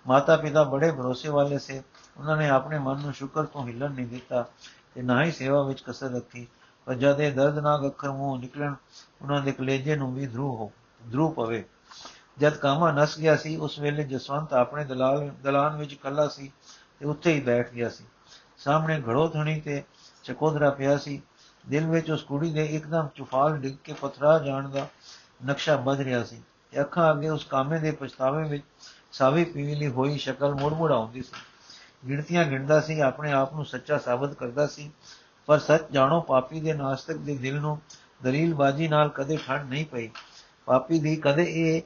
ਮਾਤਾ 0.06 0.36
ਪਿਤਾ 0.36 0.62
ਬੜੇ 0.64 0.90
ਭਰੋਸੇ 0.90 1.28
ਵਾਲੇ 1.28 1.58
ਸੇ। 1.58 1.82
ਉਹਨਾਂ 2.16 2.36
ਨੇ 2.36 2.48
ਆਪਣੇ 2.48 2.78
ਮਨ 2.78 3.00
ਨੂੰ 3.00 3.12
ਸ਼ੁਕਰ 3.12 3.44
ਤੋਂ 3.44 3.66
ਹਿੱਲਣ 3.66 3.90
ਨਹੀਂ 3.90 4.06
ਦਿੱਤਾ 4.06 4.46
ਤੇ 4.94 5.02
ਨਾ 5.02 5.24
ਹੀ 5.24 5.32
ਸੇਵਾ 5.32 5.62
ਵਿੱਚ 5.62 5.82
ਕਸਰ 5.82 6.10
ਰੱਖੀ। 6.10 6.46
ਪਰ 6.86 6.94
ਜਦ 6.94 7.20
ਇਹ 7.20 7.32
ਦਰਦਨਾਕ 7.32 7.86
ਅੱਖਰ 7.86 8.10
ਮੂੰਹ 8.10 8.38
ਨਿਕਲਣ, 8.38 8.74
ਉਹਨਾਂ 9.22 9.40
ਦੇ 9.42 9.52
ਕਲੇਜੇ 9.52 9.96
ਨੂੰ 9.96 10.14
ਵੀ 10.14 10.26
ਧਰੂ 10.26 10.56
ਹੋ 10.56 10.72
ਧਰੂ 11.12 11.28
ਪਵੇ। 11.28 11.64
ਜਦ 12.38 12.54
ਕਾਮਾ 12.54 12.92
ਨਸ 12.92 13.18
ਗਿਆ 13.18 13.36
ਸੀ, 13.36 13.56
ਉਸ 13.56 13.78
ਵੇਲੇ 13.78 14.04
ਜਸਵੰਤ 14.04 14.52
ਆਪਣੇ 14.52 14.84
ਦਲਾਲ, 14.84 15.30
ਦਲਾਨ 15.42 15.76
ਵਿੱਚ 15.76 15.92
ਇਕੱਲਾ 15.92 16.28
ਸੀ 16.28 16.52
ਤੇ 16.98 17.06
ਉੱਥੇ 17.06 17.32
ਹੀ 17.32 17.40
ਬੈਠ 17.40 17.70
ਗਿਆ 17.70 17.88
ਸੀ। 17.88 18.04
ਸਾਹਮਣੇ 18.64 19.02
ਘੜੋ 19.08 19.28
ਥਣੀ 19.28 19.60
ਤੇ 19.60 19.82
ਚਕੋਦਰਾ 20.24 20.70
ਪਿਆ 20.70 20.96
ਸੀ। 20.96 21.22
ਦਿਲ 21.68 21.86
ਵਿੱਚ 21.86 22.10
ਉਸ 22.10 22.22
ਕੁੜੀ 22.22 22.52
ਦੇ 22.52 22.66
ਇੱਕਦਮ 22.66 23.08
ਚੁਫਾਲ 23.14 23.56
ਡਿੱਗ 23.56 23.74
ਕੇ 23.84 23.92
ਪਥਰਾ 23.92 24.38
ਜਾਣ 24.38 24.68
ਦਾ 24.68 24.88
ਨਕਸ਼ਾ 25.46 25.76
ਬਦ 25.76 26.00
ਰਿਹਾ 26.00 26.24
ਸੀ। 26.24 26.42
ਤੇ 26.70 26.80
ਅੱਖਾਂ 26.80 27.12
ਅੱਗੇ 27.12 27.28
ਉਸ 27.28 27.44
ਕਾਮੇ 27.44 27.78
ਦੇ 27.78 27.90
ਪਛਤਾਵੇ 27.90 28.48
ਵਿੱਚ 28.48 28.64
ਸਾਵੀ 29.12 29.44
ਪੀਲੀ 29.44 29.88
ਹੋਈ 29.88 30.18
ਸ਼ਕਲ 30.18 30.54
ਮੁੜ-ਮੁੜ 30.54 30.92
ਆਉਂਦੀ 30.92 31.22
ਸੀ। 31.22 31.32
ਗਿਣਤੀਆਂ 32.08 32.44
ਗਿਣਦਾ 32.44 32.80
ਸੀ, 32.80 33.00
ਆਪਣੇ 33.00 33.32
ਆਪ 33.32 33.54
ਨੂੰ 33.54 33.64
ਸੱਚਾ 33.64 33.98
ਸਾਬਤ 33.98 34.34
ਕਰਦਾ 34.34 34.66
ਸੀ। 34.66 34.90
ਪਰ 35.46 35.58
ਸੱਚ 35.58 35.82
ਜਾਣੋ, 35.92 36.20
ਪਾਪੀ 36.20 36.60
ਦੇ 36.60 36.72
ਨਾਸਤਕ 36.72 37.16
ਦੇ 37.16 37.36
ਦਿਲ 37.36 37.60
ਨੂੰ 37.60 37.80
ਦਲੀਲਬਾਜ਼ੀ 38.22 38.88
ਨਾਲ 38.88 39.08
ਕਦੇ 39.08 39.38
ਠੰਡ 39.46 39.68
ਨਹੀਂ 39.70 39.86
ਪਈ। 39.86 40.10
ਪਾਪੀ 40.66 41.00
ਦੀ 41.00 41.16
ਕਦੇ 41.16 41.44
ਇਹ 41.48 41.82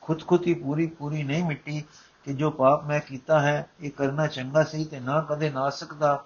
ਖੁਦਖੁਦੀ 0.00 0.54
ਪੂਰੀ 0.54 0.86
ਪੂਰੀ 0.86 1.22
ਨਹੀਂ 1.22 1.44
ਮਿੱਟੀ 1.44 1.84
ਕਿ 2.28 2.34
ਜੋ 2.34 2.50
ਪਾਪ 2.50 2.84
ਮੈਂ 2.84 3.00
ਕੀਤਾ 3.00 3.40
ਹੈ, 3.40 3.68
ਇਹ 3.80 3.90
ਕਰਨਾ 3.90 4.26
ਚੰਗਾ 4.26 4.64
ਸੀ 4.64 4.84
ਤੇ 4.84 5.00
ਨਾ 5.00 5.20
ਕਦੇ 5.20 5.50
ਨਾ 5.50 5.70
ਸਕਦਾ। 5.70 6.24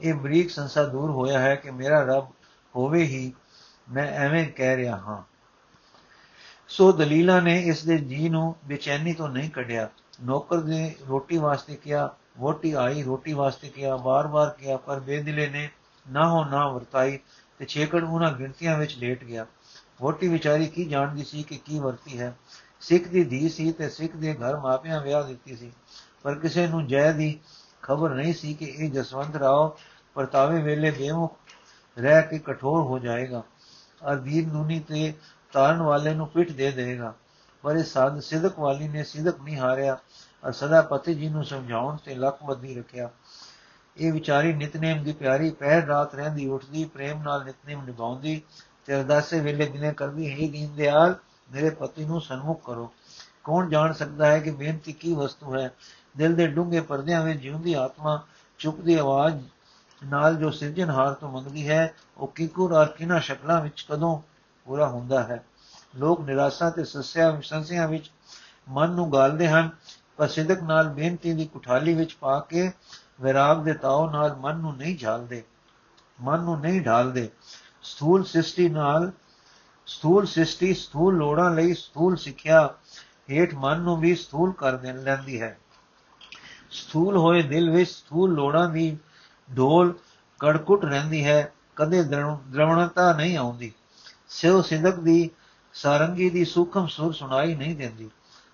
ਇਹ 0.00 0.14
ਬਰੀਕ 0.14 0.50
ਸੰਸਾ 0.50 0.84
ਦੂਰ 0.84 1.10
ਹੋਇਆ 1.10 1.38
ਹੈ 1.38 1.56
ਕਿ 1.56 1.70
ਮੇਰਾ 1.70 2.02
ਰੱਬ 2.02 2.26
ਹੋਵੇ 2.76 3.02
ਹੀ 3.02 3.32
ਮੈਂ 3.92 4.06
ਐਵੇਂ 4.06 4.48
ਕਹਿ 4.48 4.76
ਰਿਹਾ 4.76 4.96
ਹਾਂ। 4.96 5.22
ਸੋ 6.68 6.92
ਦਲੀਲਾ 6.92 7.40
ਨੇ 7.40 7.60
ਇਸ 7.60 7.84
ਦੇ 7.84 7.98
ਜੀ 7.98 8.28
ਨੂੰ 8.28 8.56
ਬੇਚੈਨੀ 8.64 9.12
ਤੋਂ 9.12 9.28
ਨਹੀਂ 9.28 9.50
ਕੱਢਿਆ। 9.50 9.88
ਨੌਕਰ 10.24 10.62
ਨੇ 10.62 10.94
ਰੋਟੀ 11.08 11.38
ਵਾਸਤੇ 11.38 11.76
ਕਿਹਾ 11.76 12.14
ਵੋਟੀ 12.38 12.72
ਆਈ, 12.72 13.02
ਰੋਟੀ 13.02 13.32
ਵਾਸਤੇ 13.32 13.68
ਕਿਹਾ 13.68 13.96
ਬਾਰ-ਬਾਰ 13.96 14.50
ਕਿਹਾ, 14.50 14.76
ਪਰ 14.76 15.00
ਬੇਦਿਲੇ 15.00 15.48
ਨੇ 15.48 15.70
ਨਾ 16.10 16.28
ਹੋ 16.28 16.44
ਨਾ 16.44 16.68
ਵਰਤਾਈ 16.68 17.18
ਤੇ 17.58 17.64
ਛੇਕੜ 17.64 18.04
ਉਹਨਾਂ 18.04 18.32
ਗਿਣਤੀਆਂ 18.32 18.78
ਵਿੱਚ 18.78 18.98
ਲੇਟ 18.98 19.24
ਗਿਆ। 19.24 19.46
ਵੋਟੀ 20.00 20.28
ਵਿਚਾਰੀ 20.28 20.66
ਕੀ 20.66 20.84
ਜਾਣਦੀ 20.84 21.24
ਸੀ 21.24 21.42
ਕਿ 21.42 21.60
ਕੀ 21.64 21.78
ਵਰਤੀ 21.78 22.20
ਹੈ? 22.20 22.36
ਸਿੱਖ 22.88 23.08
ਦੀ 23.08 23.24
ਧੀ 23.24 23.48
ਸੀ 23.48 23.70
ਤੇ 23.72 23.88
ਸਿੱਖ 23.88 24.16
ਦੇ 24.16 24.34
ਘਰ 24.34 24.56
ਮਾਪਿਆਂ 24.56 25.00
ਵਿਆਹ 25.00 25.24
ਦਿੱਤੀ 25.24 25.56
ਸੀ। 25.56 25.70
ਪਰ 26.22 26.34
ਕਿਸੇ 26.34 26.66
ਨੂੰ 26.66 26.86
ਜੈ 26.86 27.10
ਦੀ 27.12 27.38
ਖਬਰ 27.82 28.10
ਨਹੀਂ 28.10 28.34
ਸੀ 28.34 28.54
ਕਿ 28.54 28.64
ਇਹ 28.64 28.90
ਜਸਵੰਤ 28.90 29.36
ਰਾਓ 29.36 29.76
ਪਰਤਾਵੇ 30.16 30.62
ਵੇਲੇ 30.62 30.90
ਬੇਮੁਖ 30.90 31.36
ਰਹਿ 31.96 32.22
ਕੇ 32.22 32.38
ਕਠੋਰ 32.38 32.82
ਹੋ 32.82 32.98
ਜਾਏਗਾ 32.98 33.42
ਔਰ 34.02 34.20
ਨੂਨੀ 34.46 34.78
ਤੇ 34.80 35.12
ਤਾਰਨ 35.52 35.82
ਵਾਲੇ 35.82 36.14
ਨੂੰ 36.14 36.26
ਪਿੱਠ 36.28 36.50
ਦੇ 36.52 36.70
ਦੇਗਾ 36.70 37.12
ਪਰ 37.64 37.76
ਇਹ 37.76 37.84
ਸਾਧ 37.84 38.18
ਸਿਦਕ 38.20 38.58
ਵਾਲੀ 38.58 38.88
ਨੇ 38.88 39.04
ਸਿਦਕ 39.04 39.40
ਨਹੀਂ 39.40 39.56
ਹਾਰਿਆ 39.56 39.98
ਔਰ 40.44 40.52
ਸਦਾ 40.52 40.80
ਪਤੀ 40.82 41.14
ਜੀ 41.14 41.28
ਨੂੰ 41.28 41.44
ਸਮਝਾਉਣ 41.44 41.96
ਤੇ 41.96 42.14
ਲਖਮਦੀ 42.14 42.74
ਰੱਖਿਆ। 42.74 43.10
ਇਹ 43.96 44.12
ਵਿਚਾਰੀ 44.12 44.52
ਨਿਤਨੇਮ 44.52 45.02
ਦੀ 45.04 45.12
ਪਿਆਰੀ, 45.12 45.50
ਪਹਿਰ 45.50 45.86
ਰਾਤ 45.86 46.14
ਰਹਿੰਦੀ, 46.14 46.46
ਉੱਠਦੀ, 46.46 46.84
ਪ੍ਰੇਮ 46.84 47.22
ਨਾਲ 47.22 47.44
ਨਿਤਨੇਮ 47.44 47.84
ਨਿਭਾਉਂਦੀ 47.84 48.40
ਤੇ 48.86 48.94
ਅਰਦਾਸੇ 48.94 49.40
ਵੇਲੇ 49.40 49.66
ਦਿਨੇ 49.66 49.92
ਕਰਦੀ, 49.92 50.30
ਹੈ 50.30 50.50
ਦੀਨ 50.50 50.74
ਦਿਆਲ 50.76 51.14
ਮੇਰੇ 51.52 51.70
ਪਤੀ 51.70 52.04
ਨੂੰ 52.04 52.20
ਸਨਮੁਖ 52.20 52.66
ਕਰੋ। 52.66 52.92
ਕੌਣ 53.44 53.70
ਜਾਣ 53.70 53.92
ਸਕਦਾ 53.92 54.26
ਹੈ 54.26 54.38
ਕਿ 54.38 54.50
ਬੇਨਤੀ 54.50 54.92
ਕੀ 54.92 55.14
ਵਸਤੂ 55.14 55.58
ਹੈ? 55.58 55.74
ਦਿਲ 56.16 56.34
ਦੇ 56.34 56.46
ਡੂੰਘੇ 56.46 56.80
ਪਰਦਿਆਂ 56.80 57.22
ਵਿੱਚ 57.22 57.40
ਜਿਉਂਦੀ 57.40 57.74
ਆਤਮਾ 57.74 58.22
ਚੁੱਪਦੀ 58.58 58.94
ਆਵਾਜ਼ 58.94 59.42
ਨਾਲ 60.06 60.36
ਜੋ 60.36 60.50
ਸਿਰਜਣਹਾਰ 60.50 61.14
ਤੋਂ 61.14 61.30
ਮੰਗਦੀ 61.30 61.68
ਹੈ, 61.68 61.94
ਉਹ 62.18 62.28
ਕਿਕੁਰ 62.28 62.72
ਔਰ 62.72 62.86
ਕਿਨਾ 62.86 63.18
ਸ਼ਕਲਾਂ 63.18 63.60
ਵਿੱਚ 63.60 63.86
ਕਦੋਂ 63.88 64.22
ਪੂਰਾ 64.64 64.88
ਹੁੰਦਾ 64.88 65.22
ਹੈ? 65.22 65.44
ਲੋਕ 65.96 66.20
ਨਿਰਾਸ਼ਾ 66.20 66.70
ਤੇ 66.70 66.84
ਸੱਸਿਆ 66.84 67.30
ਵਿਸੰਸਿਆਂ 67.30 67.88
ਵਿੱਚ 67.88 68.10
ਮਨ 68.68 68.90
ਨੂੰ 68.90 69.12
ਗਾਲਦੇ 69.12 69.48
ਹਨ, 69.48 69.70
ਪਰ 70.16 70.28
ਸਿਦਕ 70.28 70.62
ਨਾਲ 70.62 70.88
ਬੇਨਤੀ 70.88 71.32
ਦੀ 71.32 71.46
ਕੁਠਾਲੀ 71.46 71.94
ਵਿੱਚ 71.94 72.14
ਪਾ 72.14 72.40
ਕੇ 72.40 72.72
ਵਿਰਾਗ 73.20 73.64
ਦੇ 73.64 73.72
ਤਾਉ 73.72 74.10
ਨਾਲ 74.10 74.36
ਮਨ 74.36 74.56
ਨੂੰ 74.56 74.76
ਨਹੀਂ 74.76 74.98
ਝਾਲਦੇ। 74.98 75.42
ਮਨ 76.20 76.40
ਨੂੰ 76.40 76.60
ਨਹੀਂ 76.60 76.80
ਢਾਲਦੇ। 76.80 77.30
ਸਥੂਲ 77.82 78.24
ਸਿਸ਼ਟੀ 78.24 78.68
ਨਾਲ 78.68 79.12
ਸਥੂਲ 79.86 80.26
ਸਿਸ਼ਟੀ 80.26 80.74
ਸਥੂਲ 80.74 81.16
ਲੋੜਾਂ 81.16 81.50
ਲਈ 81.50 81.74
ਸਥੂਲ 81.74 82.16
ਸਿੱਖਿਆ 82.16 82.74
ਹੇਠ 83.30 83.54
ਮਨ 83.54 83.80
ਨੂੰ 83.80 84.00
ਵੀ 84.00 84.14
ਸਥੂਲ 84.14 84.52
ਕਰ 84.52 84.76
ਦੇਣ 84.76 85.02
ਲੈਂਦੀ 85.02 85.40
ਹੈ। 85.40 85.58
ਸਥੂਲ 86.70 87.16
ਹੋਏ 87.16 87.42
ਦਿਲ 87.42 87.70
ਵਿੱਚ 87.70 87.90
ਸਥੂਲ 87.90 88.34
ਲੋੜਾਂ 88.34 88.70
ਦੀ 88.70 88.98
ਢੋਲ 89.56 89.94
ਕੜਕੁੱਟ 90.38 90.84
ਰਹਿੰਦੀ 90.84 91.24
ਹੈ, 91.24 91.52
ਕਦੇ 91.76 92.02
ਦਰਵਣਤਾ 92.02 93.12
ਨਹੀਂ 93.12 93.36
ਆਉਂਦੀ। 93.36 93.72
ਸਿਉ 94.28 94.62
ਸਿਦਕ 94.62 94.94
ਦੀ 94.94 95.30
ਸਾਰੰਗੀ 95.72 96.30
ਦੀ 96.30 96.44
ਸੂਖਮ 96.44 96.86
ਸੁਰ 96.86 97.12
ਸੁਣਾਈ 97.12 97.54
ਨਹੀਂ 97.54 97.76
ਦਿੰਦੀ। 97.76 98.10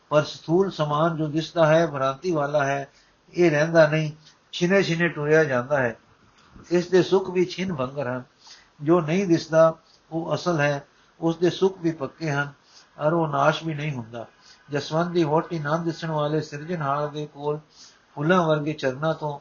ਪਰ 0.08 0.22
ਸਥੂਲ 0.22 0.70
ਸਮਾਨ 0.70 1.16
ਜੋ 1.16 1.26
ਦਿਸਦਾ 1.26 1.66
ਹੈ, 1.66 1.86
ਭ੍ਰਾਂਤੀ 1.86 2.30
ਵਾਲਾ 2.30 2.64
ਹੈ, 2.64 2.88
ਇਹ 3.34 3.50
ਰਹਿੰਦਾ 3.50 3.88
ਨਹੀਂ, 3.88 4.12
ਛਿਨੇ 4.52 4.82
ਛਿਨੇ 4.82 5.08
ਟੁਰਿਆ 5.08 5.44
ਜਾਂਦਾ 5.44 5.82
ਹੈ। 5.82 5.98
ਇਸ 6.70 6.88
ਦੇ 6.88 7.02
ਸੁਖ 7.02 7.30
ਵੀ 7.30 7.44
ਛਿਨ 7.44 7.74
ਭੰਗਰ 7.74 8.08
ਹਨ। 8.08 8.22
ਜੋ 8.82 9.00
ਨਹੀਂ 9.00 9.26
ਦਿਸਦਾ, 9.26 9.74
ਉਹ 10.10 10.34
ਅਸਲ 10.34 10.60
ਹੈ 10.60 10.86
ਉਸ 11.20 11.36
ਦੇ 11.36 11.50
ਸੁਖ 11.50 11.78
ਵੀ 11.78 11.92
ਪੱਕੇ 11.92 12.30
ਹਨ 12.30 12.52
ਔਰ 12.98 13.12
ਉਹ 13.12 13.28
ਨਾਸ਼ 13.28 13.64
ਵੀ 13.64 13.74
ਨਹੀਂ 13.74 13.92
ਹੁੰਦਾ। 13.92 14.26
ਜਸਵੰਤ 14.70 15.08
ਦੀ 15.08 15.22
ਹੋਟੀ 15.22 15.58
ਨਾ 15.58 15.76
ਦਿਸਣ 15.76 16.10
ਵਾਲੇ 16.10 16.40
ਸਿਰਜਣਹਾਰ 16.40 17.08
ਦੇ 17.08 17.26
ਕੋਲ 17.26 17.58
ਫੁੱਲਾਂ 18.14 18.46
ਵਰਗੇ 18.46 18.72
ਚਰਨਾਂ 18.72 19.14
ਤੋਂ 19.14 19.38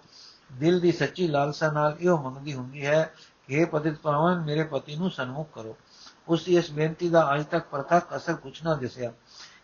ਦਿਲ 0.53 0.79
ਦੀ 0.79 0.91
ਸੱਚੀ 0.91 1.27
ਲਾਲਸਾ 1.27 1.71
ਨਾਲ 1.71 1.97
ਇਹੋ 1.99 2.17
ਮੰਗਦੀ 2.17 2.53
ਹੁੰਦੀ 2.53 2.85
ਹੈ 2.85 3.13
ਕਿ 3.47 3.55
ਇਹ 3.55 3.65
ਪਤਿਤ 3.65 3.97
ਪਾਵਨ, 3.97 4.39
ਮੇਰੇ 4.39 4.63
ਪਤੀ 4.63 4.95
ਨੂੰ 4.95 5.11
ਸਨਮੁਖ 5.11 5.49
ਕਰੋ। 5.53 5.75
ਉਸ 6.27 6.43
ਦੀ 6.43 6.57
ਇਸ 6.57 6.71
ਬੇਨਤੀ 6.71 7.09
ਦਾ 7.09 7.35
ਅਜ 7.35 7.45
ਤੱਕ 7.45 7.65
ਪ੍ਰਤੱਖ 7.65 8.15
ਅਸਰ 8.15 8.33
ਕੁਛ 8.33 8.63
ਨਾ 8.63 8.73
ਦਿਸਿਆ। 8.75 9.11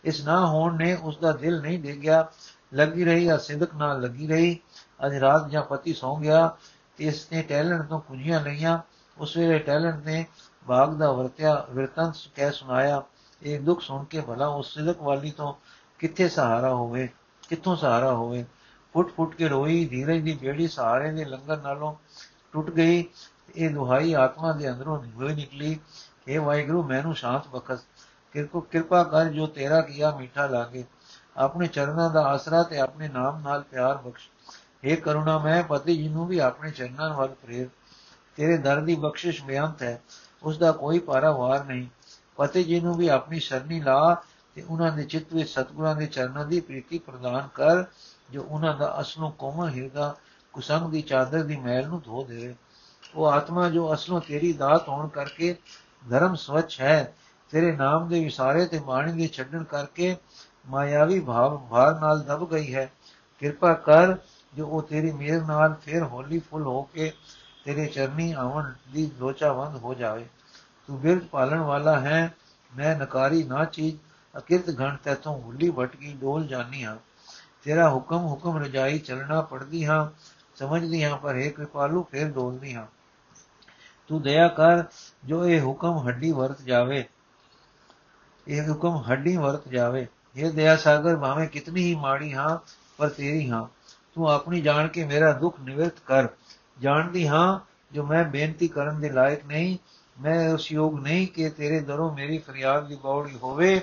ਇਸ 0.04 0.26
ਨਾ 0.26 0.46
ਹੋਣ 0.48 0.78
ਨੇ 0.78 0.94
ਉਸ 0.96 1.18
ਦਾ 1.18 1.32
ਦਿਲ 1.32 1.62
ਨਹੀਂ 1.62 1.80
ਡੇਗਿਆ, 1.80 2.28
ਲੱਗੀ 2.74 3.04
ਰਹੀ 3.04 3.28
ਆ 3.28 3.38
ਸਿਦਕ 3.38 3.76
ਨਾਲ 3.76 4.02
ਲੱਗੀ 4.02 4.28
ਰਹੀ। 4.28 4.60
ਅਜ 5.06 5.16
ਰਾਤ 5.16 5.50
ਜਾਂ 5.50 5.64
ਪਤੀ 5.64 5.94
ਸੌ 5.94 6.16
ਗਿਆ 6.16 6.56
ਇਸ 7.00 7.32
ਨੇ 7.32 7.42
ਟੈਲੈਂਟ 7.42 7.82
ਤੋਂ 7.82 8.00
ਕੁਝੀਆਂ 8.00 8.42
ਲਈਆਂ। 8.42 8.80
ਉਸ 9.18 9.38
ਵੇਲੇ 9.38 9.60
ਟੈਲੈਂਟ 9.60 10.06
ਨੇ 10.06 10.26
ਬਾਗ 10.68 10.94
ਦਾ 10.94 11.12
ਵਰਤਿਆ 11.12 11.68
ਵਿਰਤਨ 11.70 12.12
ਕਹਿ 12.36 12.52
ਸੁਣਾਇਆ, 12.52 13.04
ਇਹ 13.44 13.60
ਦੁੱਖ 13.60 13.82
ਸੁਣ 13.82 14.04
ਕੇ 14.04 14.22
ਭਲਾ 14.22 14.48
ਉਸ 14.48 14.74
ਸਿਦਕ 14.74 15.02
ਵਾਲੀ 15.02 15.32
ਤੋਂ 15.32 15.54
ਕਿੱਥੇ 16.00 16.30
ਸਹਾਰਾ 16.30 16.70
ਹੋਵੇ, 16.70 17.10
ਕਿੱਥੋਂ 17.50 17.76
ਸਹਾਰਾ 17.76 18.12
ਹੋਵੇ? 18.12 18.46
ਫੁੱਟ 18.94 19.12
ਫੁੱਟ 19.16 19.36
ਕੇ 19.36 19.48
ਰੋਈ 19.48 19.86
ਧੀਰਜ 19.86 20.22
ਦੀ 20.22 20.34
ਬੇੜੀ 20.34 20.68
ਸਹਾਰੇ 20.68 21.12
ਦੇ 21.12 21.26
ਲੰਗਰ 21.26 21.58
ਨਾਲੋਂ 21.58 21.96
ਟੁੱਟ 22.54 22.70
ਗਈ, 22.70 23.06
ਇਹ 23.56 23.70
ਦੁਹਾਈ 23.70 24.14
ਆਤਮਾ 24.14 24.52
ਦੇ 24.52 24.72
ਅੰਦਰੋਂ 24.72 25.06
ਹੋਈ 25.16 25.36
ਨਿਕਲੀ 25.36 25.80
हे 26.30 26.44
ਵਾਹਿਗੁਰੂ, 26.44 26.84
ਮੈਨੂੰ 26.84 27.16
ਸ਼ਾਂਤ 27.16 27.48
ਬਖਸ਼, 27.48 27.82
ਕਿਰਕੋ, 28.32 28.60
ਕਿਰਪਾ 28.60 29.04
ਕਰ 29.04 29.26
ਜੋ 29.26 29.48
ਤੇਰਾ 29.48 29.82
ਕੀਆ 29.82 30.16
ਮਿੱਠਾ 30.16 30.48
ਲਾਗੇ। 30.48 30.84
ਆਪਣੇ 31.38 31.68
ਚਰਨਾਂ 31.68 32.10
ਦਾ 32.10 32.22
ਆਸਰਾ 32.22 32.64
ਤੇ 32.64 32.80
ਆਪਣੇ 32.80 33.08
ਨਾਮ 33.08 33.42
ਨਾਲ 33.42 33.62
ਪਿਆਰ 33.62 33.98
ਬਖਸ਼। 33.98 34.30
हे 34.88 35.02
ਕਰੁਣਾ 35.02 35.38
ਮੈਂ 35.38 35.64
ਪਤੀ 35.64 35.98
ਜੀ 35.98 36.08
ਨੂੰ 36.08 36.28
ਵੀ 36.28 36.40
ਆਪਣੇ 36.40 36.72
ਚਰਨਾਂ 36.72 37.14
ਵੱਲ 37.14 37.28
ਪ੍ਰੇਰ। 37.28 37.68
ਤੇਰੇ 38.36 38.58
ਦਰ 38.58 38.82
ਦੀ 38.82 38.96
ਬਖਸ਼ਿਸ਼ 38.96 39.44
ਬੇਅੰਤ 39.44 39.84
ਹੈ। 39.84 40.02
ਉਸ 40.46 40.58
ਦਾ 40.58 40.72
ਕੋਈ 40.72 41.00
ਪਾਰਾਵਾਰ 41.00 41.64
ਨਹੀਂ। 41.64 41.88
ਪਤੀ 42.36 42.64
ਜੀ 42.64 42.80
ਨੂੰ 42.80 42.96
ਵੀ 42.98 43.08
ਆਪਣੀ 43.08 43.40
ਸ਼ਰਨੀ 43.40 43.80
ਲਾ 43.80 44.24
ਤੇ 44.56 44.62
ਉਹਨਾਂ 44.62 44.92
ਦੇ 44.92 45.04
ਚਿੱਤ 45.04 45.34
ਵਿੱਚ 45.34 45.50
ਸਤਗੁਰਾਂ 45.50 45.96
ਦੇ 45.96 46.06
ਚਰਨਾਂ 46.06 46.46
ਦੀ 46.46 46.60
ਪ੍ਰੀਤੀ 46.60 46.98
ਪ੍ਰਦਾਨ 46.98 47.48
ਕਰ, 47.54 47.84
ਜੋ 48.32 48.44
ਉਹਨਾਂ 48.44 48.78
ਦਾ 48.78 48.96
ਅਸਲੋਂ 49.02 49.32
ਕੋਮਲ 49.32 49.70
ਹਿਰਦਾ 49.70 50.16
ਕੁਸੰਗ 50.54 50.92
ਦੀ 50.92 51.02
ਚਾਦਰ 51.02 51.44
ਦੀ 51.44 51.56
ਮੈਲ 51.56 51.88
ਨੂੰ 51.88 52.02
ਧੋ 52.06 52.24
ਦੇਵੇ। 52.24 52.56
ਉਹ 53.16 53.26
ਆਤਮਾ 53.26 53.70
ਜੋ 53.70 53.94
ਅਸਲੋਂ 53.94 54.22
ਤੇਰੀ 54.22 54.54
ਦਾਤ 54.54 54.90
ਹੋਣ 54.90 55.08
ਕਰਕੇ 55.08 55.56
ਧਰਮ 56.10 56.36
ਸਵੱਛ 56.36 56.82
ਹੈ, 56.82 57.14
ਤੇਰੇ 57.52 57.72
ਨਾਮ 57.72 58.08
ਦੇ 58.08 58.24
ਵਿਸਾਰੇ 58.24 58.66
ਤੇ 58.66 58.80
ਬਾਣੀ 58.80 59.12
ਦੇ 59.12 59.28
ਛੱਡਣ 59.28 59.64
ਕਰਕੇ 59.64 60.16
ਮਾਇਆਵੀ 60.68 61.20
ਭਾਵ 61.20 61.58
ਭਾਰ 61.58 62.00
ਨਾਲ 62.00 62.20
ਦਬ 62.20 62.50
ਗਈ 62.52 62.74
ਹੈ। 62.76 62.92
ਕਿਰਪਾ 63.40 63.74
ਕਰ 63.74 64.18
ਜੋ 64.56 64.68
ਉਹ 64.68 64.82
ਤੇਰੀ 64.82 65.12
ਮਿਹਰ 65.12 65.42
ਨਾਲ 65.42 65.74
ਫਿਰ 65.74 66.04
ਹੋਲੀ 66.04 66.40
ਫੁੱਲ 66.40 66.64
ਹੋ 66.64 66.82
ਕੇ 66.82 67.14
ਤੇਰੇ 67.66 67.86
ਚਰਨੀ 67.86 68.32
ਆਵਣ 68.34 68.72
ਦੀ 68.92 69.10
ਲੋਚਾਵੰਦ 69.20 69.76
ਹੋ 69.76 69.94
ਜਾਵੇ 69.94 70.26
ਤੂੰ 70.90 71.00
ਬਿਰਧ 71.00 71.24
ਪਾਲਣ 71.24 71.60
ਵਾਲਾ 71.60 72.00
ਹੈ 72.00 72.34
ਮੈਂ 72.72 72.96
ਨਕਾਰੀ 72.96 73.44
ਨਾ 73.44 73.64
ਚੀਜ਼ 73.66 73.96
ਅਕਿਰਤ 74.36 74.70
ਘਣ 74.80 74.96
ਤੈਥੋਂ 75.04 75.38
ਹੁੱਲੀ 75.42 75.70
ਭਟਕੀ 75.70 76.14
ਡੋਲ 76.14 76.48
ਜਾਨੀ 76.48 76.84
ਹਾਂ 76.84 76.96
ਤੇਰਾ 77.64 77.90
ਹੁਕਮ 77.90 78.26
ਹੁਕਮ 78.26 78.58
ਰਜਾਈ 78.58 79.00
ਚੱਲਣਾ 79.00 79.42
ਪੜਦੀ 79.42 79.86
ਹਾਂ 79.86 80.06
ਸਮਝਦੀ 80.56 81.04
ਹਾਂ 81.04 81.18
ਪਰ 81.18 81.36
ਇਹ 81.36 81.52
ਕਿਰਪਾਲੂ 81.52 82.04
ਫੇਰ 82.04 82.30
ਡੋਲਦੀ 82.32 82.76
ਹਾਂ 82.76 82.86
ਤੂੰ 84.10 84.22
ਦਇਆ 84.22 84.48
ਕਰ 84.48 84.84
ਜੋ 85.26 85.46
ਇਹ 85.46 85.62
ਹੁਕਮ 85.62 85.98
ਹੱਡੀ 86.08 86.32
ਵਰਤ 86.32 86.62
ਜਾਵੇ 86.62 87.04
ਇਹ 88.48 88.68
ਹੁਕਮ 88.70 89.02
ਹੱਡੀ 89.12 89.36
ਵਰਤ 89.38 89.68
ਜਾਵੇ 89.68 90.08
ਇਹ 90.36 90.52
ਦਇਆ 90.52 90.76
ਸਾਗਰ 90.76 91.16
ਭਾਵੇਂ 91.16 91.48
ਕਿਤਨੀ 91.48 91.84
ਹੀ 91.84 91.96
ਮਾੜੀ 91.96 92.34
ਹਾਂ 92.34 92.58
ਪਰ 92.98 93.10
ਤੇਰੀ 93.10 93.50
ਹਾਂ 93.50 93.68
ਤੂੰ 94.16 94.30
ਆਪਣੀ 94.30 94.62
ਜਾਣ 94.62 94.88
ਕੇ 94.88 95.04
ਮੇਰਾ 95.06 95.32
ਦੁੱਖ 95.32 95.60
ਨਿਵਰਤ 95.60 96.00
ਕਰ 96.06 96.28
ਜਾਣਦੀ 96.82 97.28
ਹਾਂ 97.28 97.60
ਜੋ 97.94 98.04
ਮੈਂ 98.04 98.24
ਬੇਨਤੀ 98.24 98.68
ਕਰਨ 98.68 99.00
ਦੇ 99.00 99.10
ਲਾਇਕ 99.10 99.46
ਨਹੀਂ, 99.46 99.78
ਮੈਂ 100.22 100.54
ਉਸ 100.54 100.72
ਯੋਗ 100.72 101.00
ਨਹੀਂ 101.00 101.28
ਕਿ 101.28 101.50
ਤੇਰੇ 101.50 101.80
ਦਰੋਂ 101.80 102.14
ਮੇਰੀ 102.16 102.38
ਫਰਿਆਦ 102.38 102.88
ਦੀ 102.88 102.96
ਬੌੜੀ 102.96 103.38
ਹੋਵੇ। 103.44 103.82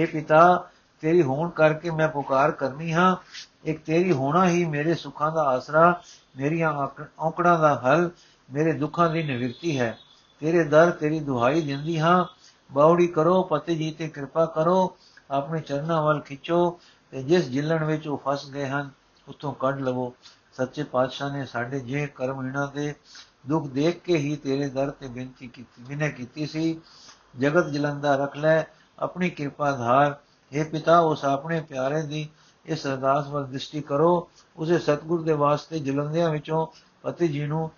اے 0.00 0.08
ਪਿਤਾ, 0.12 0.70
ਤੇਰੀ 1.00 1.22
ਹੋਣ 1.22 1.50
ਕਰਕੇ 1.50 1.90
ਮੈਂ 1.90 2.08
ਪੁਕਾਰ 2.08 2.50
ਕਰਨੀ 2.50 2.92
ਹਾਂ। 2.92 3.16
ਇੱਕ 3.64 3.84
ਤੇਰੀ 3.84 4.12
ਹੋਣਾ 4.12 4.48
ਹੀ 4.48 4.64
ਮੇਰੇ 4.64 4.94
ਸੁੱਖਾਂ 4.94 5.32
ਦਾ 5.32 5.42
ਆਸਰਾ, 5.42 6.00
ਮੇਰੀਆਂ 6.36 6.88
ਔਕੜਾਂ 7.18 7.58
ਦਾ 7.58 7.82
ਹੱਲ, 7.84 8.10
ਮੇਰੇ 8.52 8.72
ਦੁੱਖਾਂ 8.72 9.10
ਦੀ 9.10 9.22
ਨਿਵਰਤੀ 9.22 9.78
ਹੈ। 9.80 9.98
ਤੇਰੇ 10.40 10.64
ਦਰ 10.64 10.90
ਤੇਰੀ 10.90 11.20
ਦੁਹਾਈ 11.20 11.60
ਦਿੰਦੀ 11.60 11.98
ਹਾਂ। 11.98 12.24
ਬਾਉੜੀ 12.72 13.06
ਕਰੋ, 13.06 13.42
ਪਤੀ 13.42 13.76
ਜੀ 13.76 13.90
ਤੇ 13.90 14.08
ਕਿਰਪਾ 14.08 14.46
ਕਰੋ। 14.46 14.96
ਆਪਣੇ 15.30 15.60
ਚਰਨਾਂ 15.60 16.02
ਵੱਲ 16.02 16.20
ਖਿੱਚੋ 16.20 16.80
ਤੇ 17.10 17.22
ਜਿਸ 17.22 17.44
ਜਿਲਣ 17.44 17.84
ਵਿੱਚ 17.84 18.08
ਉਹ 18.08 18.22
ਫਸ 18.28 18.50
ਗਏ 18.50 18.66
ਹਨ 18.66 18.90
ਉਤੋਂ 19.28 19.52
ਕੱਢ 19.52 19.80
ਲਵੋ। 19.80 20.14
ਸੱਚੇ 20.56 20.82
ਪਾਤਸ਼ਾਹ 20.82 21.32
ਨੇ 21.32 21.44
ਸਾਡੇ 21.46 21.80
ਜੇ 21.80 22.06
ਕਰਮ 22.06 22.46
ਇਹਨਾਂ 22.46 22.68
ਦੇ 22.74 22.94
ਦੁੱਖ 23.48 23.66
ਦੇਖ 23.66 24.00
ਕੇ 24.00 24.16
ਹੀ 24.16 24.36
ਤੇਰੇ 24.36 24.68
ਦਰ 24.68 24.90
ਤੇ 24.90 25.08
ਬੇਨਤੀ 25.08 25.46
ਕੀਤੀ, 25.46 25.82
ਬਿਨੇ 25.82 26.10
ਕੀਤੀ 26.10 26.46
ਸੀ। 26.46 26.80
ਜਗਤ 27.38 27.66
ਜਲੰਦਾ 27.66 28.16
ਰੱਖ 28.16 28.36
ਲੈ, 28.36 28.62
ਆਪਣੀ 28.98 29.30
ਕਿਰਪਾ 29.30 29.70
ਧਾਰ। 29.72 30.16
हे 30.52 30.70
ਪਿਤਾ, 30.70 30.98
ਉਸ 30.98 31.24
ਆਪਣੇ 31.24 31.60
ਪਿਆਰੇ 31.60 32.02
ਦੀ 32.02 32.28
ਇਸ 32.66 32.86
ਅਰਦਾਸ 32.86 33.28
ਵੱਲ 33.28 33.44
ਦ੍ਰਿਸ਼ਟੀ 33.46 33.80
ਕਰੋ। 33.80 34.30
ਉਸੇ 34.56 34.78
ਸਤਗੁਰ 34.78 35.22
ਦੇ 35.22 35.32
ਵਾਸਤੇ 35.32 35.78
ਜਲੰਦਿਆਂ 35.78 36.30
ਵਿੱਚੋਂ 36.30 36.66
ਪਤੀ 37.02 37.28
ਜੀ 37.28 37.46
ਨੂੰ 37.46 37.70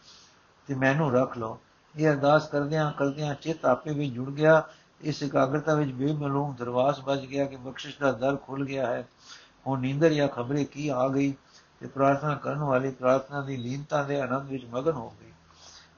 ਤੇ 0.66 0.74
ਮੈਨੂੰ 0.74 1.12
ਰੱਖ 1.12 1.38
ਲਓ। 1.38 1.58
ਇਹ 1.96 2.08
ਅਰਦਾਸ 2.08 2.48
ਕਰਦਿਆਂ 2.48 2.92
ਕਰਦਿਆਂ 2.92 3.34
ਚਿੱਤ 3.34 3.64
ਆਪੇ 3.64 3.94
ਵੀ 3.94 4.10
ਜੁੜ 4.10 4.30
ਗਿਆ। 4.30 4.62
ਇਸ 5.00 5.22
ਇਕਾਗਰਤਾ 5.22 5.74
ਵਿੱਚ 5.74 5.92
ਬੇਮਲੂਮ 5.92 6.54
ਦਰਵਾਸ 6.54 7.00
ਵੱਜ 7.00 7.26
ਗਿਆ 7.26 7.44
ਕਿ 7.44 7.56
ਬਖਸ਼ਿਸ਼ 7.56 7.98
ਦਾ 7.98 8.12
ਦਰ 8.12 8.36
ਖੁੱਲ 8.36 8.64
ਗਿਆ 8.64 8.86
ਹੈ। 8.86 9.08
ਉਹ 9.66 9.76
ਨੀਂਦਰ 9.76 10.12
ਜਾਂ 10.12 10.28
ਖਬਰੇ 10.28 10.64
ਕੀ 10.64 10.88
ਆ 10.88 11.08
ਗਈ? 11.08 11.34
ਤੇ 11.80 11.86
ਪ੍ਰਾਰਥਨਾ 11.86 12.34
ਕਰਨ 12.34 12.58
ਵਾਲੀ 12.58 12.90
ਪ੍ਰਾਰਥਨਾ 12.90 13.40
ਦੀ 13.40 13.56
ਲੀਨਤਾ 13.56 14.02
ਦੇ 14.02 14.20
ਆਨੰਦ 14.20 14.48
ਵਿੱਚ 14.48 14.64
ਮਗਨ 14.64 14.92
ਹੋ 14.92 15.10
ਗਈ। 15.10 15.32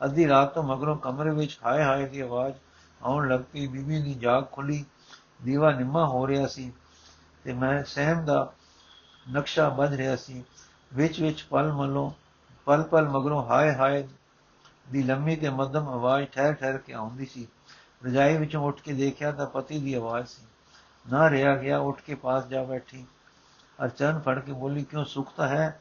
ਅੱਧੀ 0.05 0.29
ਰਾਤ 0.29 0.55
ਤੋਂ 0.55 0.63
ਮਗਰੋਂ 0.63 0.97
ਕਮਰੇ 0.97 1.31
ਵਿੱਚ 1.31 1.59
ਹਾਏ 1.67 1.83
ਹਾਏ 1.83 2.09
ਦੀ 2.09 2.21
ਆਵਾਜ਼ 2.21 2.55
ਆਉਣ 3.03 3.29
ਲੱਗ 3.29 3.41
ਪਈ। 3.41 3.67
ਬੀਬੀ 3.67 4.03
ਦੀ 4.03 4.15
ਜਾਗ 4.15 4.45
ਖੁੱਲੀ, 4.53 4.85
ਦੀਵਾ 5.43 5.71
ਨਿੰਮਾ 5.71 6.07
ਹੋ 6.07 6.27
ਰਿਹਾ 6.27 6.47
ਸੀ 6.47 6.73
ਤੇ 7.45 7.53
ਮੈਂ 7.53 7.85
ਸਹਿਮ 7.85 8.25
ਦਾ 8.25 8.53
ਨਕਸ਼ਾ 9.33 9.69
ਬਣ 9.69 9.89
ਰਿਹਾ 9.89 10.17
ਸੀ। 10.17 10.45
ਵਿੱਚ 10.95 11.21
ਵਿੱਚ 11.21 11.43
ਪਲ 11.43 11.73
ਮਲੋਂ, 11.73 12.11
ਪਲ 12.65 12.83
ਪਲ 12.83 13.09
ਮਗਰੋਂ 13.09 13.45
ਹਾਏ 13.45 13.75
ਹਾਏ 13.75 14.09
ਦੀ 14.91 15.03
ਲੰਮੀ 15.03 15.37
ਤੇ 15.37 15.51
ਮੱਧਮ 15.51 15.89
ਆਵਾਜ਼ 15.89 16.27
ਠਹਿਰ 16.27 16.53
ਠਹਿਰ 16.53 16.79
ਕੇ 16.79 16.93
ਆਉਂਦੀ 16.93 17.27
ਸੀ। 17.27 17.49
ਰਜਾਈ 18.07 18.37
ਵਿੱਚੋਂ 18.37 18.63
ਉੱਠ 18.65 18.81
ਕੇ 18.81 18.93
ਦੇਖਿਆ 18.93 19.33
ਤਾਂ 19.33 19.47
ਪਤੀ 19.47 19.79
ਦੀ 19.79 19.95
ਆਵਾਜ਼ 19.95 20.27
ਸੀ। 20.27 20.43
ਨਾ 21.13 21.31
ਰਿਹਾ 21.31 21.57
ਗਿਆ, 21.57 21.79
ਉੱਠ 21.79 22.01
ਕੇ 22.01 22.15
ਪਾਸ 22.15 22.47
ਜਾ 22.47 22.63
ਬੈਠੀ। 22.63 23.07
ਅਰਚਨ 23.83 24.21
ਫੜ 24.21 24.39
ਕੇ 24.39 24.53
ਬੋਲੀ, 24.53 24.85
ਕਿਉਂ 24.85 25.05
ਸੁਖ 25.05 25.33
ਤਾਂ 25.37 25.49
ਹੈ 25.49 25.81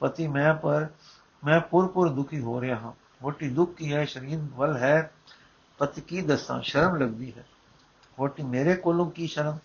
ਪਤੀ 0.00 0.28
ਮੈਂ 0.28 0.54
ਪਰ, 0.54 0.86
ਮੈਂ 1.44 1.60
ਪੁਰਪੁਰ 1.60 2.08
ਦੁਖੀ 2.08 2.40
ਹੋ 2.40 2.60
ਰਿਹਾ 2.60 2.76
ਹਾਂ। 2.76 2.92
ਮੋਟੀ 3.22 3.48
ਦੁੱਖ 3.48 3.74
ਕੀ 3.74 3.92
ਹੈ, 3.92 4.04
ਸ਼ਰੀਰ 4.04 4.38
ਵੱਲ 4.52 4.76
ਹੈ। 4.76 5.12
ਪਤੀ 5.78 6.00
ਕੀ 6.00 6.20
ਦੱਸਾਂ, 6.20 6.62
ਸ਼ਰਮ 6.62 6.96
ਲੱਗਦੀ 6.96 7.32
ਹੈ। 7.36 7.44
ਮੋਟੀ 8.18 8.42
ਮੇਰੇ 8.42 8.74
ਕੋਲੋਂ 8.74 9.10
ਕੀ 9.10 9.26
ਸ਼ਰਮ? 9.26 9.58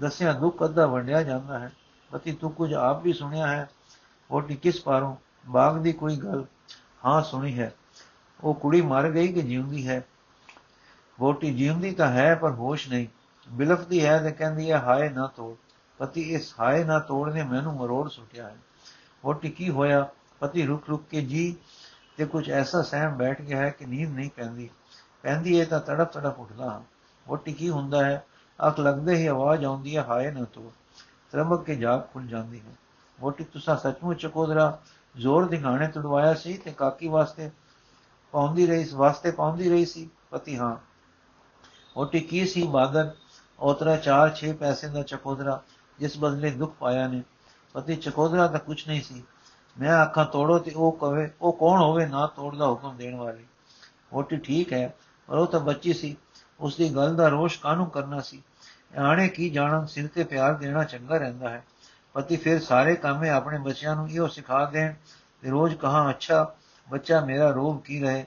ਦੱਸਿਆ 0.00 0.32
ਦੁੱਖ 0.32 0.64
ਅੱਧਾ 0.64 0.86
ਵੰਡਿਆ 0.86 1.22
ਜਾਂਦਾ 1.22 1.58
ਹੈ। 1.58 1.72
ਪਤੀ 2.10 2.32
ਤੂੰ 2.32 2.52
ਕੁਝ 2.52 2.74
ਆਪ 2.74 3.02
ਵੀ 3.02 3.12
ਸੁਣਿਆ 3.12 3.46
ਹੈ। 3.46 3.70
ਮੋਟੀ 4.30 4.56
ਕਿਸ 4.56 4.82
ਪਾਰੋਂ? 4.82 5.16
ਬਾਗ 5.46 5.78
ਦੀ 5.78 5.92
ਕੋਈ 5.92 6.16
ਗੱਲ 6.16 6.44
ਹਾਂ 7.04 7.22
ਸੁਣੀ 7.22 7.58
ਹੈ। 7.58 7.74
ਉਹ 8.44 8.54
ਕੁੜੀ 8.54 8.80
ਮਰ 8.80 9.10
ਗਈ 9.10 9.32
ਕਿ 9.32 9.42
ਜਿਉਂਦੀ 9.42 9.88
ਹੈ? 9.88 10.04
ਵੋਟੀ 11.20 11.54
ਜਿਉਂਦੀ 11.54 11.90
ਤਾਂ 11.90 12.08
ਹੈ 12.08 12.34
ਪਰ 12.34 12.50
ਹੋਸ਼ 12.50 12.88
ਨਹੀਂ। 12.88 13.06
ਬਿਲਫਦੀ 13.48 14.06
ਹੈ 14.06 14.22
ਤੇ 14.22 14.30
ਕਹਿੰਦੀ 14.30 14.70
ਹੈ, 14.70 14.78
ਹਾਏ 14.78 15.08
ਨਾ 15.08 15.26
ਤੋੜ। 15.26 15.69
ਪਤੀ 16.00 16.20
ਇਸ 16.20 16.54
ਹਾਏ 16.60 16.84
ਨਾ 16.84 16.98
ਤੋੜ 16.98 17.32
ਨੇ, 17.32 17.42
ਮੈਨੂੰ 17.42 17.76
ਮਰੋੜ 17.76 18.10
ਸੁੱਟਿਆ 18.10 18.48
ਹੈ। 18.48 18.56
ਵੋਟੀ 19.24 19.50
ਕੀ 19.50 19.70
ਹੋਇਆ? 19.70 20.08
ਪਤੀ 20.40 20.66
ਰੁਕ 20.66 20.88
ਰੁਕ 20.88 21.04
ਕੇ 21.10 21.20
ਜੀ 21.20 21.56
ਤੇ 22.16 22.24
ਕੁਝ 22.24 22.50
ਐਸਾ 22.50 22.82
ਸਹਿਮ 22.82 23.16
ਬੈਠ 23.16 23.42
ਗਿਆ 23.42 23.58
ਹੈ 23.58 23.70
ਕਿ 23.70 23.86
ਨੀਂਦ 23.86 24.10
ਨਹੀਂ 24.10 24.30
ਪੈਂਦੀ। 24.36 24.70
ਪੈਂਦੀ 25.22 25.60
ਹੈ 25.60 25.64
ਤਾਂ 25.64 25.80
ਤੜਪ 25.80 26.12
ਤੜਪ 26.12 26.40
ਉੱਠਦਾ 26.40 26.70
ਹਾਂ। 26.70 26.80
ਵੋਟੀ 27.28 27.52
ਕੀ 27.52 27.70
ਹੁੰਦਾ 27.70 28.04
ਹੈ? 28.04 28.26
ਅੱਖ 28.66 28.80
ਲੱਗਦੇ 28.80 29.16
ਹੀ 29.16 29.26
ਆਵਾਜ਼ 29.26 29.64
ਆਉਂਦੀ 29.64 29.96
ਹੈ, 29.96 30.04
ਹਾਏ 30.04 30.30
ਨਾ 30.30 30.44
ਤੋੜ। 30.44 30.72
ਤਰਮਕ 31.32 31.64
ਕੇ 31.64 31.76
ਜਾਗ 31.76 32.00
ਖੁੱਲ 32.12 32.26
ਜਾਂਦੀ 32.26 32.60
ਹੈ। 32.60 32.72
ਵੋਟੀ 33.20 33.44
ਤੁਸਾਂ 33.44 33.76
ਸੱਚਮੁੱਚ 33.76 34.22
ਚਕੋਦਰਾ 34.22 34.80
ਜ਼ੋਰ 35.16 35.48
ਦਿਖਾਣੇ 35.48 35.88
ਤੁੜਵਾਇਆ 35.88 36.34
ਸੀ 36.34 36.56
ਤੇ 36.56 36.72
ਕਾਕੀ 36.72 37.08
ਵਾਸਤੇ 37.08 37.50
ਪਾਉਂਦੀ 38.32 38.66
ਰਹੀ 38.66 38.84
ਸੀ, 38.84 38.96
ਵਾਸਤੇ 38.96 39.30
ਪਾਉਂਦੀ 39.30 39.70
ਰਹੀ 39.70 39.86
ਸੀ? 39.86 40.10
ਪਤੀ, 40.30 40.58
ਹਾਂ। 40.58 40.76
ਵੋਟੀ 41.96 42.20
ਕੀ 42.20 42.46
ਸੀ 42.46 42.66
ਬਾਦਲ 42.66 43.14
ਉਤਰਾ 43.58 43.96
4-6 43.96 44.52
ਪੈਸੇ 44.52 44.88
ਦਾ 44.88 45.02
ਚਕੋਦਰਾ 45.02 45.62
ਜਿਸ 46.00 46.18
ਬਦਲੇ 46.18 46.50
ਦੁੱਖ 46.50 46.74
ਪਾਇਆ 46.74 47.08
ਨੇ, 47.08 47.22
ਪਤੀ 47.72 47.96
ਚਕੋਦਰਾ 47.96 48.46
ਤਾਂ 48.46 48.60
ਕੁਝ 48.60 48.88
ਨਹੀਂ 48.88 49.02
ਸੀ। 49.02 49.22
ਮੈਂ 49.80 50.02
ਅੱਖਾਂ 50.02 50.24
ਤੋੜੋ 50.24 50.58
ਤੇ 50.58 50.70
ਉਹ 50.70 50.92
ਕਵੇ 50.92 51.30
ਉਹ 51.40 51.52
ਕੌਣ 51.52 51.80
ਹੋਵੇ 51.80 52.06
ਨਾ 52.06 52.26
ਤੋੜ 52.26 52.56
ਦਾ 52.56 52.66
ਹੁਕਮ 52.66 52.96
ਦੇਣ 52.96 53.16
ਵਾਲੀ? 53.16 53.44
ਵੋਟੀ 54.12 54.36
ਠੀਕ 54.36 54.72
ਹੈ, 54.72 54.94
ਪਰ 55.26 55.36
ਉਹ 55.36 55.46
ਤਾਂ 55.46 55.60
ਬੱਚੀ 55.60 55.92
ਸੀ। 55.92 56.16
ਉਸ 56.60 56.76
ਦੀ 56.76 56.94
ਗੱਲ 56.94 57.16
ਦਾ 57.16 57.28
ਰੋਸ਼ 57.28 57.60
ਕਾਨੂੰ 57.60 57.90
ਕਰਨਾ 57.90 58.20
ਸੀ? 58.20 58.42
ਆਣੇ 58.98 59.28
ਕੀ 59.28 59.50
ਜਾਣਨ, 59.50 59.86
ਸਿਰ 59.86 60.08
ਤੇ 60.08 60.24
ਪਿਆਰ 60.24 60.54
ਦੇਣਾ 60.54 60.84
ਚੰਗਾ 60.84 61.16
ਰਹਿੰਦਾ 61.16 61.50
ਹੈ। 61.50 61.64
ਪਤੀ 62.12 62.36
ਫਿਰ 62.36 62.60
ਸਾਰੇ 62.60 62.94
ਕੰਮੇ 62.94 63.28
ਆਪਣੇ 63.28 63.58
ਬੱਚਿਆਂ 63.58 63.96
ਨੂੰ 63.96 64.10
ਇਹੋ 64.10 64.26
ਸਿਖਾ 64.26 64.64
ਦੇਣ 64.64 64.94
ਤੇ 65.42 65.50
ਰੋਜ਼ 65.50 65.76
ਕਹਾ, 65.76 66.10
ਅੱਛਾ, 66.10 66.54
ਬੱਚਾ 66.90 67.24
ਮੇਰਾ 67.24 67.50
ਰੋਗ 67.50 67.80
ਕੀ 67.80 68.00
ਰਹੇ? 68.00 68.26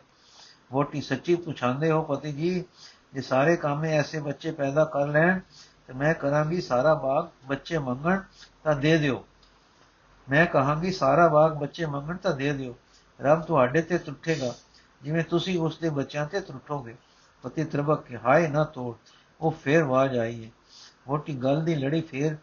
ਵੋਟੀ 0.72 1.02
ਸੱਚੀ 1.02 1.36
ਪੁੱਛਾਂਦੇ 1.36 1.92
ਹੋ, 1.92 2.02
ਪਤੀ 2.02 2.32
ਜੀ, 2.32 2.64
ਜੇ 3.14 3.22
ਸਾਰੇ 3.22 3.56
ਕੰਮੇ 3.56 3.94
ਐਸੇ 3.94 4.20
ਬੱਚੇ 4.20 4.52
ਪੈਦਾ 4.52 4.86
ਕਰ 4.86 5.08
ਲੈਣ 5.08 5.40
ਤੇ 5.94 5.98
ਮੈਂ 6.00 6.14
ਕਰਾਂਗੀ 6.14 6.62
ਸਾਰਾ 6.62 6.94
ਬਾਗ 6.94 7.28
ਬੱਚੇ 7.48 7.78
ਮੰਗਣ 7.78 8.20
ਤਾਂ 8.64 8.76
ਦੇ 8.76 8.98
ਦਿਓ। 8.98 9.24
ਮੈਂ 10.28 10.46
ਕਹਾਂਗੀ, 10.46 10.92
ਸਾਰਾ 10.92 11.28
ਬਾਗ 11.28 11.58
ਬੱਚੇ 11.58 11.86
ਮੰਗਣ 11.86 12.18
ਤਾਂ 12.18 12.36
ਦੇ 12.36 12.52
ਦਿਓ। 12.54 12.76
ਰੱਬ 13.20 13.42
ਤੁਹਾਡੇ 13.42 13.82
ਤੇ 13.82 13.98
ਟੁੱਟੇਗਾ 13.98 14.54
ਜਿਵੇਂ 15.02 15.24
ਤੁਸੀਂ 15.24 15.58
ਉਸ 15.60 15.78
ਦੇ 15.78 15.90
ਬੱਚਿਆਂ 15.90 16.26
ਤੇ 16.26 16.40
ਟੁੱਟੋਗੇ 16.40 16.96
ਪਤੀ 17.44 17.64
ਤਰਬਕ 17.64 18.04
ਕੇ 18.04 18.18
ਹਾਏ 18.18 18.48
ਨਾ 18.48 18.64
ਤੋੜ, 18.64 18.96
ਉਹ 19.42 19.52
ਫੇਰ 19.52 19.82
ਆਵਾਜ਼ 19.82 20.18
ਆਈ 20.18 20.44
ਹੈ 20.46 20.50
ਮੋਟੀ 21.08 21.36
ਗੱਲ 21.36 21.64
ਦੀ 21.64 21.76
ਲੜੀ 21.76 22.02
ਫੇਰ 22.02 22.36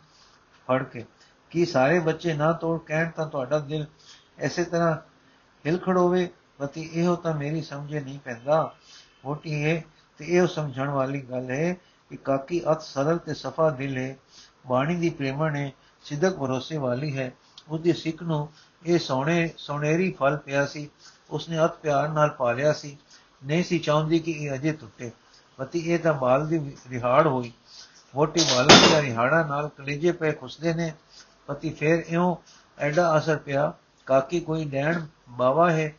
ਫੜ 0.69 0.83
ਕੇ, 0.83 1.05
ਕੀ 1.51 1.65
ਸਾਰੇ 1.67 1.99
ਬੱਚੇ 1.99 2.35
ਨਾ 2.35 2.53
ਤੋੜ 2.53 2.79
ਕਹਿਣ 2.81 3.11
ਤਾਂ 3.11 3.27
ਤੁਹਾਡਾ 3.27 3.59
ਦਿਲ 3.59 3.87
ਐਸੇ 4.39 4.65
ਤਰ੍ਹਾਂ 4.65 4.97
ਹਿਲ 5.67 5.79
ਖੜੋਵੇ? 5.79 6.29
ਪਤੀ, 6.59 6.83
ਇਹੋ 6.93 7.15
ਤਾਂ 7.17 7.35
ਮੇਰੀ 7.35 7.63
ਸਮਝੇ 7.63 8.01
ਨਹੀਂ 8.01 8.19
ਪੈਂਦਾ। 8.19 8.75
ਮੋਟੀ 9.25 9.51
ਇਹ 9.63 9.83
ਤੇ 10.19 10.25
ਇਹੋ 10.27 10.47
ਸਮਝਣ 10.47 10.89
ਵਾਲੀ 10.89 11.21
ਗੱਲ 11.21 11.51
ਹੈ 11.51 11.77
ਕਿ 12.11 12.17
ਕਾਕੀ 12.17 12.63
ਅਤ 12.73 12.83
ਸਰਲ 12.83 13.19
ਤੇ 13.19 13.35
ਸਫਾ 13.35 13.71
ਦਿਲ 13.71 13.99
ਹੈ, 13.99 14.17
ਬਾਣੀ 14.67 14.97
ਦੀ 14.97 15.11
ਪ੍ਰੇਮਣ 15.11 15.57
ਹੈ 15.57 15.73
ਸਿੱਧਕ 16.05 16.37
ਭਰੋਸੇ 16.37 16.77
ਵਾਲੀ 16.77 17.19
ਹੈ। 17.19 17.33
ਉਹਦੀ 17.69 17.93
ਸਿੱਖ 17.93 18.23
ਨੂੰ 18.23 18.49
ਇਹ 18.87 18.99
ਸੋਹਣੇ 18.99 19.51
ਸੋਨੇਰੀ 19.57 20.13
ਫਲ 20.13 20.37
ਪਿਆ 20.37 20.67
ਸੀ। 20.67 20.91
ਉਸਨੇ 21.31 21.65
ਅਤ 21.65 21.77
ਪਿਆਰ 21.77 22.09
ਨਾਲ 22.09 22.31
ਪਾਲਿਆ 22.31 22.73
ਸੀ। 22.73 22.99
ਨਹੀਂ 23.47 23.65
ਸੀ 23.65 23.79
ਚਾਹੁੰਦੀ 23.79 24.19
ਕਿ 24.19 24.31
ਇਹ 24.31 24.55
ਅਜੇ 24.55 24.73
ਟੁੱਟੇ। 24.73 25.11
ਪਤੀ, 25.57 25.79
ਇਹ 25.79 25.99
ਤਾਂ 25.99 26.15
ਬਾਲ 26.15 26.49
ਦੀ 26.49 26.77
ਰਿਹਾੜ 26.91 27.27
ਹੋਈ। 27.27 27.53
ਮੋਟੀ 28.15 28.41
ਬਾਲਕ 28.57 28.73
ਦੀ 28.73 29.03
ਰਿਹਾੜਾ 29.03 29.47
ਨਾਲ 29.47 29.69
ਕਲੇਜੇ 29.69 30.13
ਪਏ 30.13 30.33
ਖੁਸਦੇ 30.33 30.75
ਨੇ। 30.75 30.93
ਪਤੀ 31.47 31.71
ਫੇਰ 31.71 32.05
ਇਉਂ 32.09 32.37
ਐਡਾ 32.79 33.19
ਅਸਰ 33.19 33.37
ਪਿਆ, 33.37 33.73
ਕਾਕੀ, 34.07 34.41
ਕੋਈ 34.41 34.65
ਡੈਣ 34.65 35.07
ਬਾਵਾ 35.29 35.71
ਹੈ? 35.71 35.95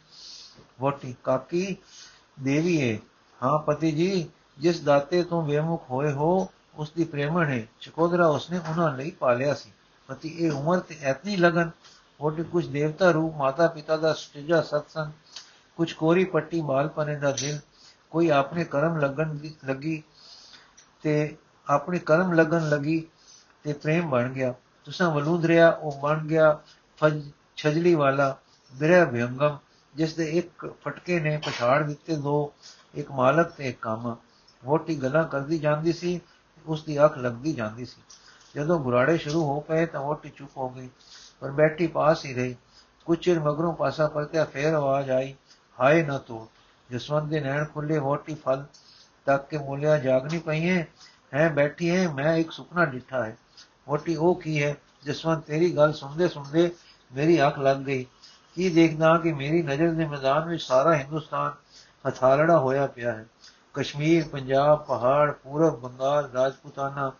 ਵੋਟੀ 0.80 1.16
ਕਾਕੀ 1.24 1.76
ਦੇਵੀ 2.40 2.92
ਹੈ। 2.92 2.98
ਹਾਂ, 3.44 3.60
ਪਤੀ 3.60 3.92
ਜੀ 3.92 4.30
ਜਿਸ 4.58 4.82
ਦਾਤੇ 4.82 5.24
ਤੋਂ 5.24 5.48
ਬੇਮੁਖ 5.48 5.92
ਹੋਏ 5.92 6.12
ਹੋ 6.12 6.50
ਉਸ 6.76 6.92
ਦੀ 6.92 7.04
ਪ੍ਰੇਮਣ 7.04 7.50
ਹੈ। 7.50 7.68
ਚਕੋਦਰਾ 7.80 8.28
ਉਸਨੇ 8.28 8.60
ਉਹਨਾਂ 8.70 8.98
ਲਈ 8.98 9.12
ਪਾਲਿਆ 9.12 9.54
ਸੀ। 9.54 9.72
ਪਤੀ, 10.08 10.30
ਇਹ 10.30 10.52
ਉਮਰ 10.52 10.80
ਤੇ 10.80 10.98
ਐਤਨੀ 11.02 11.36
ਲਗਨ। 11.36 11.72
ਵੋਟੀ 12.22 12.44
ਕੁਝ 12.44 12.68
ਦੇਵਤਾ 12.68 13.12
ਰੂਪ 13.12 13.36
ਮਾਤਾ 13.36 13.68
ਪਿਤਾ 13.68 13.98
ਦਾ 13.98 14.14
ਸਟੇਜਾ 14.14 14.62
ਸਤਸੰਗ, 14.62 15.12
ਕੁਝ 15.76 15.94
ਕੋਰੀ 15.94 16.26
ਪੱਟੀ, 16.26 16.62
ਬਾਲਪਨੇ 16.62 17.16
ਦਾ 17.16 17.32
ਦਿਲ। 17.32 17.60
ਕੋਈ 18.10 18.30
ਆਪਣੇ 18.30 18.64
ਕਰਮ 18.64 18.98
ਲੱਗਣ 18.98 19.38
ਲੱਗੀ 19.66 20.04
ਤੇ 21.02 21.38
ਆਪਣੇ 21.70 22.00
ਕਰਮ 22.00 22.34
ਲੱਗਣ 22.34 22.70
ਲੱਗੀ 22.70 23.08
ਤੇ 23.64 23.74
ਪ੍ਰੇਮ 23.74 24.10
ਬਣ 24.10 24.30
ਗਿਆ। 24.30 24.54
ਤੁਸਾਂ 24.86 25.12
ਵਲੂਦ 25.12 25.46
ਰਿਆ, 25.46 25.70
ਉਹ 25.70 25.92
ਬਣ 25.92 26.28
ਗਿਆ 26.28 26.60
ਫਜ, 26.98 27.32
ਛਜਲੀ 27.56 27.96
ਵਾਲਾ, 27.96 28.38
ਬਿਰਹ 28.74 29.06
ਭਯੰਗਮ 29.06 29.58
ਜਿਸ 29.96 30.14
ਦੇ 30.14 30.26
ਇੱਕ 30.26 30.74
ਫਟਕੇ 30.84 31.20
ਨੇ 31.20 31.38
ਪਛਾੜ 31.38 31.84
ਦਿੱਤੇ 31.84 32.16
ਦੋ, 32.16 32.54
ਇੱਕ 32.96 33.12
ਮਾਲਕ 33.12 33.52
ਤੇ 33.52 33.70
ਇੱਕ 33.70 33.82
ਕਾਮਾ। 33.82 34.18
ਵੋਟੀ 34.64 34.96
ਗੱਲਾਂ 34.96 35.24
ਕਰਦੀ 35.24 35.58
ਜਾਂਦੀ 35.60 35.94
ਸੀ 35.94 36.20
ਉਸ 36.66 36.84
ਦੀ 36.84 37.04
ਅੱਖ 37.06 37.18
ਲੱਗਦੀ 37.18 37.54
ਜਾਂਦੀ 37.54 37.86
ਸੀ। 37.86 38.02
ਜਦੋਂ 38.56 38.80
ਗੁਰਾੜੇ 38.80 39.18
ਸ਼ੁਰੂ 39.18 39.44
ਹੋ 39.44 39.60
ਪਏ 39.60 39.86
ਤਾਂ 39.86 40.02
ਵੋਟੀ 40.02 40.30
ਚੁੱਪ 40.30 40.58
ਹੋ 40.58 40.70
ਗਈ, 40.70 40.90
ਪਰ 41.40 41.52
ਬੈਠੀ 41.52 41.88
ਪਾਸ 41.88 42.26
ਹੀ 42.26 42.34
ਰਹੀ। 42.34 42.56
ਕੁਝ 43.06 43.18
ਚਿਰ 43.20 43.40
ਮਗਰੋਂ 43.40 43.74
ਪਾਸਾ 43.74 44.08
ਪਰਤਿਆ 44.08 44.46
ਫੇਰ 44.46 44.74
ਆਵਾਜ਼ 44.74 45.10
ਆਈ, 45.12 45.34
ਹਾਏ 45.80 46.04
ਨਾ 46.04 46.18
ਤੋ, 46.18 46.48
ਜਸਵੰਤ 46.90 47.30
ਦੇ 47.30 47.40
ਨੈਣ 47.40 47.66
ਖੁੱਲੇ 47.66 47.98
ਵੋਟੀ 48.00 48.36
ਫਲ 48.36 48.66
ਤੱਕ 49.26 49.48
ਕੇ 49.50 49.58
ਮੋਲਿਆ 49.58 49.98
ਜਾਗਨੀ 49.98 50.40
ਪਈਏ 50.40 50.84
ਹੈ? 51.34 51.50
ਬੈਠੀ 51.50 51.90
ਹੈ? 51.90 52.08
ਮੈਂ 52.10 52.36
ਇੱਕ 52.36 52.52
ਸੁਪਨਾ 52.52 52.86
ਡਿੱਠਾ 52.86 53.24
ਹੈ। 53.26 53.38
ਵੋਟੀ 53.88 54.16
ਉਹ 54.16 54.36
ਕੀ 54.36 54.64
ਹੈ? 54.64 54.76
ਜਸਵੰਤ, 55.06 55.44
ਤੇਰੀ 55.44 55.76
ਗੱਲ 55.76 55.94
ਸੁਣਦੇ 55.94 56.28
ਸੁਣਦੇ 56.28 56.72
ਮੇਰੀ 57.12 57.42
ਅੱਖ 57.48 57.60
ਲੱਗ 57.60 57.78
ਗਈ। 57.78 58.06
ਕੀ 58.56 58.70
ਦੇਖਦਾ 58.70 59.18
ਕਿ 59.18 59.34
ਮੇਰੀ 59.34 59.62
ਨਜ਼ਰ 59.62 59.92
ਦੇ 59.92 60.06
ਮੈਦਾਨ 60.06 60.48
ਵਿੱਚ 60.48 60.64
ਸਾਰਾ 60.64 60.94
ਹਿੰਦੁਸਤਾਨ 60.94 61.52
ਹਥਾਲੜਾ 62.08 62.58
ਹੋਇਆ 62.60 62.88
ਪਿਆ 62.88 63.12
ਹੈ? 63.12 63.26
ਕਸ਼ਮੀਰ, 63.74 64.28
ਪੰਜਾਬ, 64.28 64.84
ਪਹਾੜ, 64.86 65.32
ਪੂਰਬ 65.34 65.80
ਬੰਗਾਲ, 65.80 66.30
ਰਾਜਪੂਤਾਨਾ, 66.34 67.12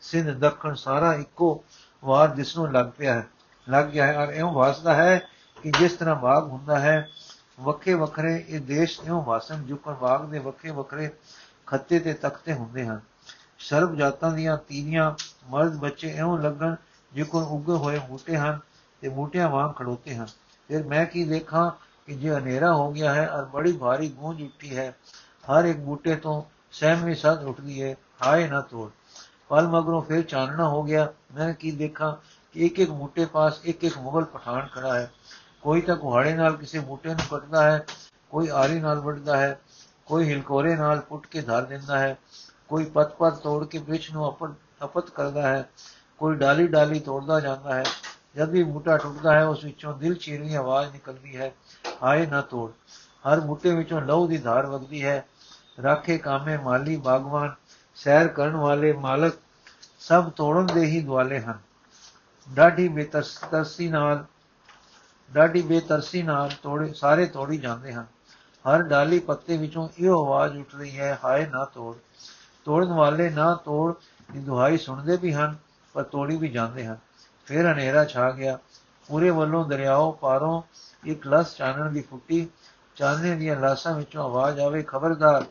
ਸਿੰਧ, 0.00 0.30
ਦੱਖਣ, 0.30 0.74
ਸਾਰਾ 0.74 1.12
ਇੱਕੋ 1.14 1.64
ਵਾਰ 2.02 2.34
ਜਿਸ 2.34 2.56
ਨੂੰ 2.56 2.70
ਲੱਗ 2.72 2.86
ਪਿਆ 2.98 3.14
ਹੈ, 3.14 3.26
ਲੱਗ 3.66 3.84
ਗਿਆ 3.84 4.06
ਹੈ। 4.06 4.16
ਔਰ 4.18 4.32
ਇਉਂ 4.32 4.52
ਵਾਸਦਾ 4.52 4.94
ਹੈ 4.94 5.18
ਕਿ 5.56 5.70
ਜਿਸ 5.70 5.92
ਤਰ੍ਹਾਂ 5.92 6.16
ਬਾਗ 6.16 6.48
ਹੁੰਦਾ 6.48 6.78
ਹੈ, 6.78 7.08
ਵੱਖੇ 7.60 7.94
ਵੱਖਰੇ 7.94 8.44
ਇਹ 8.48 8.60
ਦੇਸ਼ 8.60 9.00
ਇਉਂ 9.00 9.22
ਵਾਸਨ 9.22 9.64
ਜੁਕਰ 9.66 9.92
ਬਾਗ 9.92 10.24
ਦੇ 10.26 10.38
ਵੱਖੇ 10.38 10.70
ਵੱਖਰੇ 10.70 11.10
ਖੱਤੇ 11.66 11.98
ਤੇ 11.98 12.12
ਤਖਤੇ 12.12 12.52
ਹੁੰਦੇ 12.52 12.86
ਹਨ। 12.86 13.00
ਸਰਬ 13.58 13.94
ਜਾਤਾਂ 13.96 14.30
ਦੀਆਂ 14.32 14.56
ਤੀਵੀਆਂ 14.68 15.12
ਮਰਦ 15.50 15.76
ਬੱਚੇ 15.76 16.08
ਇਉਂ 16.08 16.38
ਲੱਗਣ 16.38 16.74
ਜਿਕਰ 17.12 17.38
ਉੱਗੇ 17.38 17.72
ਹੋਏ 17.72 17.98
ਬੂਟੇ 17.98 18.36
ਹਨ 18.36 18.58
ਤੇ 19.02 19.08
ਬੂਟਿਆਂ 19.08 19.48
ਵਾਂਗ 19.48 19.74
ਖੜੋਤੇ 19.74 20.14
ਹਨ। 20.14 20.26
ਫਿਰ 20.70 20.82
ਮੈਂ 20.82 21.06
ਕੀ 21.06 21.24
ਦੇਖਾਂ 21.24 21.70
ਕਿ 22.06 22.14
ਜੇ 22.14 22.30
ਹਨੇਰਾ 22.30 22.72
ਹੋ 22.72 22.90
ਗਿਆ 22.92 23.14
ਹੈ 23.14 23.28
ਔਰ 23.30 23.44
ਬੜੀ 23.44 23.72
ਭਾਰੀ 23.72 24.08
ਗੂੰਜ 24.08 24.42
ਉੱਠੀ 24.42 24.76
ਹੈ 24.76 24.94
ਹਰ 25.50 25.64
ਇੱਕ 25.64 25.78
ਬੂਟੇ 25.78 26.14
ਤੋਂ 26.16 26.42
ਸਹਿਮੀ 26.72 27.14
ਸਦ 27.14 27.42
ਉੱਠਦੀ 27.42 27.82
ਹੈ 27.82 27.94
ਹਾਏ 28.22 28.48
ਨਾ 28.48 28.60
ਤੋੜ 28.60 28.90
ਪਲ 29.48 29.66
ਮਗਰੋਂ 29.68 30.00
ਫਿਰ 30.02 30.22
ਚਾਨਣਾ 30.22 30.68
ਹੋ 30.68 30.82
ਗਿਆ 30.82 31.12
ਮੈਂ 31.34 31.52
ਕੀ 31.54 31.70
ਦੇਖਾਂ 31.70 32.14
ਕਿ 32.54 32.64
ਇੱਕ 32.66 32.78
ਇੱਕ 32.78 32.90
ਬੂਟੇ 32.90 33.24
ਪਾਸ 33.24 33.60
ਇੱਕ 33.64 33.84
ਇੱਕ 33.84 33.98
ਮੁਗਲ 33.98 34.24
ਪਠਾਨ 34.24 34.66
ਖੜਾ 34.66 34.94
ਹੈ 34.94 35.10
ਕੋਈ 35.62 35.80
ਤਾਂ 35.80 35.96
ਕੁਹਾੜੇ 35.96 36.34
ਨਾਲ 36.34 36.56
ਕਿਸੇ 36.56 36.78
ਬੂਟੇ 36.78 37.08
ਨੂੰ 37.08 37.26
ਕੱਟਦਾ 37.30 37.62
ਹੈ 37.62 37.84
ਕੋਈ 38.30 38.48
ਆਰੀ 38.48 38.80
ਨਾਲ 38.80 39.00
ਵੱਢਦਾ 39.00 39.36
ਹੈ 39.36 39.58
ਕੋਈ 40.06 40.28
ਹਿਲਕੋਰੇ 40.28 40.76
ਨਾਲ 40.76 41.00
ਪੁੱਟ 41.00 41.26
ਕੇ 41.26 41.40
ਧਰ 41.40 41.62
ਦਿੰਦਾ 41.62 41.98
ਹੈ 41.98 42.16
ਕੋਈ 42.70 42.84
ਪਤ-ਪਤ 42.84 43.40
ਤੋੜ 43.42 43.64
ਕੇ 43.64 43.78
ਵਿੱਚ 43.78 44.10
ਨੂੰ 44.12 44.28
ਅਪਤ 44.28 44.84
ਅਪਤ 44.84 45.10
ਕਰਦਾ 45.10 45.48
ਹੈ 45.48 45.68
ਕੋਈ 46.20 46.36
ਡਾਲੀ 46.36 46.66
ਡਾਲੀ 46.66 47.00
ਤੋੜਦਾ 47.00 47.40
ਜਾਂਦਾ 47.40 47.74
ਹੈ 47.74 47.84
ਜਦ 48.36 48.50
ਵੀ 48.50 48.62
ਬੂਟਾ 48.62 48.96
ਟੁੱਟਦਾ 48.96 49.32
ਹੈ 49.32 49.44
ਉਸ 49.44 49.64
ਵਿੱਚੋਂ 49.64 49.94
ਦਿਲ 49.98 50.14
ਚੀਰਵੀਂ 50.14 50.56
ਆਵਾਜ਼ 50.56 50.92
ਨਿਕਲਦੀ 50.92 51.36
ਹੈ 51.36 51.52
ਹਾਏ 52.02 52.26
ਨਾ 52.26 52.40
ਤੋੜ 52.40 52.70
ਹਰ 53.24 53.40
ਬੂਟੇ 53.40 53.74
ਵਿੱਚੋਂ 53.74 54.00
ਲਹੂ 54.00 54.26
ਦੀ 54.26 54.38
ਧਾਰ 54.38 54.66
ਵਗਦੀ 54.66 55.04
ਹੈ 55.04 55.24
ਰਾਖੇ 55.82 56.18
ਕਾਮੇ 56.18 56.56
ਮਾਲੀ 56.56 56.96
ਬਾਗਵਾਨ, 56.96 57.54
ਸੈਰ 57.94 58.28
ਕਰਨ 58.28 58.56
ਵਾਲੇ 58.56 58.92
ਮਾਲਕ, 58.92 59.34
ਸਭ 60.00 60.30
ਤੋੜਨ 60.30 60.74
ਦੇ 60.74 60.86
ਹੀ 60.86 61.00
ਦੁਆਲੇ 61.00 61.40
ਹਨ। 61.40 61.58
ਡਾਢੀ 62.54 62.88
ਬੇਤਰਸੀ 62.88 63.88
ਨਾਲ, 63.88 64.24
ਡਾਢੀ 65.32 65.62
ਬੇਤਰਸੀ 65.62 66.22
ਨਾਲ 66.22 66.50
ਤੋੜੇ, 66.62 66.92
ਸਾਰੇ 66.92 67.26
ਤੋੜੀ 67.26 67.58
ਜਾਂਦੇ 67.58 67.92
ਹਨ। 67.92 68.06
ਹਰ 68.64 68.82
ਡਾਲੀ 68.82 69.18
ਪੱਤੇ 69.18 69.56
ਵਿੱਚੋਂ 69.56 69.88
ਇਹ 69.98 70.10
ਆਵਾਜ਼ 70.10 70.58
ਉੱਠ 70.58 70.74
ਰਹੀ 70.74 70.98
ਹੈ, 70.98 71.18
ਹਾਏ 71.24 71.46
ਨਾ 71.46 71.64
ਤੋੜ। 71.64 71.96
ਤੋੜਨ 72.64 72.92
ਵਾਲੇ 72.92 73.30
ਨਾ 73.30 73.54
ਤੋੜ, 73.54 73.94
ਦੀ 74.32 74.38
ਦੁਹਾਈ 74.38 74.76
ਸੁਣਦੇ 74.76 75.16
ਵੀ 75.16 75.34
ਹਨ, 75.34 75.56
ਪਰ 75.92 76.02
ਤੋੜੀ 76.02 76.36
ਵੀ 76.36 76.48
ਜਾਂਦੇ 76.48 76.86
ਹਨ। 76.86 76.96
ਫਿਰ 77.46 77.72
ਹਨੇਰਾ 77.72 78.04
ਛਾ 78.04 78.30
ਗਿਆ। 78.30 78.58
ਪੂਰੇ 79.08 79.30
ਵੱਲੋਂ 79.30 79.68
ਦਰਿਆਓ 79.68 80.12
ਪਾਰੋਂ 80.12 80.62
ਇੱਕ 81.04 81.26
ਲਸ 81.26 81.56
ਚਾਨਣ 81.56 81.92
ਦੀ 81.92 82.00
ਫੁੱਟੀ, 82.00 82.48
ਚਾਨਣੇ 82.96 83.34
ਦੀਆਂ 83.34 83.56
ਲਾਸਾਂ 83.56 83.94
ਵਿੱਚੋਂ 83.94 84.24
ਆਵਾਜ਼ 84.24 84.60
ਆਵੇ, 84.60 84.82
ਖਬਰਦਾਰ 84.82 85.44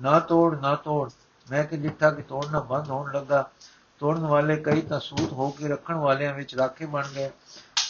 ਨਾ 0.00 0.20
ਤੋੜ 0.20 0.60
ਨਾ 0.60 0.74
ਤੋੜ। 0.74 1.10
ਮੈਂ 1.50 1.64
ਕਿ 1.64 1.76
ਜਿੱਠਾ 1.76 2.10
ਕਿ 2.10 2.22
ਤੋੜਨਾ 2.22 2.60
ਬੰਦ 2.60 2.90
ਹੋਣ 2.90 3.12
ਲੱਗਾ। 3.12 3.50
ਤੋੜਨ 3.98 4.20
ਵਾਲੇ 4.20 4.56
ਕਈ 4.56 4.80
ਤਾਂ 4.80 5.00
ਸੂਤ 5.00 5.32
ਹੋ 5.32 5.50
ਕੇ 5.50 5.68
ਰੱਖਣ 5.68 5.94
ਵਾਲਿਆਂ 5.94 6.34
ਵਿੱਚ 6.34 6.54
ਰਾਖੇ 6.54 6.86
ਬਣ 6.86 7.06
ਗਏ। 7.14 7.30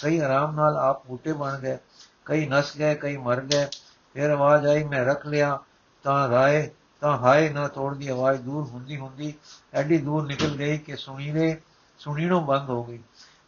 ਕਈ 0.03 0.19
ਆਰਾਮ 0.19 0.55
ਨਾਲ 0.55 0.77
ਆਪ 0.77 1.07
ਬੂਟੇ 1.07 1.33
ਬਣ 1.33 1.59
ਗਏ। 1.59 1.79
ਕਈ 2.25 2.49
ਨਸ 2.49 2.77
ਗਏ, 2.77 2.95
ਕਈ 2.95 3.17
ਮਰ 3.17 3.41
ਗਏ। 3.41 3.67
ਫਿਰ 4.15 4.31
ਆਵਾਜ਼ 4.31 4.67
ਆਈ, 4.67 4.85
ਮੈਂ 4.85 5.05
ਰੱਖ 5.05 5.27
ਲਿਆ। 5.27 5.59
ਤਾਂ 6.03 6.29
ਰਾਏ, 6.29 6.71
ਤਾਂ 7.01 7.19
ਹਾਏ, 7.19 7.49
ਨਾ 7.49 7.69
ਤੋੜ 7.69 7.97
ਦੀ 7.97 8.09
ਆਵਾਜ਼ 8.09 8.41
ਦੂਰ 8.41 8.65
ਹੁੰਦੀ 8.65 8.99
ਹੁੰਦੀ 8.99 9.35
ਐਡੀ 9.75 9.99
ਦੂਰ 9.99 10.27
ਨਿਕਲ 10.27 10.49
ਗਈ 10.49 10.79
ਕਿ 10.79 10.97
ਸੁਣੀਰੇ, 10.97 11.61
ਸੁਣੀਣੋਂ 11.99 12.43
ਬੰਦ 12.43 12.71
ਹੋ 12.71 12.85
ਗਈ। 12.85 12.99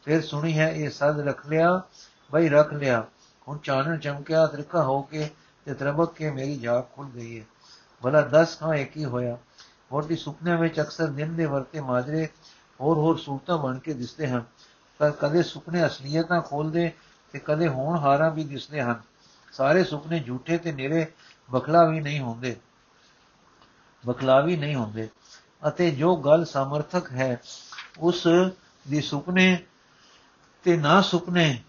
ਫਿਰ 0.05 0.23
ਸੁਣੀ 0.23 0.59
ਹੈ, 0.59 0.69
ਇਹ 0.69 0.91
ਸਦ 0.91 1.21
ਰੱਖ 1.21 1.47
ਲਿਆ, 1.47 1.83
ਬਈ 2.33 2.49
ਰੱਖ 2.49 2.73
ਲਿਆ। 2.73 3.05
ਹੁਣ 3.49 3.59
ਚਾਨਣ 3.59 3.99
ਚਮਕਿਆ 3.99 4.47
ਤ੍ਰਿਕਾ 4.47 4.83
ਹੋ 4.83 5.03
ਕੇ 5.03 5.31
ਤੇ 5.65 5.75
ਤਰਬਕ 5.75 6.15
ਕੇ 6.15 6.31
ਮੇਰੀ 6.31 6.57
ਜਾਗ 6.59 6.83
ਖੁੱਲ 6.95 7.09
ਗਈ 7.09 7.41
ਹੈ। 7.41 7.45
ਭਲਾ 8.03 8.21
10 8.21 8.59
ਖਾਂ 8.61 8.75
ਇੱਕ 8.75 8.97
ਹੀ 8.97 9.05
ਹੋਇਆ? 9.05 9.39
ਮੋਟੀ 9.93 10.17
ਸੁਪਨੇ 10.17 10.57
ਵਿੱਚ 10.57 10.81
ਅਕਸਰ 10.81 11.07
ਦਿਨ 11.07 11.37
ਦੇ 11.37 11.47
ਵਰਤੇ 11.47 11.81
ਮਾਜਰੇ 11.81 12.29
ਹੋਰ 12.81 12.99
ਹੋਰ 12.99 13.19
ਸੂਰਤਾਂ 13.19 13.59
ਬਣ 13.59 13.79
ਕੇ 13.79 13.95
ਦਿਸਦੇ 13.95 14.29
ਹਨ। 14.29 14.45
ਪਰ 14.99 15.11
ਕਦੇ 15.11 15.43
ਸੁਪਨੇ 15.43 15.87
ਅਸਲੀਅਤਾਂ 15.87 16.41
ਖੋਲਦੇ 16.41 16.93
ਤੇ 17.33 17.39
ਕਦੇ 17.39 17.69
ਹੋਣ 17.69 17.99
ਹਾਰਾਂ 17.99 18.31
ਵੀ 18.31 18.45
ਦਿਸਦੇ 18.45 18.83
ਹਨ। 18.83 19.01
ਸਾਰੇ 19.53 19.85
ਸੁਪਨੇ 19.85 20.21
ਝੂਠੇ 20.21 20.59
ਤੇ 20.59 20.73
ਨਿਰੇ 20.73 21.07
ਬਖਲਾ 21.51 21.85
ਵੀ 21.85 22.01
ਨਹੀਂ 22.01 22.21
ਹੁੰਦੇ। 22.21 22.57
ਬਖਲਾਵੀ 24.07 24.57
ਨਹੀਂ 24.57 24.77
ਹੁੰਦੇ। 24.77 25.09
ਅਤੇ 25.69 25.91
ਜੋ 25.91 26.17
ਗੱਲ 26.17 26.45
ਸਮਰਥਕ 26.45 27.13
ਹੈ, 27.13 27.41
ਉਸ 27.99 28.27
ਦੀ 28.89 29.01
ਸੁਪਨੇ 29.01 29.65
ਤੇ 30.65 30.77
ਨਾ 30.77 31.01
ਸੁਪਨੇ 31.01 31.63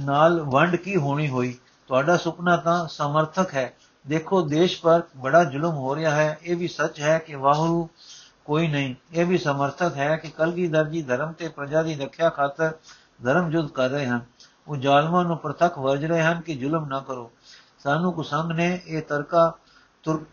ਨਾਲ 0.00 0.40
ਵੰਡ 0.40 0.76
ਕੀ 0.76 0.96
ਹੋਣੀ 0.96 1.28
ਹੋਈ? 1.28 1.58
ਤੁਹਾਡਾ 1.86 2.16
ਸੁਪਨਾ 2.16 2.56
ਤਾਂ 2.56 2.88
ਸਮਰਥਕ 2.88 3.54
ਹੈ। 3.54 3.74
ਦੇਖੋ, 4.06 4.40
ਦੇਸ਼ 4.42 4.80
ਪਰ 4.82 5.02
ਬੜਾ 5.16 5.42
ਜ਼ੁਲਮ 5.44 5.74
ਹੋ 5.74 5.94
ਰਿਹਾ 5.96 6.14
ਹੈ। 6.14 6.38
ਇਹ 6.42 6.56
ਵੀ 6.56 6.68
ਸੱਚ 6.68 7.00
ਹੈ 7.00 7.18
ਕਿ 7.18 7.34
ਵਾਹੂ 7.34 7.88
ਕੋਈ 8.44 8.68
ਨਹੀਂ। 8.68 8.94
ਇਹ 9.12 9.26
ਵੀ 9.26 9.38
ਸਮਰਥਕ 9.38 9.96
ਹੈ 9.96 10.16
ਕਿ 10.16 10.28
ਕਲਗੀਧਰ 10.28 10.84
ਜੀ 10.84 11.02
ਧਰਮ 11.02 11.32
ਤੇ 11.32 11.48
ਪ੍ਰਜਾ 11.48 11.82
ਦੀ 11.82 11.94
ਰੱਖਿਆ 11.94 12.28
ਖਾਤਰ 12.30 12.72
ਧਰਮ 13.24 13.50
ਜੁਦ 13.50 13.70
ਕਰ 13.70 13.88
ਰਹੇ 13.90 14.06
ਹਨ। 14.06 14.20
ਉਹ 14.68 14.76
ਜ਼ਾਲਮਾਂ 14.76 15.24
ਨੂੰ 15.24 15.36
ਪ੍ਰਤੱਖ 15.38 15.78
ਵਰਜ 15.78 16.04
ਰਹੇ 16.04 16.22
ਹਨ 16.22 16.40
ਕਿ 16.40 16.54
ਜ਼ੁਲਮ 16.54 16.84
ਨਾ 16.84 17.00
ਕਰੋ। 17.00 17.30
ਸਾਨੂੰ 17.78 18.12
ਕੁਸੰਗ 18.12 18.52
ਨੇ 18.52 18.80
ਇਹ 18.86 19.02
ਤਰਕਾ 19.02 19.52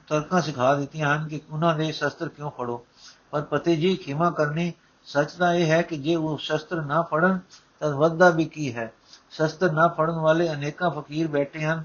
ਤਰਕਾਂ 0.08 0.42
ਸਿਖਾ 0.42 0.74
ਦਿੱਤੀਆਂ 0.76 1.16
ਹਨ 1.16 1.28
ਕਿ 1.28 1.42
ਉਹਨਾਂ 1.50 1.76
ਦੇ 1.76 1.92
ਸ਼ਸਤਰ 1.92 2.30
ਕਿਉਂ 2.30 2.52
ਫੜੋ। 2.52 2.86
ਪਰ 3.32 3.42
ਪਤੀ 3.42 3.76
ਜੀ, 3.76 3.96
ਖਿਮਾ 3.96 4.30
ਕਰਨੀ 4.30 4.74
ਸੱਚ 5.06 5.36
ਦਾ 5.36 5.54
ਇਹ 5.54 5.66
ਹੈ 5.72 5.82
ਕਿ 5.82 5.98
ਜੇ 5.98 6.16
ਉਹ 6.16 6.38
ਸ਼ਸਤਰ 6.38 6.82
ਨਾ 6.82 7.02
ਫੜਨ, 7.02 7.40
ਤਾਂ 7.80 7.90
ਵੱਧਦਾ 7.90 8.30
ਵੀ 8.30 8.46
ਕੀ 8.46 8.74
ਹੈ? 8.76 8.92
ਸ਼ਸਤਰ 9.32 9.72
ਨਾ 9.72 9.88
ਫੜਨ 9.88 10.20
ਵਾਲੇ 10.20 10.50
ਅਨੇਕਾਂ 10.50 10.90
ਫਕੀਰ 10.92 11.28
ਬੈਠੇ 11.28 11.66
ਹਨ 11.66 11.84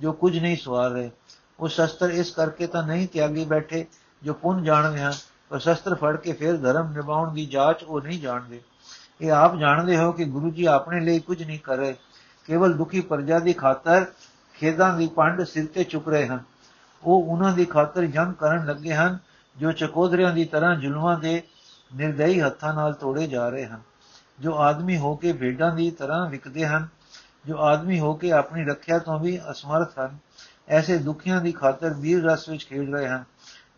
ਜੋ 0.00 0.12
ਕੁਝ 0.12 0.38
ਨਹੀਂ 0.38 0.56
ਸਵਾਰ 0.56 0.90
ਰਹੇ। 0.90 1.10
ਉਹ 1.60 1.68
ਸ਼ਸਤਰ 1.68 2.10
ਇਸ 2.10 2.30
ਕਰਕੇ 2.30 2.66
ਤਾਂ 2.66 2.82
ਨਹੀਂ 2.82 3.08
ਤਿਆਗੀ 3.08 3.44
ਬੈਠੇ 3.44 3.86
ਜੋ 4.22 4.34
ਪੁੰਨ 4.34 4.62
ਜਾਣਦੇ 4.64 5.00
ਹਨ, 5.00 5.12
ਪਰ 5.50 5.58
ਸ਼ਸਤਰ 5.58 5.94
ਫੜ 5.94 6.16
ਕੇ 6.16 6.32
ਫਿਰ 6.32 6.56
ਧਰਮ 6.56 6.92
ਨਿਭਾਉਣ 6.92 7.32
ਦੀ 7.34 7.46
ਜਾਂਚ 7.46 7.82
ਉਹ 7.84 8.00
ਨਹੀਂ 8.00 8.20
ਜਾਣਦੇ। 8.20 8.60
ਇਹ 9.20 9.32
ਆਪ 9.32 9.56
ਜਾਣਦੇ 9.56 9.96
ਹੋ 9.96 10.12
ਕਿ 10.12 10.24
ਗੁਰੂ 10.24 10.50
ਜੀ 10.50 10.64
ਆਪਣੇ 10.64 11.00
ਲਈ 11.00 11.18
ਕੁਝ 11.18 11.42
ਨਹੀਂ 11.42 11.58
ਕਰ 11.58 11.76
ਰਹੇ, 11.76 11.94
ਕੇਵਲ 12.48 12.72
ਦੁਖੀ 12.72 13.00
ਪ੍ਰਜਾ 13.00 13.38
ਦੀ 13.38 13.52
ਖਾਤਰ 13.52 14.06
ਖੇਦਾਂ 14.54 14.92
ਦੀ 14.96 15.06
ਪੰਡ 15.06 15.42
ਸਿਰ 15.42 15.66
ਤੇ 15.66 15.84
ਚੁੱਕ 15.84 16.08
ਰਹੇ 16.08 16.26
ਹਨ। 16.26 16.42
ਉਹ 17.02 17.22
ਉਹਨਾਂ 17.22 17.52
ਦੀ 17.52 17.64
ਖਾਤਰ 17.64 18.06
ਜੰਗ 18.06 18.34
ਕਰਨ 18.34 18.66
ਲੱਗੇ 18.66 18.94
ਹਨ, 18.94 19.18
ਜੋ 19.56 19.72
ਚਕੋਦਰਿਆਂ 19.72 20.32
ਦੀ 20.32 20.44
ਤਰ੍ਹਾਂ 20.44 20.74
ਜ਼ੁਲਮਾਂ 20.76 21.18
ਦੇ 21.18 21.42
ਨਿਰਦਈ 21.96 22.40
ਹੱਥਾਂ 22.40 22.74
ਨਾਲ 22.74 22.92
ਤੋੜੇ 22.92 23.26
ਜਾ 23.26 23.48
ਰਹੇ 23.48 23.66
ਹਨ। 23.66 23.80
ਜੋ 24.40 24.56
ਆਦਮੀ 24.58 24.96
ਹੋ 24.98 25.14
ਕੇ 25.16 25.32
ਭੇਡਾਂ 25.32 25.74
ਦੀ 25.74 25.90
ਤਰ੍ਹਾਂ 25.90 26.28
ਵਿਕਦੇ 26.28 26.66
ਹਨ, 26.66 26.88
ਜੋ 27.46 27.58
ਆਦਮੀ 27.58 28.00
ਹੋ 28.00 28.14
ਕੇ 28.14 28.32
ਆਪਣੀ 28.32 28.64
ਰੱਖਿਆ 28.64 28.98
ਤੋਂ 28.98 29.18
ਵੀ 29.18 29.38
ਅਸਮਰਥ 29.50 29.98
ਹਨ 29.98 30.16
ਐਸੇ 30.70 30.98
ਦੁਖੀਆਂ 30.98 31.40
ਦੀ 31.40 31.52
ਖਾਤਰ 31.52 31.94
ਵੀਰ 31.94 32.24
ਰਸ 32.24 32.48
ਵਿੱਚ 32.48 32.66
ਖੇਡ 32.66 32.94
ਰਹੇ 32.94 33.08
ਹਨ। 33.08 33.24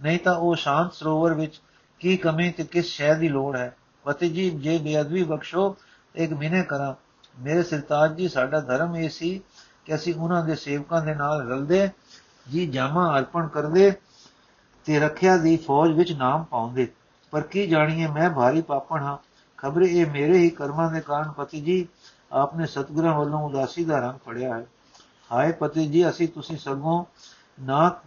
ਨਹੀਂ 0.03 0.19
ਤਾਂ 0.19 0.35
ਉਹ 0.35 0.57
ਸ਼ਾਂਤ 0.57 0.95
ਸਰੋਵਰ 0.95 1.35
ਵਿੱਚ 1.35 1.61
ਕੀ 2.01 2.17
ਕਮੀ 2.17 2.51
ਤੇ 2.51 2.65
ਕਿਸ 2.65 2.87
ਸ਼ੈ 2.87 3.15
ਦੀ 3.15 3.29
ਲੋੜ 3.29 3.57
ਹੈ? 3.57 3.77
ਪਤੀ 4.05 4.31
ਜੀ 4.31 4.51
ਜੇ 4.51 4.79
ਬੇਅਦਬੀ 4.79 5.25
ਬਖਸ਼ੋ, 5.25 5.77
ਇੱਕ 6.15 6.33
ਮਿਹਨੇ 6.33 6.63
ਕਰਾਂ। 6.63 6.95
ਮੇਰੇ 7.41 7.63
ਸਰਤਾਜ 7.63 8.15
ਜੀ, 8.15 8.29
ਸਾਡਾ 8.29 8.61
ਧਰਮ 8.61 8.97
ਇਹ 8.97 9.09
ਸੀ 9.09 9.43
ਕਿ 9.85 9.95
ਅਸੀਂ 9.95 10.15
ਉਹਨਾਂ 10.15 10.45
ਦੇ 10.45 10.55
ਸੇਵਕਾਂ 10.55 11.05
ਦੇ 11.05 11.15
ਨਾਲ 11.15 11.51
ਰਲਦੇ, 11.51 11.89
ਜੀ 12.51 12.67
ਜਾਮਾ 12.67 13.19
ਅਰਪਣ 13.19 13.49
ਕਰਦੇ 13.49 13.93
ਤੇ 14.85 15.01
ਰੱਖਿਆ 15.01 15.37
ਦੀ 15.37 15.57
ਫੌਜ 15.57 15.91
ਵਿੱਚ 15.91 16.13
ਨਾਮ 16.13 16.45
ਪਾਉਂਦੇ। 16.45 16.89
ਪਰ 17.31 17.41
ਕੀ 17.41 17.67
ਜਾਣੀਏ, 17.67 18.07
ਮੈਂ 18.07 18.31
ਭਾਰੀ 18.31 18.63
ਪਾਪਣ 18.63 19.03
ਹਾਂ। 19.03 19.19
ਖਬਰੇ 19.57 19.87
ਇਹ 19.87 20.07
ਮੇਰੇ 20.07 20.39
ਹੀ 20.39 20.51
ਕਰਮਾਂ 20.51 20.93
ਦੇ 20.93 21.01
ਕਾਰਨ 21.01 21.33
ਪਤੀ 21.33 21.61
ਜੀ 21.61 21.89
ਆਪਨੇ 22.33 22.67
ਸਤਗੁਰਾਂ 22.67 23.19
ਵੱਲੋਂ 23.19 23.41
ਉਦਾਸੀ 23.41 23.85
ਦਾ 23.85 23.99
ਰੰਗ 23.99 24.19
ਫੜਿਆ 24.27 24.59
ਹੈ। 24.59 24.67
ਹਾਏ 25.33 25.53
ਪਤੀ 25.53 25.87
ਜੀ, 25.87 26.09
ਅਸੀਂ 26.09 26.29
ਤੁਸੀਂ 26.29 26.57
ਸਗੋਂ 26.57 27.05
ਨਾ 27.61 28.01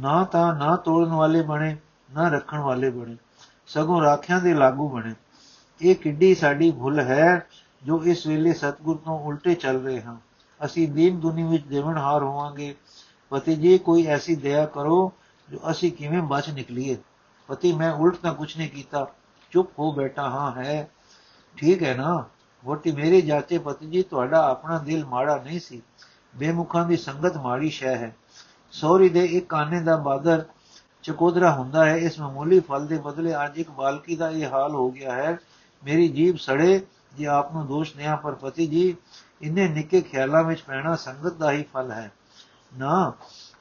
ਨਾ 0.00 0.24
ਤਾਂ 0.24 0.54
ਨਾ 0.54 0.76
ਤੋੜਨ 0.76 1.10
ਵਾਲੇ 1.10 1.42
ਬਣੇ, 1.42 1.76
ਨਾ 2.14 2.28
ਰੱਖਣ 2.28 2.58
ਵਾਲੇ 2.58 2.90
ਬਣੇ, 2.90 3.16
ਸਗੋਂ 3.66 4.02
ਰਾਖਿਆਂ 4.02 4.40
ਦੇ 4.40 4.54
ਲਾਗੂ 4.54 4.88
ਬਣੇ। 4.88 5.14
ਇਹ 5.82 5.96
ਕਿੱਡੀ 5.96 6.34
ਸਾਡੀ 6.34 6.70
ਭੁੱਲ 6.70 7.00
ਹੈ 7.00 7.46
ਜੋ 7.84 8.04
ਇਸ 8.04 8.26
ਵੇਲੇ 8.26 8.52
ਸਤਗੁਰ 8.52 8.96
ਤੋਂ 8.96 9.20
ਉਲਟੇ 9.20 9.54
ਚੱਲ 9.54 9.82
ਰਹੇ 9.82 10.02
ਹਾਂ। 10.02 10.16
ਅਸੀਂ 10.64 10.88
ਦੀਨ 10.88 11.20
ਦੁਨੀ 11.20 11.42
ਵਿੱਚ 11.42 11.66
ਦੇਵਨਹਾਰ 11.66 12.22
ਹੋਵਾਂਗੇ। 12.22 12.74
ਪਤੀ 13.30 13.56
ਜੀ, 13.56 13.78
ਕੋਈ 13.78 14.06
ਐਸੀ 14.06 14.36
ਦਇਆ 14.36 14.66
ਕਰੋ 14.66 15.12
ਜੋ 15.50 15.58
ਅਸੀਂ 15.70 15.92
ਕਿਵੇਂ 15.92 16.22
ਬਚ 16.22 16.50
ਨਿਕਲੀਏ। 16.50 16.96
ਪਤੀ, 17.46 17.72
ਮੈਂ 17.72 17.92
ਉਲਟ 17.92 18.16
ਤਾਂ 18.16 18.34
ਕੁਝ 18.34 18.56
ਨਹੀਂ 18.56 18.70
ਕੀਤਾ। 18.70 19.06
ਚੁੱਪ 19.50 19.78
ਹੋ 19.78 19.92
ਬੈਠਾ 19.92 20.22
ਹਾਂ, 20.22 20.52
ਹੈ। 20.52 20.88
ਠੀਕ 21.56 21.82
ਹੈ 21.82 21.94
ਨਾ? 21.94 22.24
ਵੋਟੀ 22.64 22.92
ਮੇਰੇ 22.92 23.20
ਜਾਤੇ 23.20 23.58
ਪਤੀ 23.58 23.86
ਜੀ, 23.86 24.02
ਤੁਹਾਡਾ 24.02 24.50
ਆਪਣਾ 24.50 24.78
ਦਿਲ 24.78 25.04
ਮਾੜਾ 25.04 25.36
ਨਹੀਂ 25.36 25.60
ਸੀ। 25.60 25.82
ਬੇਮੁਖਾਂ 26.38 26.84
ਦੀ 26.84 26.96
ਸੰਗਤ 26.96 27.36
ਮਾੜੀ 27.36 27.70
ਸ਼ੈ 27.70 27.96
ਹੈ। 27.96 28.16
ਸੌਰੀ 28.72 29.08
ਦੇ 29.08 29.24
ਇੱਕ 29.24 29.46
ਕਾਨੇ 29.46 29.80
ਦਾ 29.80 29.96
ਬਾਦਰ 29.96 30.44
ਚਕੋਦਰਾ 31.02 31.52
ਹੁੰਦਾ 31.52 31.86
ਹੈ। 31.86 31.96
ਇਸ 31.96 32.20
ਮਾਮੂਲੀ 32.20 32.60
ਫਲ 32.60 32.86
ਦੇ 32.86 32.98
ਬਦਲੇ 32.98 33.34
ਅੱਜ 33.44 33.58
ਇੱਕ 33.58 33.70
ਬਾਲਕੀ 33.70 34.16
ਦਾ 34.16 34.30
ਇਹ 34.30 34.46
ਹਾਲ 34.46 34.74
ਹੋ 34.74 34.90
ਗਿਆ 34.90 35.12
ਹੈ। 35.12 35.38
ਮੇਰੀ 35.84 36.08
ਜੀਬ 36.08 36.36
ਸੜੇ, 36.36 36.86
ਜੇ 37.14 37.26
ਆਪ 37.26 37.52
ਨੂੰ 37.52 37.66
ਦੋਸ਼ 37.66 37.96
ਨਿਆ 37.96 38.16
ਪਰ 38.16 38.32
ਪਤੀ 38.32 38.66
ਜੀ, 38.66 38.96
ਇੰਨੇ 39.42 39.68
ਨਿੱਕੇ 39.68 40.00
ਖਿਆਲਾਂ 40.00 40.44
ਵਿੱਚ 40.44 40.60
ਪੈਣਾ 40.60 40.96
ਸੰਗਤ 40.96 41.32
ਦਾ 41.32 41.50
ਹੀ 41.50 41.62
ਫਲ 41.62 41.92
ਹੈ। 41.92 42.12
ਨਾ, 42.78 43.12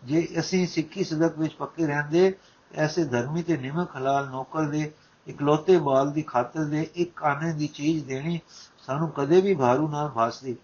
ਜੇ 0.03 0.28
ਅਸੀਂ 0.39 0.67
ਸਿੱਖੀ 0.67 1.03
ਸਦਕ 1.03 1.39
ਵਿੱਚ 1.39 1.53
ਪੱਕੇ 1.53 1.88
ਰਹਿੰਦੇ, 1.88 2.36
ਐਸੇ 2.75 3.03
ਧਰਮੀ 3.03 3.43
ਤੇ 3.43 3.57
ਨਿਮਕ 3.57 3.95
ਹਲਾਲ 3.97 4.30
ਨੌਕਰ 4.30 4.63
ਦੇ, 4.63 4.91
ਇਕਲੋਤੇ 5.28 5.78
ਬਾਲ 5.78 6.11
ਦੀ 6.11 6.21
ਖਾਤਰ 6.21 6.63
ਦੇ 6.63 6.89
ਇੱਕ 6.95 7.19
ਕਾਨੇ 7.19 7.53
ਦੀ 7.53 7.67
ਚੀਜ਼ 7.67 8.05
ਦੇਣੀ 8.05 8.39
ਸਾਨੂੰ 8.88 9.09
ਕਦੇ 9.09 9.41
ਵੀ 9.41 9.55
ਭਾਰੂ 9.55 9.88
ਨਾ 9.88 10.07
ਭਾਸਦੀ। 10.07 10.55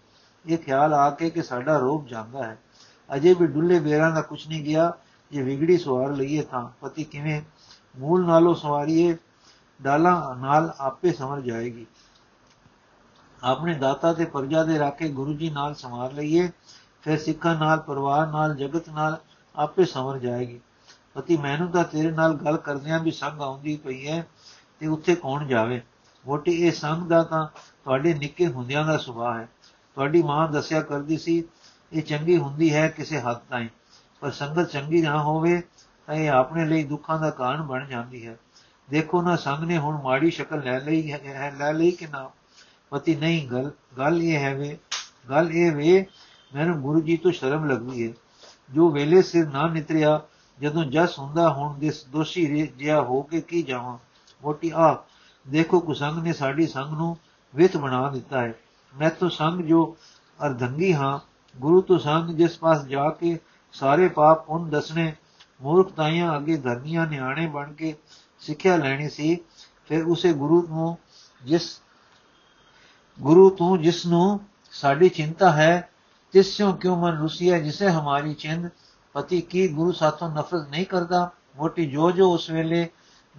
ਇਹ 0.46 0.58
ਖਿਆਲ 0.58 0.94
ਆ 0.94 1.10
ਕੇ 1.10 1.30
ਕਿ 1.30 1.42
ਸਾਡਾ 1.42 1.78
ਰੋਗ 1.78 2.04
ਜਾਂਦਾ 2.04 2.42
ਹੈ। 2.42 2.58
ਅਜੇ 3.14 3.34
ਵੀ 3.34 3.46
ਡੁੱਲੇ 3.46 3.80
ਬੇਰਾਂ 3.80 4.10
ਦਾ 4.10 4.22
ਕੁਝ 4.22 4.48
ਨਹੀਂ 4.48 4.64
ਗਿਆ। 4.64 4.92
ਜੇ 5.32 5.42
ਵਿਗੜੀ 5.42 5.78
ਸਵਾਰ 5.78 6.10
ਲਈਏ 6.10 6.42
ਤਾਂ 6.42 6.68
ਪਤੀ 6.80 7.04
ਕਿਵੇਂ 7.04 7.42
ਮੂਲ 7.98 8.26
ਨਾਲੋਂ 8.26 8.54
ਸਵਾਰੀਏ, 8.54 9.16
ਡਾਲਾਂ 9.82 10.36
ਨਾਲ 10.36 10.74
ਆਪੇ 10.80 11.12
ਸਮਝ 11.12 11.44
ਜਾਏਗੀ। 11.44 11.86
ਆਪਣੇ 13.42 13.74
ਦਾਤਾ 13.74 14.12
ਤੇ 14.12 14.24
ਪਰਜਾ 14.24 14.64
ਦੇ 14.64 14.78
ਰਾਖੇ 14.78 15.08
ਗੁਰੂ 15.08 15.32
ਜੀ 15.32 15.50
ਨਾਲ 15.50 15.74
ਸਮਾਰ 15.74 16.12
ਲਈਏ, 16.12 16.50
ਫਿਰ 17.02 17.18
ਸਿੱਖਾਂ 17.18 17.56
ਨਾਲ, 17.56 17.80
ਪਰਿਵਾਰ 17.80 18.26
ਨਾਲ, 18.26 18.56
ਜਗਤ 18.56 18.88
ਨਾਲ 18.88 19.20
ਆਪੇ 19.56 19.84
ਸਮਝ 19.84 20.20
ਜਾਏਗੀ। 20.20 20.60
ਪਤੀ 21.14 21.36
ਮੈਨੂੰ 21.36 21.68
ਤਾਂ 21.68 21.84
ਤੇਰੇ 21.84 22.10
ਨਾਲ 22.10 22.34
ਗੱਲ 22.34 22.56
ਕਰਦਿਆਂ 22.56 23.00
ਵੀ 23.00 23.10
ਸੰਗ 23.10 23.40
ਆਉਂਦੀ 23.40 23.76
ਪਈ 23.76 24.08
ਹੈ 24.08 24.26
ਤੇ 24.80 24.86
ਉੱਥੇ 24.86 25.14
ਕੌਣ 25.14 25.46
ਜਾਵੇ? 25.46 25.82
ਵੋਟੀ 26.26 26.52
ਇਹ 26.52 26.72
ਸੰਗ 26.72 27.08
ਦਾ 27.08 27.22
ਤਾਂ 27.22 27.48
ਤੁਹਾਡੇ 27.84 28.14
ਨਿੱਕੇ 28.14 28.46
ਹੁੰਦਿਆਂ 28.46 28.86
ਦਾ 28.86 28.96
ਸੁਭਾਅ 28.98 29.38
ਹੈ। 29.38 29.48
ਤੁਹਾਡੀ 29.94 30.22
ਮਾਂ 30.22 30.48
ਦੱਸਿਆ 30.48 30.80
ਕਰਦੀ 30.80 31.18
ਸੀ, 31.18 31.44
ਇਹ 31.92 32.02
ਚੰਗੀ 32.02 32.36
ਹੁੰਦੀ 32.38 32.74
ਹੈ 32.74 32.88
ਕਿਸੇ 32.88 33.20
ਹੱਦ 33.20 33.36
ਤਾਈਂ। 33.50 33.68
ਪਰ 34.20 34.30
ਸੰਗਤ 34.30 34.70
ਚੰਗੀ 34.70 35.02
ਨਾ 35.02 35.22
ਹੋਵੇ, 35.22 35.62
ਤਾਂ 36.06 36.14
ਇਹ 36.14 36.30
ਆਪਣੇ 36.30 36.64
ਲਈ 36.64 36.84
ਦੁੱਖਾਂ 36.84 37.18
ਦਾ 37.18 37.30
ਕਾਰਨ 37.30 37.62
ਬਣ 37.62 37.86
ਜਾਂਦੀ 37.86 38.26
ਹੈ। 38.26 38.36
ਦੇਖੋ 38.90 39.22
ਨਾ, 39.22 39.36
ਸੰਗ 39.36 39.64
ਨੇ 39.64 39.78
ਹੁਣ 39.78 40.02
ਮਾੜੀ 40.02 40.30
ਸ਼ਕਲ 40.30 40.60
ਲੈ 40.60 40.80
ਲਈ 40.80 41.12
ਹੈ 41.12 41.54
ਲੈ 41.58 41.72
ਲਈ 41.72 41.90
ਕਿ 41.90 42.06
ਨਾ? 42.06 42.30
ਪਤੀ, 42.90 43.16
ਨਹੀਂ, 43.16 43.48
ਗੱਲ 43.48 43.70
ਗੱਲ 43.98 44.22
ਇਹ 44.22 44.38
ਹੈ 44.38 44.54
ਵੇ, 44.54 44.78
ਗੱਲ 45.30 45.52
ਇਹ 45.52 45.72
ਵੇ, 45.72 46.06
ਮੈਨੂੰ 46.54 46.80
ਗੁਰੂ 46.80 47.00
ਜੀ 47.00 47.16
ਤੋਂ 47.16 47.32
ਸ਼ਰਮ 47.32 47.64
ਲੱਗਦੀ 47.64 48.08
ਹੈ 48.08 48.12
ਜੋ 48.70 48.90
ਵੇਲੇ 48.90 49.22
ਸਿਰ 49.22 49.48
ਨਾ 49.48 49.66
ਨਿਤਰਿਆ, 49.68 50.20
ਜਦੋਂ 50.60 50.84
ਜਸ 50.84 51.18
ਹੁੰਦਾ 51.18 51.52
ਹੁਣ 51.52 51.78
ਦੇ 51.78 51.92
ਦੋਸ਼ੀ 52.08 52.66
ਜਿਆ 52.66 53.00
ਹੋ 53.00 53.22
ਕੇ 53.22 53.40
ਕੀ 53.40 53.62
ਜਾਵਾਂ? 53.62 53.98
ਮੋਟੀ 54.42 54.72
ਆ 54.74 55.04
ਦੇਖੋ 55.48 55.80
ਕੁਸੰਗ 55.80 56.22
ਨੇ 56.22 56.32
ਸਾਡੀ 56.32 56.66
ਸੰਗ 56.66 56.92
ਨੂੰ 56.92 57.16
ਵਿਤ 57.54 57.76
ਬਣਾ 57.76 58.10
ਦਿੱਤਾ 58.10 58.40
ਹੈ 58.40 58.54
ਮੈਂ 58.94 59.10
ਤਾਂ 59.10 59.28
ਸੰਗ 59.28 59.60
ਜੋ 59.60 59.96
ਅਰਧੰਗੀ 60.46 60.94
ਹਾਂ, 60.94 61.18
ਗੁਰੂ 61.56 61.80
ਤੋਂ 61.80 61.98
ਸੰਗ 61.98 62.30
ਜਿਸ 62.30 62.58
ਪਾਸ 62.58 62.84
ਜਾ 62.84 63.10
ਕੇ 63.10 63.38
ਸਾਰੇ 63.72 64.08
ਪਾਪ 64.08 64.46
ਪੁੰਨ 64.46 64.70
ਦਸਣੇ 64.70 65.12
ਮੂਰਖਤਾਈਆਂ 65.62 66.36
ਅੱਗੇ 66.36 66.56
ਧਰਨੀਆਂ 66.56 67.06
ਨਿਆਣੇ 67.06 67.46
ਬਣ 67.46 67.72
ਕੇ 67.72 67.94
ਸਿੱਖਿਆ 68.40 68.76
ਲੈਣੀ 68.76 69.08
ਸੀ, 69.08 69.38
ਫਿਰ 69.86 70.04
ਉਸੇ 70.04 70.32
ਗੁਰੂ 70.32 70.66
ਨੂੰ 70.68 70.98
ਜਿਸ, 71.44 71.80
ਗੁਰੂ 73.20 73.50
ਤੋਂ 73.50 73.78
ਜਿਸ 73.78 74.06
ਨੂੰ 74.06 74.40
ਸਾਡੀ 74.72 75.08
ਚਿੰਤਾ 75.08 75.52
ਹੈ, 75.52 75.88
ਤਿਸ 76.32 76.56
ਤੋਂ 76.56 76.76
ਕਿਉਂ 76.76 76.96
ਮਨ 76.96 77.18
ਰੁਸੀਆ 77.18 77.58
ਜਿਸੇ 77.58 77.88
ਹਮਾਰੀ 77.88 78.34
ਚਿੰਦ 78.34 78.68
ਪਤੀ 79.12 79.40
ਕੀ 79.40 79.68
ਗੁਰੂ 79.68 79.92
ਸਾਥੋਂ 79.92 80.30
ਨਫ਼ਰਤ 80.30 80.68
ਨਹੀਂ 80.68 80.86
ਕਰਦਾ, 80.86 81.30
ਮੋਟੀ 81.56 81.86
ਜੋ 81.86 82.10
ਜੋ 82.10 82.32
ਉਸ 82.32 82.50
ਵੇਲੇ 82.50 82.88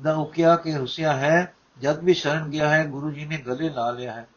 ਦਾ 0.01 0.15
ਉਕਿਆ 0.15 0.55
ਕਿ 0.55 0.77
ਰੁਸਿਆ 0.77 1.13
ਹੈ, 1.13 1.53
ਜਦ 1.81 1.99
ਵੀ 1.99 2.13
ਸ਼ਰਨ 2.13 2.49
ਗਿਆ 2.49 2.69
ਹੈ, 2.69 2.85
ਗੁਰੂ 2.85 3.11
ਜੀ 3.11 3.25
ਨੇ 3.25 3.37
ਗਲੇ 3.37 3.69
ਲਾ 3.69 3.91
ਲਿਆ 3.91 4.13
ਹੈ। 4.13 4.27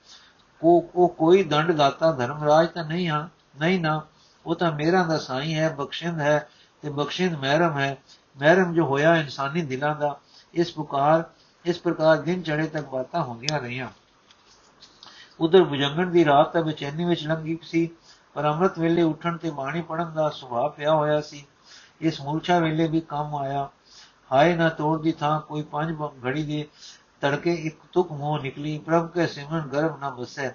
ਉਹ 0.63 0.91
ਉਹ 0.95 1.09
ਕੋਈ 1.09 1.43
ਦੰਡ 1.43 1.73
ਦਾਤਾ, 1.73 2.13
ਧਰਮਰਾਜ 2.13 2.69
ਤਾਂ 2.69 2.85
ਨਹੀਂ 2.85 3.09
ਹਾਂ, 3.09 3.29
ਨਹੀਂ 3.61 3.81
ਨਾ। 3.81 4.07
ਉਹ 4.47 4.55
ਤਾਂ 4.55 4.73
ਮੇਰਾ 4.73 5.03
ਦਾ 5.03 5.19
ਸਾਈਂ 5.19 5.55
ਹੈ, 5.55 5.69
ਬਖਸ਼ਿੰਦ 5.69 6.21
ਹੈ 6.21 6.49
ਤੇ 6.83 6.91
ਬਖਸ਼ਿੰਦ 6.91 7.35
ਮਹਿਰਮ 7.35 7.79
ਹੈ। 7.79 7.97
ਮਹਿਰਮ 8.39 8.75
ਜੋ 8.75 8.85
ਹੋਇਆ 8.85 9.17
ਇਨਸਾਨੀ 9.17 9.63
ਦਿਲਾਂ 9.63 9.97
ਦਾ, 9.97 10.21
ਇਸ 10.55 10.73
ਪ੍ਰਕਾਰ 10.73 11.25
ਇਸ 11.65 11.79
ਪ੍ਰਕਾਰ 11.79 12.17
ਦਿਨ 12.17 12.43
ਚੜੇ 12.43 12.67
ਤੱਕ 12.67 12.87
ਬਾਤਾਂ 12.87 13.23
ਹੁੰਦੀਆਂ 13.23 13.61
ਰਹੀਆਂ। 13.61 13.89
ਉਧਰ 15.41 15.63
ਬੁਜੰਗਣ 15.63 16.11
ਦੀ 16.11 16.25
ਰਾਤ 16.25 16.53
ਤਾਂ 16.53 16.63
ਬੇਚੈਨੀ 16.63 17.05
ਵਿੱਚ 17.05 17.27
ਲੰਘੀ 17.27 17.59
ਸੀ, 17.63 17.89
ਪਰ 18.35 18.45
ਅੰਮ੍ਰਿਤ 18.45 18.79
ਵੇਲੇ 18.79 19.03
ਉੱਠਣ 19.03 19.37
ਤੇ 19.37 19.51
ਬਾਣੀ 19.51 19.81
ਪੜਨ 19.81 20.13
ਦਾ 20.15 20.31
ਸੁਭਾਅ 20.31 20.69
ਪਿਆ 20.69 20.95
ਹੋਇਆ 20.95 21.21
ਸੀ। 21.21 21.47
ਇਸ 22.01 22.21
ਮੂਰਛਾ 22.21 22.59
ਵੇਲੇ 22.59 22.89
ਵੀ 22.89 23.01
ਕੰਮ 23.01 23.37
ਆਇਆ। 23.37 23.69
ਹਾਏ 24.33 24.57
ਨਾ 24.57 24.69
ਤੋੜ 24.69 25.03
ਦੀ 25.03 25.13
ਥਾਂ 25.13 25.41
ਕੋਈ 25.41 25.63
ਪੰਜ 25.63 25.97
ਘੜੀ 26.27 26.43
ਦੇ 26.43 26.69
तड़के 27.23 27.67
एक 27.67 27.79
तुक 27.95 28.13
मुँह 28.13 28.43
निकली, 28.43 28.79
प्रभ 28.79 29.07
के 29.07 29.27
सिमरन 29.27 29.69
गर्भ 29.69 30.01
न 30.05 30.23
बसे। 30.23 30.49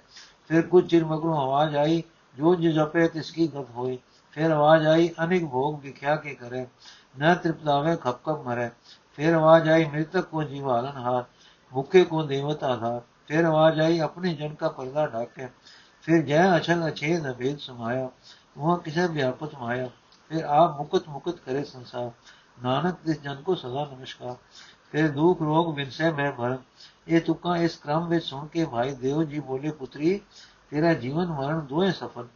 फिर 0.49 0.61
कुछ 0.61 0.89
चिर 0.89 1.05
मगरों 1.05 1.41
आवाज़ 1.41 1.77
आई 1.77 2.03
जो 2.37 2.55
जपे 2.55 3.07
तिसकी 3.07 3.47
गप 3.47 3.67
हुई। 3.77 3.99
फिर 4.31 4.51
आवाज़ 4.51 4.87
आई, 4.87 5.07
अनेक 5.19 5.47
भोग 5.47 5.81
विख्या 5.81 6.15
के 6.15 6.35
करे। 6.35 6.67
न 7.19 7.35
तृप्तावे 7.35 7.95
खप 7.95 8.21
खप 8.25 8.43
मरे। 8.47 8.71
फिर 9.15 9.35
आवाज़ 9.35 9.69
आई, 9.69 9.85
मृतक 9.85 10.29
को 10.29 10.43
जीवालन 10.43 10.93
हार। 11.01 11.27
भूखे 11.71 12.03
को 12.03 12.23
देवता 12.23 12.67
आधार। 12.67 13.01
फिर 13.27 13.45
आवाज़ 13.45 13.81
आई, 13.81 13.99
अपने 13.99 14.33
जन 14.33 14.53
का 14.53 14.67
पर्दा 14.67 15.05
ढाके। 15.05 15.47
फिर 16.01 16.25
जय 16.25 16.47
अचल 16.47 16.81
अछेद 16.81 17.25
अभेद 17.25 17.57
समाया। 17.57 18.09
वह 18.57 18.77
किसे 18.77 19.07
व्यापत 19.07 19.51
माया? 19.61 19.87
फिर 20.29 20.45
आप 20.45 20.77
मुकुत 20.79 21.05
मुकुत 21.09 21.39
करे 21.39 21.63
संसार। 21.63 22.11
नानक, 22.63 22.99
इस 23.07 23.23
जन 23.23 23.35
को 23.35 23.55
सदा 23.55 23.95
नमस्कार। 23.97 24.37
ਫਿਰ 24.93 25.07
ਦੁੱਖ 25.11 25.41
ਰੋਗ 25.41 25.75
ਵਿੰਸੇ 25.75 26.11
ਮੈਂ 26.11 26.31
ਭਰਮ 26.31 26.57
ਇਹ 27.07 27.21
ਤੁਕਾਂ 27.21 27.57
ਇਸ 27.57 27.77
ਕ੍ਰਮ 27.77 28.07
ਵਿੱਚ 28.07 28.25
ਸੁਣ 28.25 28.47
ਕੇ 28.47 28.65
ਭਾਈ 28.65 28.95
ਦੇਵ 28.95 29.23
ਜੀ 29.23 29.39
ਬੋਲੇ, 29.39 29.71
ਪੁੱਤਰੀ, 29.71 30.19
ਤੇਰਾ 30.69 30.93
ਜੀਵਨ 30.93 31.27
ਮਰਨ 31.27 31.59
ਦੋਏ 31.59 31.91
ਸਫਲ। 31.91 32.27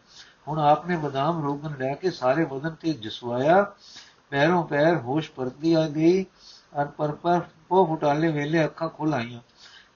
ਹੁਣ 0.47 0.59
ਆਪਨੇ 0.59 0.95
ਬਦਾਮ 0.95 1.43
ਰੋਗਨ 1.43 1.75
ਲੈ 1.79 1.93
ਕੇ 1.93 2.11
ਸਾਰੇ 2.11 2.45
ਬਦਨ 2.45 2.69
ਤੇ 2.69 2.93
ਜਸਵਾਇਆ। 2.93 3.71
ਪੈਰੋਂ 4.29 4.63
ਪੈਰ 4.63 4.97
ਹੋਸ਼ 4.97 5.31
ਪਰਤੀ 5.31 5.73
ਆ 5.73 5.87
ਗਈ। 5.87 6.23
ਅਰ 6.81 6.85
ਪਰ 6.85 7.11
ਪਰ 7.11 7.41
ਉਹ 7.71 7.85
ਫੁਟਾਲੇ 7.87 8.31
ਵੇਲੇ 8.31 8.65
ਅੱਖਾਂ 8.65 8.89
ਖੁੱਲ 8.89 9.13
ਆਈਆਂ। 9.13 9.39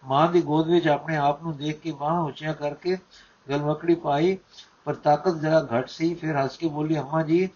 ਮਾਂ 0.06 0.28
ਦੀ 0.32 0.42
ਗੋਦ 0.42 0.68
ਵਿੱਚ 0.68 0.88
ਆਪਣੇ 0.88 1.18
ਆਪ 1.18 1.44
ਨੂੰ 1.44 1.58
ਦੇਖ 1.58 1.80
ਕੇ 1.80 1.92
ਬਾਹਾਂ 1.92 2.22
ਉੱਚੀਆਂ 2.22 2.54
ਕਰਕੇ 2.54 2.98
ਗਲਵਕੜੀ 3.50 3.96
ਪਾਈ, 3.96 4.38
ਪਰ 4.86 4.94
ਤਾਕਤ 4.94 5.36
ਜਰਾ 5.36 5.68
ਘਟ 5.76 5.90
ਸੀ। 5.90 6.14
ਫਿਰ 6.16 6.44
ਹੱਸ 6.44 6.58
ਕੇ 6.58 6.68
ਬੋਲੀ, 6.68 7.00
ਅੰਮਾ 7.00 7.24
ਜੀ, 7.24 7.50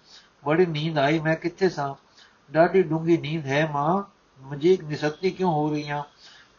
ਬੜੀ 0.46 0.66
ਨੀਂਦ 0.66 0.98
ਆਈ, 0.98 1.20
ਮੈਂ 1.20 1.36
ਕਿੱਥੇ 1.36 1.70
ਸਾਂ? 1.70 1.94
ਡਾਢੀ 2.52 2.84
ਡੂੰਗੀ 2.84 3.18
ਨੀਂਦ 3.18 3.46
ਹੈ 3.46 3.70
ਮਾਂ 3.72 4.15
ਮੁਝੇ 4.40 4.78
ਨਿਸਤੀ 4.84 5.32
ਕਿਉਂ 5.32 5.52
ਹੋ 5.52 5.70
ਰਹੀਆਂ? 5.70 6.04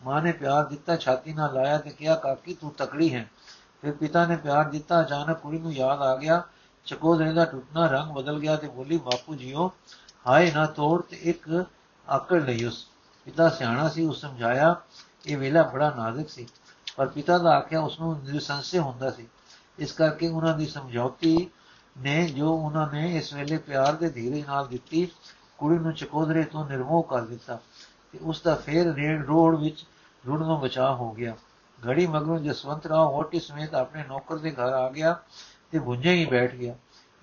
ਮਾਂ 0.05 0.23
ਨੇ 0.23 0.33
ਪਿਆਰ 0.33 0.65
ਦਿੱਤਾ, 0.65 0.97
ਛਾਤੀ 0.97 1.33
ਨਾਲ 1.33 1.55
ਲਾਇਆ 1.55 1.79
ਤੇ 1.79 1.91
ਕਿਹਾ, 1.91 2.15
ਕਾਕੀ, 2.15 2.55
ਤੂੰ 2.55 2.73
ਤਕੜੀ 2.73 3.15
ਹੈ। 3.15 3.31
ਫਿਰ 3.83 3.93
ਪਿਤਾ 3.93 4.27
ਨੇ 4.27 4.37
ਪਿਆਰ 4.37 4.65
ਦਿੱਤਾ, 4.65 5.01
ਅਚਾਨਕ 5.01 5.39
ਕੁੜੀ 5.39 5.59
ਨੂੰ 5.59 5.73
ਯਾਦ 5.73 6.03
ਆ 6.03 6.17
ਗਿਆ। 6.17 6.43
ਚਕੋਦਰੇ 6.85 7.33
ਦਾ 7.33 7.45
ਟੁੱਟਣਾ 7.45 7.87
ਰੰਗ 7.87 8.11
ਬਦਲ 8.11 8.39
ਗਿਆ 8.39 8.57
ਤੇ 8.57 8.69
ਬੋਲੀ, 8.69 8.97
ਬਾਪੂ 8.97 9.35
ਜੀਓ, 9.35 9.73
ਹਾਏ 10.27 10.53
ਨਾ 10.53 10.67
ਤੋੜ 10.67 11.03
ਤੇ 11.03 11.17
ਇੱਕ 11.17 11.67
ਆਕੜ 12.09 12.43
ਲਈ 12.43 12.65
ਉਸ। 12.65 12.87
ਪਿਤਾ 13.25 13.49
ਸਿਆਣਾ 13.49 13.89
ਸੀ, 13.89 14.05
ਉਸ 14.05 14.21
ਸਮਝਾਇਆ, 14.21 14.77
ਇਹ 15.27 15.39
ਵੇਲਾ 15.39 15.63
ਬੜਾ 15.63 15.95
ਨਾਜ਼ੁਕ 15.97 16.29
ਸੀ। 16.29 16.47
ਪਰ 16.97 17.07
ਪਿਤਾ 17.07 17.39
ਦਾ 17.39 17.51
ਆਖਿਆ, 17.57 17.81
ਉਸ 17.81 18.01
ਨੂੰ 18.01 18.21
ਨਿਰਸੰਸਯ 18.25 18.79
ਹੁੰਦਾ 18.79 19.11
ਸੀ। 19.11 19.29
ਇਸ 19.79 19.93
ਕਰਕੇ 19.93 20.29
ਉਹਨਾਂ 20.29 20.59
ਦੀ 20.59 20.67
ਸਮਝੌਤੀ 20.67 21.51
ਨੇ, 21.99 22.29
ਜੋ 22.29 22.57
ਉਹਨਾਂ 22.57 22.93
ਨੇ 22.93 23.17
ਇਸ 23.17 23.33
ਵੇਲੇ 23.33 23.59
ਪਿਆਰ 23.59 23.93
ਦੇ 23.93 24.11
ਧੀਰੇ 24.11 24.45
ਨਾਲ 24.49 24.69
ਦਿੱਤੀ 24.69 25.09
ਕੁੜੀ 25.59 25.79
ਨੂੰ 25.79 25.93
ਚਕੋਦਰੇ 25.93 26.45
ਤੋਂ 26.45 26.69
ਨਿਰਮੋਹ 26.69 27.03
ਕਰ 27.03 27.21
ਦਿੱਤਾ 27.21 27.59
ਤੇ 28.13 28.19
ਉਸ 28.23 28.43
ਦਾ 28.43 28.55
ਫੇਰ 28.55 28.95
ਰੇਡ 28.95 29.27
ਰੋਡ 29.27 29.61
ਵਿੱਚ 29.61 29.87
ਰੁੜਨੋਂ 30.27 30.61
ਬਚਾ 30.61 30.95
ਹੋ 30.95 31.13
ਗਿਆ। 31.13 31.37
ਘੜੀ 31.89 32.07
ਮਗਰੋਂ 32.07 32.39
ਜਸਵੰਤ 32.39 32.87
ਰਾਓ 32.87 33.13
ਹੋਟੀ 33.13 33.41
ਸਮੇਤ 33.41 33.75
ਆਪਣੇ 33.75 34.05
ਨੌਕਰ 34.09 34.37
ਦੇ 34.37 34.51
ਘਰ 34.51 34.73
ਆ 34.73 34.91
ਗਿਆ 34.91 35.19
ਤੇ 35.71 35.79
ਭੁੰਜੇ 35.79 36.13
ਹੀ 36.13 36.27
ਬੈਠ 36.27 36.55
ਗਿਆ। 36.55 36.75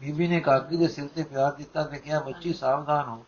ਬੀਬੀ 0.01 0.27
ਨੇ 0.27 0.39
ਕਾਕੀ 0.39 0.77
ਦੇ 0.77 0.87
ਸਿਰ 0.87 1.07
ਤੇ 1.07 1.23
ਪਿਆਰ 1.23 1.51
ਦਿੱਤਾ 1.51 1.83
ਤੇ 1.83 1.97
ਕਿਹਾ, 1.97 2.19
ਬੱਚੀ, 2.19 2.53
ਸਾਵਧਾਨ 2.53 3.09
ਹੋ। 3.09 3.25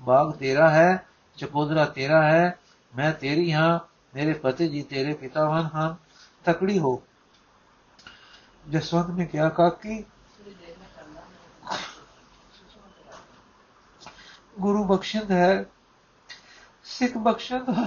ਬਾਗ 0.00 0.32
ਤੇਰਾ 0.32 0.70
ਹੈ, 0.70 1.06
ਚਕੋਦਰਾ 1.36 1.84
ਤੇਰਾ 1.84 2.22
ਹੈ, 2.22 2.58
ਮੈਂ 2.96 3.12
ਤੇਰੀ 3.12 3.52
ਹਾਂ, 3.52 3.78
ਮੇਰੇ 4.14 4.32
ਪਤੀ 4.32 4.68
ਜੀ 4.68 4.82
ਤੇਰੇ 4.82 5.14
ਪਿਤਾਵਾਨ 5.14 5.66
ਹਨ। 5.66 5.96
ਤਕੜੀ 6.44 6.78
ਹੋ। 6.78 7.02
ਜਸਵੰਤ 8.70 9.10
ਨੇ 9.10 9.26
ਕਿਹਾ, 9.26 9.48
ਕਾਕੀ 9.48 10.04
ਗੁਰੂ 14.56 14.84
ਬਖਸ਼ਿੰਦ 14.84 15.30
ਹੈ, 15.30 15.64
ਸਿੱਖ 16.84 17.16
ਬਖਸ਼ਿੰਦ 17.18 17.68
ਹੈ 17.70 17.86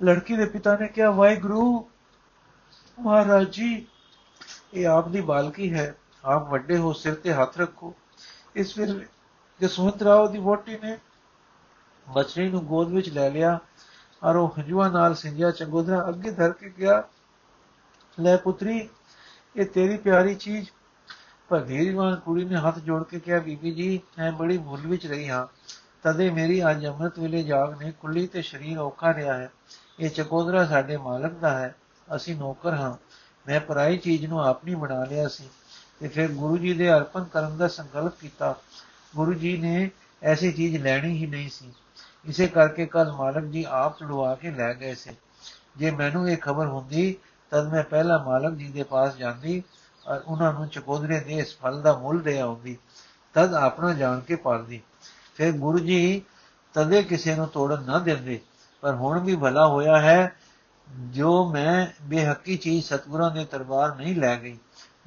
ਲੜਕੀ 0.00 0.36
ਦੇ 0.36 0.44
ਪਿਤਾ 0.44 0.76
ਨੇ 0.76 0.88
ਕਿਹਾ, 0.88 1.10
ਵਾਹਿਗੁਰੂ 1.10 1.88
ਮਹਾਰਾਜ 2.98 3.48
ਜੀ, 3.50 3.86
ਇਹ 4.74 4.86
ਆਪ 4.88 5.08
ਦੀ 5.08 5.20
ਬਾਲਕੀ 5.20 5.72
ਹੈ, 5.74 5.94
ਆਪ 6.24 6.48
ਵੱਡੇ 6.48 6.76
ਹੋ, 6.76 6.92
ਸਿਰ 6.92 7.14
ਤੇ 7.14 7.32
ਹੱਥ 7.32 7.58
ਰੱਖੋ। 7.58 7.94
ਇਸ 8.56 8.76
ਵੇਲੇ 8.78 9.06
ਜਸਵੰਤ 9.60 10.02
ਰਾਓ 10.02 10.26
ਦੀ 10.26 10.38
ਵੋਟੀ 10.38 10.78
ਨੇ 10.82 10.96
ਬਚੜੀ 12.06 12.48
ਨੂੰ 12.48 12.64
ਗੋਦ 12.66 12.92
ਵਿੱਚ 12.92 13.08
ਲੈ 13.08 13.28
ਲਿਆ 13.30 13.58
ਔਰ 14.22 14.36
ਉਹ 14.36 14.54
ਹਜੂਆ 14.58 14.88
ਨਾਲ 14.88 15.14
ਸਿੰਜਿਆ, 15.14 15.50
ਚੰਗੋਦਰਾ 15.50 16.08
ਅੱਗੇ 16.08 16.30
ਧਰ 16.30 16.52
ਕੇ 16.52 16.70
ਗਿਆ 16.78 17.02
ਲੈ 18.18 18.36
ਪੁੱਤਰੀ, 18.36 18.88
ਇਹ 19.56 19.66
ਤੇਰੀ 19.66 19.96
ਪਿਆਰੀ 19.96 20.34
ਚੀਜ਼ 20.34 20.70
ਪਰ 21.50 21.60
ਧੀਰਵਾਨ 21.60 22.16
ਕੁੜੀ 22.16 22.44
ਨੇ 22.44 22.56
ਹੱਥ 22.56 22.78
ਜੋੜ 22.78 23.04
ਕੇ 23.04 23.20
ਕਿਹਾ, 23.20 23.38
ਬੀਬੀ 23.38 23.72
ਜੀ, 23.72 24.00
ਮੈਂ 24.18 24.32
ਬੜੀ 24.32 24.58
ਭੁੱਲ 24.58 24.86
ਵਿੱਚ 24.86 25.06
ਰਹੀ 25.06 25.28
ਹਾਂ। 25.28 25.46
ਤਦੇ 26.02 26.30
ਮੇਰੀ 26.30 26.70
ਅੱਜ 26.70 26.86
ਅੰਮ੍ਰਿਤ 26.86 27.18
ਵੇਲੇ 27.18 27.42
ਜਾਗ 27.42 27.82
ਨੇ 27.82 27.92
ਕੁੱਲੀ 28.00 28.26
ਤੇ 28.26 28.42
ਸਰੀਰ 28.42 28.78
ਔਖਾ 28.78 29.14
ਰਿਹਾ 29.14 29.34
ਹੈ। 29.34 29.50
ਇਹ 30.00 30.10
ਚਕੋਦਰਾ 30.10 30.66
ਸਾਡੇ 30.66 30.96
ਮਾਲਕ 30.96 31.32
ਦਾ 31.32 31.58
ਹੈ। 31.58 31.74
ਅਸੀਂ 32.16 32.36
ਨੌਕਰ 32.36 32.74
ਹਾਂ। 32.74 32.96
ਮੈਂ 33.46 33.60
ਪਰਾਈ 33.60 33.96
ਚੀਜ਼ 33.96 34.26
ਨੂੰ 34.26 34.44
ਆਪਣੀ 34.44 34.74
ਬਣਾ 34.74 35.04
ਲਿਆ 35.04 35.28
ਸੀ। 35.28 35.48
ਤੇ 36.00 36.08
ਫਿਰ 36.08 36.28
ਗੁਰੂ 36.28 36.58
ਜੀ 36.58 36.74
ਦੇ 36.74 36.92
ਅਰਪਣ 36.92 37.24
ਕਰਨ 37.24 37.56
ਦਾ 37.56 37.68
ਸੰਕਲਪ 37.68 38.12
ਕੀਤਾ। 38.20 38.56
ਗੁਰੂ 39.16 39.32
ਜੀ 39.32 39.56
ਨੇ 39.56 39.90
ਐਸੀ 40.22 40.52
ਚੀਜ਼ 40.52 40.82
ਲੈਣੀ 40.82 41.16
ਹੀ 41.16 41.26
ਨਹੀਂ 41.26 41.50
ਸੀ। 41.50 41.72
ਇਸੇ 42.24 42.46
ਕਰਕੇ 42.46 42.86
ਕੱਲ 42.86 43.12
ਮਾਲਕ 43.12 43.44
ਜੀ 43.44 43.66
ਆਪ 43.68 43.98
ਚੜਵਾ 43.98 44.34
ਕੇ 44.34 44.50
ਲੈ 44.50 44.74
ਗਏ 44.74 44.94
ਸੀ। 44.94 45.10
ਜੇ 45.76 45.90
ਮੈਨੂੰ 45.90 46.30
ਇਹ 46.30 46.36
ਖਬਰ 46.36 46.66
ਹੁੰਦੀ, 46.66 47.16
ਤਦ 47.50 47.72
ਮੈਂ 47.72 47.84
ਪਹਿਲਾਂ 47.84 48.24
ਮਾਲਕ 48.24 48.54
ਜੀ 48.54 48.68
ਦੇ 48.68 48.82
ਪਾਸ 48.82 49.16
ਜਾਂਦੀ 49.16 49.62
ਔਰ 50.06 50.20
ਉਹਨਾਂ 50.26 50.52
ਨੂੰ 50.52 50.68
ਚਕੋਦਰੇ 50.68 51.20
ਦੇ 51.20 51.36
ਇਸ 51.36 51.56
ਫਲ 51.58 51.80
ਦਾ 51.82 51.96
ਮੁੱਲ 51.98 52.18
ਦੇ 52.18 52.38
ਆਉਂਦੀ, 52.40 52.76
ਤਦ 53.34 53.54
ਆਪਣਾ 53.54 53.92
ਜਾਣ 53.92 54.20
ਕੇ 54.20 54.36
ਪਾਲਦੀ। 54.36 54.80
ਫਿਰ 55.34 55.52
ਗੁਰੂ 55.52 55.78
ਜੀ 55.78 56.22
ਤਦੇ 56.74 57.02
ਕਿਸੇ 57.02 57.34
ਨੂੰ 57.34 57.46
ਤੋੜਨ 57.48 57.82
ਨਾ 57.82 57.98
ਦਿੰਦੇ, 57.98 58.40
ਪਰ 58.82 58.94
ਹੁਣ 58.94 59.18
ਵੀ 59.20 59.36
ਭਲਾ 59.36 59.66
ਹੋਇਆ 59.66 60.00
ਹੈ, 60.00 60.32
ਜੋ 61.10 61.50
ਮੈਂ 61.50 61.86
ਬੇਹੱਕੀ 62.02 62.56
ਚੀਜ਼ 62.56 62.84
ਸਤਗੁਰਾਂ 62.84 63.30
ਦੇ 63.30 63.44
ਦਰਬਾਰ 63.44 63.94
ਨਹੀਂ 63.96 64.14
ਲੈ 64.16 64.36
ਗਈ, 64.36 64.58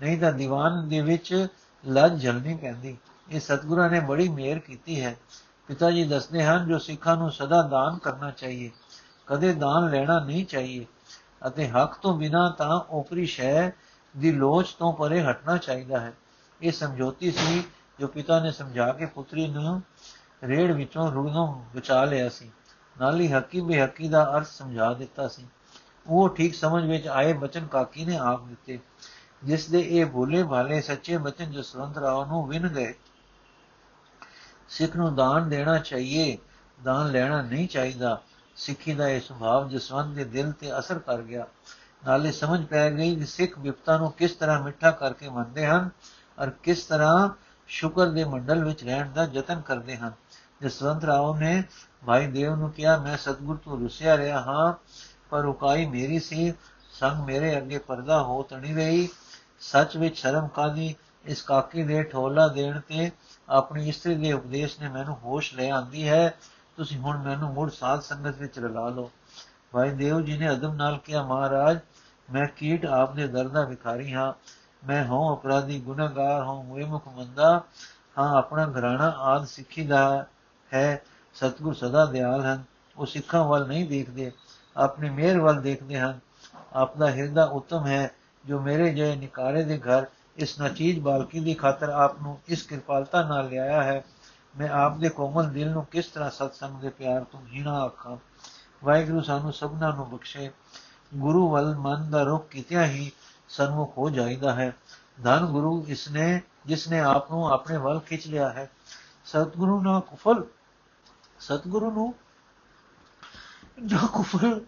ਨਹੀਂ 0.02 0.18
ਤਾਂ 0.20 0.32
ਦੀਵਾਨ 0.34 0.88
ਦੇ 0.90 1.02
ਵਿੱਚ 1.02 1.48
ਲੱਜ 1.84 2.14
ਜਲਣੀ 2.14 2.56
ਪੈਂਦੀ। 2.56 2.98
ਇਹ 3.30 3.40
ਸਤਗੁਰਾਂ 3.40 3.90
ਨੇ 3.90 4.00
ਬੜੀ 4.00 4.28
ਮਿਹਰ 4.30 4.60
ਕੀਤੀ 4.60 5.02
ਹੈ। 5.02 5.16
ਪਿਤਾ 5.68 5.92
ਜੀ 5.92 6.04
ਦੱਸਦੇ 6.04 6.44
ਹਨ, 6.44 6.68
ਜੋ 6.68 6.78
ਸਿੱਖਾਂ 6.78 7.16
ਨੂੰ 7.18 7.32
ਸਦਾ 7.32 7.62
ਦਾਨ 7.62 7.98
ਕਰਨਾ 7.98 8.32
ਚਾਹੀਏ, 8.32 8.72
ਕਦੇ 9.28 9.54
ਦਾਨ 9.54 9.90
ਲੈਣਾ 9.90 10.20
ਨਹੀਂ 10.20 10.46
ਚਾਹੀਏ, 10.46 10.86
ਅਤੇ 11.48 11.68
ਹੱਕ 11.68 11.96
ਤੋਂ 12.02 12.18
ਬਿਨਾ 12.18 12.50
ਤਾਂ 12.50 12.80
ਉਪਰੀ 12.90 13.26
ਸ਼ੈ 13.26 13.70
ਦੀ 14.16 14.32
ਲੋਚ 14.32 14.74
ਤੋਂ 14.74 14.94
ਪਰੇ 14.94 15.22
ਹਟਣਾ 15.22 15.58
ਚਾਹੀਦਾ 15.58 16.00
ਹੈ। 16.00 16.14
ਇਹ 16.62 16.72
ਸਮਝੌਤੀ 16.72 17.32
ਸੀ 17.32 17.64
ਜੋ 18.00 18.08
ਪਿਤਾ 18.08 18.40
ਨੇ 18.40 18.52
ਸਮਝਾ 18.52 18.92
ਕੇ 18.92 19.06
ਪੁੱਤਰੀ 19.06 19.48
ਨੂੰ 19.48 19.82
ਰੇੜ 20.44 20.72
ਵਿੱਚੋਂ 20.72 21.12
ਰੁੜਨੋਂ 21.12 21.48
ਬਚਾ 21.76 22.04
ਲਿਆ 22.06 22.30
ਸੀ। 22.30 22.52
ਨਾਲ 22.96 23.20
ਹੀ 23.20 23.32
ਹੱਕੀ 23.32 23.62
ਬੇਹੱਕੀ 23.62 24.08
ਦਾ 24.10 24.24
ਅਰਥ 24.38 24.48
ਸਮਝਾ 24.48 24.94
ਦਿੱਤਾ 24.94 25.28
ਸੀ। 25.28 25.46
ਉਹ 26.08 26.30
ਠੀਕ 26.30 26.56
ਸਮਝ 26.56 26.86
ਵਿੱਚ 26.86 27.08
ਆਏ 27.08 27.34
ਬਚਨ 27.34 27.68
ਕਾਕੀ 27.68 28.06
ਨੇ 28.06 28.18
ਆਪ 28.18 28.46
ਦਿੱਤੇ, 28.46 28.80
ਜਿਸ 29.44 29.70
ਦੇ 29.70 29.80
ਇਹ 29.80 30.06
ਭੋਲੇ 30.06 30.44
ਭਾਲੇ 30.44 30.82
ਸੱਚੇ 30.82 31.18
ਬਚਨ 31.18 31.52
ਜਸਵੰਤ 31.52 31.98
ਰਾਓ 31.98 32.26
ਨੂੰ 32.26 32.48
ਵਿਨ 32.48 32.68
ਗਏ। 32.68 32.94
ਸਿੱਖ 34.70 34.96
ਨੂੰ 34.96 35.16
ਦਾਨ 35.16 35.50
ਦੇਣਾ 35.50 35.78
ਚਾਹੀਏ, 35.78 36.38
ਦਾਨ 36.84 37.12
ਲੈਣਾ 37.12 37.42
ਨਹੀਂ 37.42 37.68
ਚਾਹੀਦਾ। 37.68 38.22
ਸਿੱਖੀ 38.56 38.94
ਦਾ 38.94 39.08
ਇਹ 39.08 39.22
ਸੁਭਾਅ 39.22 39.68
ਜਸਵੰਤ 39.70 40.16
ਦੇ 40.16 40.24
ਦਿਲ 40.24 40.52
ਤੇ 40.52 40.78
ਅਸਰ 40.80 41.00
ਕਰ 41.00 41.22
ਗਿਆ। 41.22 41.48
ਨਾਲੇ 42.06 42.32
ਸਮਝ 42.32 42.66
ਪੈ 42.66 42.92
ਗਈ 42.92 43.16
ਕਿ 43.16 43.26
ਸਿੱਖ 43.26 43.60
ਵਿਪਤਾ 43.60 43.98
ਨੂੰ 43.98 44.12
ਕਿਸ 44.12 44.32
ਤਰ੍ਹਾਂ 44.32 44.64
ਮਿੱਠਾ 44.64 44.92
ਕਰਕੇ 44.92 45.30
ਮੰਨਦੇ 45.30 45.68
ਹਨ 45.68 45.90
ਔਰ 46.40 46.50
ਕਿਸ 46.50 46.86
ਤਰ੍ਹਾਂ 46.86 47.30
ਸ਼ੁਕਰ 47.68 48.10
ਦੇ 48.10 48.24
ਮੰਡਲ 48.24 48.64
ਵਿੱਚ 48.64 48.84
ਰਹਿਣ 48.84 49.12
ਦਾ 49.12 49.30
ਯਤਨ 49.34 49.62
ਕਰਦੇ 49.62 49.98
ਹਨ। 49.98 50.12
ਜਸਵੰਤ 50.62 51.04
ਰਾਓ 51.04 51.36
ਨੇ 51.36 51.64
ਭਾਈ 52.06 52.28
ਦੇਵ 52.28 52.56
ਨੂੰ 52.56 52.72
ਕਿਹਾ, 52.72 52.98
ਮੈਂ 52.98 53.18
ਸਤਗੁਰ 53.18 53.58
ਤੋਂ 53.58 53.80
ਰੁਸਿਆ 53.80 54.18
ਰਿਹਾ 54.18 54.42
ਹਾਂ, 54.42 54.74
ਪਰ 55.30 55.46
ਉਕਾਈ 55.46 55.86
ਮੇਰੀ 55.86 56.20
ਸੀ, 56.20 56.54
ਸੰਗ 56.90 57.24
ਮੇਰੇ 57.24 57.58
ਅੱਗੇ 57.58 57.78
ਪਰਦਾ 57.78 58.24
ਹੋ 58.24 58.44
ਤਣੀ 58.44 58.74
ਰਹੀ। 58.74 59.10
ਸੱਚ 59.60 59.98
ਵਿੱਚ 59.98 60.18
ਸ਼ਰਮ 60.18 60.48
ਕਾਦੀ 60.48 60.96
ਇਸ 61.26 61.42
ਕਾਕੀ 61.42 61.84
ਦੇ 61.84 62.04
ਠੋਲਾ 62.04 62.48
ਦੇਣ 62.48 62.80
ਤੇ 62.80 63.12
ਆਪਣੀ 63.50 63.90
ਇਸਤਰੀ 63.90 64.16
ਦੇ 64.16 64.34
ਉਪਦੇਸ਼ 64.34 64.80
ਨੇ 64.80 64.90
ਮੈਨੂੰ 64.90 65.16
ਹੋਸ਼ 65.16 65.56
ਲੈ 65.56 65.70
ਆਂਦੀ 65.70 66.10
ਹੈ। 66.10 66.34
ਤੁਸੀਂ 66.78 67.00
ਹੁਣ 67.00 67.18
ਮੈਨੂੰ 67.18 67.54
ਮੁੜ 67.54 67.72
ਸਾਧ 67.72 68.00
ਸੰਗਤ 68.00 68.36
ਵਿੱਚ 68.38 68.60
ਰਲਾ 68.60 68.90
ਲਓ। 68.90 69.12
ਭਾਈ 69.72 69.90
ਦੇਵ 69.90 70.22
ਜੀ 70.22 70.38
ਨੇ 70.38 70.52
ਅਦਮ 70.52 70.74
ਨਾਲ 70.74 70.98
ਕਿਹਾ, 70.98 71.24
ਮਹਾਰਾਜ 71.24 71.80
ਮੈਂ 72.30 72.48
ਕੀਟ 72.48 72.86
ਆਪ 72.86 73.16
ਦੇ 73.16 73.28
ਦਰ 73.28 73.48
ਦਾ 73.48 73.64
ਵਿਖਾਰੀ 73.64 74.14
ਹਾਂ, 74.14 74.34
ਮੈਂ 74.88 75.04
ਹਾਂ 75.06 75.34
ਅਪਰਾਧੀ 75.34 75.80
ਗੁਨਾਹਗਾਰ 75.80 76.42
ਹਾਂ 76.42 76.64
ਮੂਏ 76.64 76.84
ਮੁਖ 76.84 77.08
ਮੰਦਾ, 77.08 77.64
ਹਾਂ 78.18 78.38
ਆਪਣਾ 78.38 78.66
ਘਰਾਣਾ 78.68 79.14
ਆਦ 79.18 79.46
ਸਿੱਖੀ 79.46 79.88
ਦਾ 79.88 80.26
ਹੈ, 80.74 81.04
ਸਤਗੁਰ 81.36 81.74
ਸਦਾ 81.74 82.06
ਦਿਆਲ 82.06 82.42
ਹਨ, 82.42 82.64
ਉਹ 82.98 83.06
ਸਿੱਖਾਂ 83.06 83.44
ਵੱਲ 83.44 83.68
ਨਹੀਂ 83.68 83.88
ਦੇਖਦੇ, 83.90 84.32
ਆਪਣੀ 84.76 85.10
ਮਿਹਰ 85.10 85.40
ਵੱਲ 85.40 85.62
ਦੇਖਦੇ 85.62 86.00
ਹਨ 86.00 86.20
ਆਪਣਾ 86.74 87.10
ਹਿਰਦਾ 87.10 87.46
ਉਤਮ 87.46 87.88
ਹੈ, 87.88 88.12
ਜੋ 88.46 88.60
ਮੇਰੇ 88.60 88.94
ਜੇ 88.94 89.16
ਨਿਕਾਰੇ 89.16 89.64
ਦੇ 89.64 89.78
ਘਰ, 89.78 90.06
ਇਸ 90.38 90.62
ਨਚੀਜ 90.62 91.00
ਬਾਲਕੀ 91.00 91.40
ਦੀ 91.40 91.54
ਖਾਤਰ 91.54 91.90
ਆਪ 91.90 92.22
ਨੂੰ 92.22 92.40
ਇਸ 92.48 92.62
ਕਿਰਪਾਲਤਾ 92.64 93.24
ਨਾਲ 93.24 93.50
ਲਿਆਇਆ 93.50 93.84
ਹੈ, 93.84 94.04
ਮੈਂ 94.58 94.70
ਆਪ 94.70 94.98
ਦੇ 94.98 95.10
ਕੋਮਲ 95.10 95.50
ਦਿਲ 95.50 95.70
ਨੂੰ 95.70 95.86
ਕਿਸ 95.86 96.06
ਤਰ੍ਹਾਂ 96.06 96.30
ਸਤਸੰਗ 96.30 96.82
ਦੇ 96.82 96.90
ਪਿਆਰ 96.90 97.24
ਤੋਂ 97.24 97.42
ਜੀਣਾ 97.52 97.74
ਆਖਾਂ, 97.74 98.18
ਵਾਹਿਗੁਰੂ 98.84 99.22
ਸਾਨੂੰ 99.22 99.54
ਸਭਨਾਂ 99.54 99.94
ਨੂੰ 99.94 100.10
ਬਖਸ਼ੇ 100.10 100.52
ਗੁਰੂ 101.16 101.50
ਵੱਲ 101.50 101.76
ਮਨ 101.76 102.10
ਦਾ 102.12 102.24
ਰੁਖ 102.24 102.48
ਕਿਤਿਆ 102.48 102.86
ਹੀ 102.86 103.12
ਸਨਮੁਖ 103.50 103.98
ਹੋ 103.98 104.10
ਜਾਈਦਾ 104.10 104.54
ਹੈ। 104.56 104.76
ਧੰਨ 105.24 105.46
ਗੁਰੂ, 105.46 105.86
ਇਸਨੇ, 105.88 106.42
ਜਿਸਨੇ 106.66 107.00
ਆਪ 107.00 107.32
ਨੂੰ 107.32 107.48
ਆਪਣੇ 107.52 107.78
ਵੱਲ 107.78 108.00
ਖਿੱਚ 108.00 108.28
ਲਿਆ 108.28 108.50
ਹੈ। 108.50 108.70
ਸਤਿਗੁਰੂ 109.26 109.82
ਨਾ 109.82 110.00
ਕੁਫਲ, 110.00 110.44
ਸਤਿਗੁਰੂ 111.40 111.92
ਨੂੰ 111.92 112.14
ਨਾ 113.80 114.08
ਕੁਫਲ, 114.08 114.66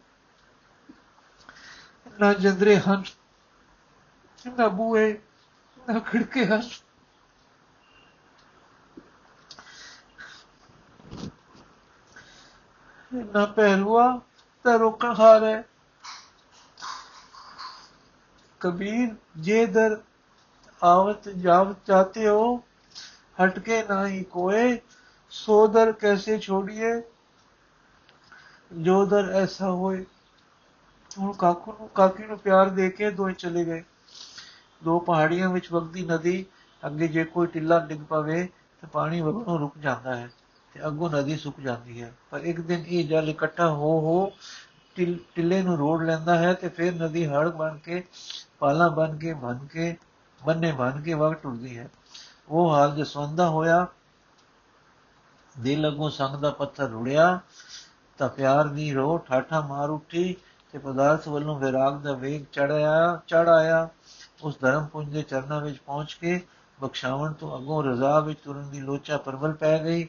ਨਾ 2.19 2.33
ਜੰਦਰੇ 2.33 2.79
ਹਨ, 2.79 3.03
ਨਾ 4.57 4.67
ਬੂਏ 4.67 5.21
ਨਾ 5.87 5.99
ਖਿੜਕੇ 5.99 6.45
ਹਨ। 6.45 6.61
ਨਾ 13.33 13.45
ਪਹਿਲਵਾ 13.45 14.21
ਤਾਂ 14.63 14.79
ਰੋਕਣ 14.79 15.15
ਹਾਰ 15.19 15.43
ਹੈ। 15.43 15.63
ਕਬੀਰ 18.64 19.14
ਜੇ 19.38 19.64
ਦਰ 19.66 19.98
आवत 20.82 21.28
जावत 21.38 21.80
चाहते 21.86 22.26
हो 22.26 22.44
हटके 23.38 23.80
ना 23.82 24.04
ही 24.04 24.22
कोए 24.30 24.62
सो 25.32 25.66
दर 25.68 25.92
कैसे 26.00 26.38
छोड़िए 26.38 27.00
ਜੋ 28.78 29.04
ਦਰ 29.06 29.30
ਐਸਾ 29.32 29.70
ਹੋਏ 29.70 30.04
ਹੁਣ 31.10 31.32
ਕਾਕੂ 31.32 31.72
ਨੂੰ 31.72 31.88
ਕਾਕੀ 31.88 32.26
ਨੂੰ 32.26 32.38
ਪਿਆਰ 32.38 32.68
ਦੇ 32.68 32.88
ਕੇ 32.90 33.10
ਦੋਏ 33.10 33.32
ਚਲੇ 33.32 33.64
ਗਏ 33.64 33.82
ਦੋ 34.84 34.98
ਪਹਾੜੀਆਂ 34.98 35.48
ਵਿੱਚ 35.50 35.72
ਵਗਦੀ 35.72 36.04
ਨਦੀ 36.04 36.44
ਅੱਗੇ 36.82 37.08
ਜੇ 37.08 37.24
ਕੋਈ 37.24 37.46
ਟਿੱਲਾ 37.46 37.78
ਡਿੱਗ 37.78 38.02
ਪਵੇ 38.02 38.42
ਤਾਂ 38.82 38.88
ਪਾਣੀ 38.88 39.20
ਵਗਣੋਂ 39.20 39.58
ਰੁਕ 39.58 39.78
ਜਾਂਦਾ 39.78 40.16
ਹੈ 40.16 40.28
ਤੇ 40.74 40.86
ਅੱਗੋਂ 40.86 41.10
ਨਦੀ 41.10 41.36
ਸੁੱਕ 41.36 41.60
ਜਾਂਦੀ 41.60 42.02
ਹੈ 42.02 42.12
ਪਰ 42.30 42.44
ਇੱਕ 42.44 42.60
ਦਿਨ 42.60 42.84
ਇਹ 42.86 43.08
ਜਲ 43.08 43.28
ਇਕੱਠਾ 43.28 43.68
ਹੋ 43.68 43.98
ਹੋ 44.00 44.32
ਟਿੱਲੇ 44.96 45.62
ਨੂੰ 45.62 45.76
ਰੋੜ 45.78 46.02
ਲੈਂਦਾ 46.02 46.38
ਹੈ 46.38 46.52
ਤੇ 46.52 46.68
ਫਿਰ 46.68 46.94
ਨਦੀ 46.94 47.26
ਹੜ 47.26 47.48
ਬਣ 47.48 47.78
ਕੇ 47.78 48.02
ਪਾਲਾ 48.59 48.87
ਬਣ 48.87 49.17
ਕੇ 49.17 49.33
ਬਣ 49.33 49.57
ਕੇ, 49.57 49.97
ਬੰਨੇ 50.45 50.71
ਬਣ 50.71 51.01
ਕੇ 51.01 51.13
ਵਗ 51.13 51.33
ਟੁਰਦੀ 51.33 51.77
ਹੈ। 51.77 51.89
ਉਹ 52.49 52.71
ਹਾਲ 52.71 52.95
ਜਸਵੰਦਾ 52.95 53.49
ਹੋਇਆ, 53.49 53.87
ਦਿਲ 55.59 55.87
ਅਗੋਂ 55.87 56.09
ਸੰਗ 56.09 56.35
ਦਾ 56.35 56.49
ਪੱਥਰ 56.49 56.89
ਰੁੜਿਆ, 56.89 57.39
ਤਾਂ 58.17 58.29
ਪਿਆਰ 58.29 58.67
ਦੀ 58.67 58.93
ਰੋ 58.93 59.17
ਠਾਠਾ 59.17 59.61
ਮਾਰ 59.61 59.89
ਉੱਠੀ 59.89 60.35
ਤੇ 60.71 60.77
ਪਦਾਰਥ 60.77 61.27
ਵੱਲੋਂ 61.27 61.59
ਵਿਰਾਗ 61.59 62.01
ਦਾ 62.01 62.13
ਵੇਗ 62.13 62.45
ਚੜਾਇਆ 62.51 63.19
ਚੜ 63.27 63.49
ਆਇਆ। 63.49 63.89
ਉਸ 64.43 64.59
ਧਰਮ 64.59 64.85
ਪੁੰਜ 64.85 65.09
ਦੇ 65.09 65.21
ਚਰਨਾਂ 65.21 65.61
ਵਿੱਚ 65.61 65.79
ਪਹੁੰਚ 65.79 66.13
ਕੇ 66.13 66.41
ਬਖਸ਼ਾਵਣ 66.81 67.33
ਤੋਂ 67.33 67.57
ਅਗੋਂ 67.57 67.83
ਰਜ਼ਾ 67.83 68.19
ਵਿੱਚ 68.19 68.39
ਤੁਰਨ 68.39 68.69
ਦੀ 68.69 68.79
ਲੋਚਾ 68.79 69.17
ਪਰਵਲ 69.17 69.53
ਪੈ 69.53 69.83
ਗਈ। 69.83 70.07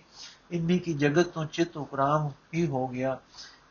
ਇੰਨੀ 0.50 0.78
ਕੀ 0.78 0.94
ਜਗਤ 0.94 1.26
ਤੋਂ 1.26 1.44
ਚਿਤ 1.44 1.76
ਉਪਰਾਮ 1.76 2.30
ਹੀ 2.54 2.66
ਹੋ 2.66 2.88
ਗਿਆ 2.88 3.18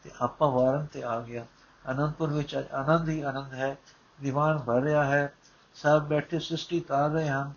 ਤੇ 0.04 0.12
ਆਪਾ 0.22 0.48
ਵਾਰਨ 0.48 0.86
ਤੇ 0.86 1.04
ਆ 1.04 1.20
ਗਿਆ। 1.20 1.46
ਅਨੰਦਪੁਰ 1.92 2.34
ਵਿੱਚ 2.34 2.56
ਆਨੰਦ 2.56 3.10
ਹੀ 3.10 3.22
ਆਨੰਦ 3.22 3.54
ਹੈ। 3.54 3.78
ਦੀਵਾਨ 4.20 4.58
ਭਰ 4.58 4.82
ਰਿਹਾ 4.82 5.04
ਹੈ 5.06 5.34
ਸਭ 5.76 6.08
ਬੈਠੇ 6.08 6.40
ਸ੍ਰਿਸ਼ਟੀ 6.40 6.80
ਤਾਰ 6.80 7.10
ਰਹੇ 7.10 7.30
ਹਨ 7.30 7.54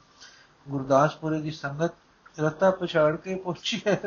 ਗੁਰਦਾਸਪੁਰੇ 0.67 1.41
ਦੀ 1.41 1.51
ਸੰਗਤ 1.51 1.95
ਰਤਾ 2.39 2.71
ਪਛਾੜ 2.71 3.17
ਕੇ 3.17 3.35
ਪਹੁੰਚੀ 3.35 3.81
ਹੈ 3.87 4.01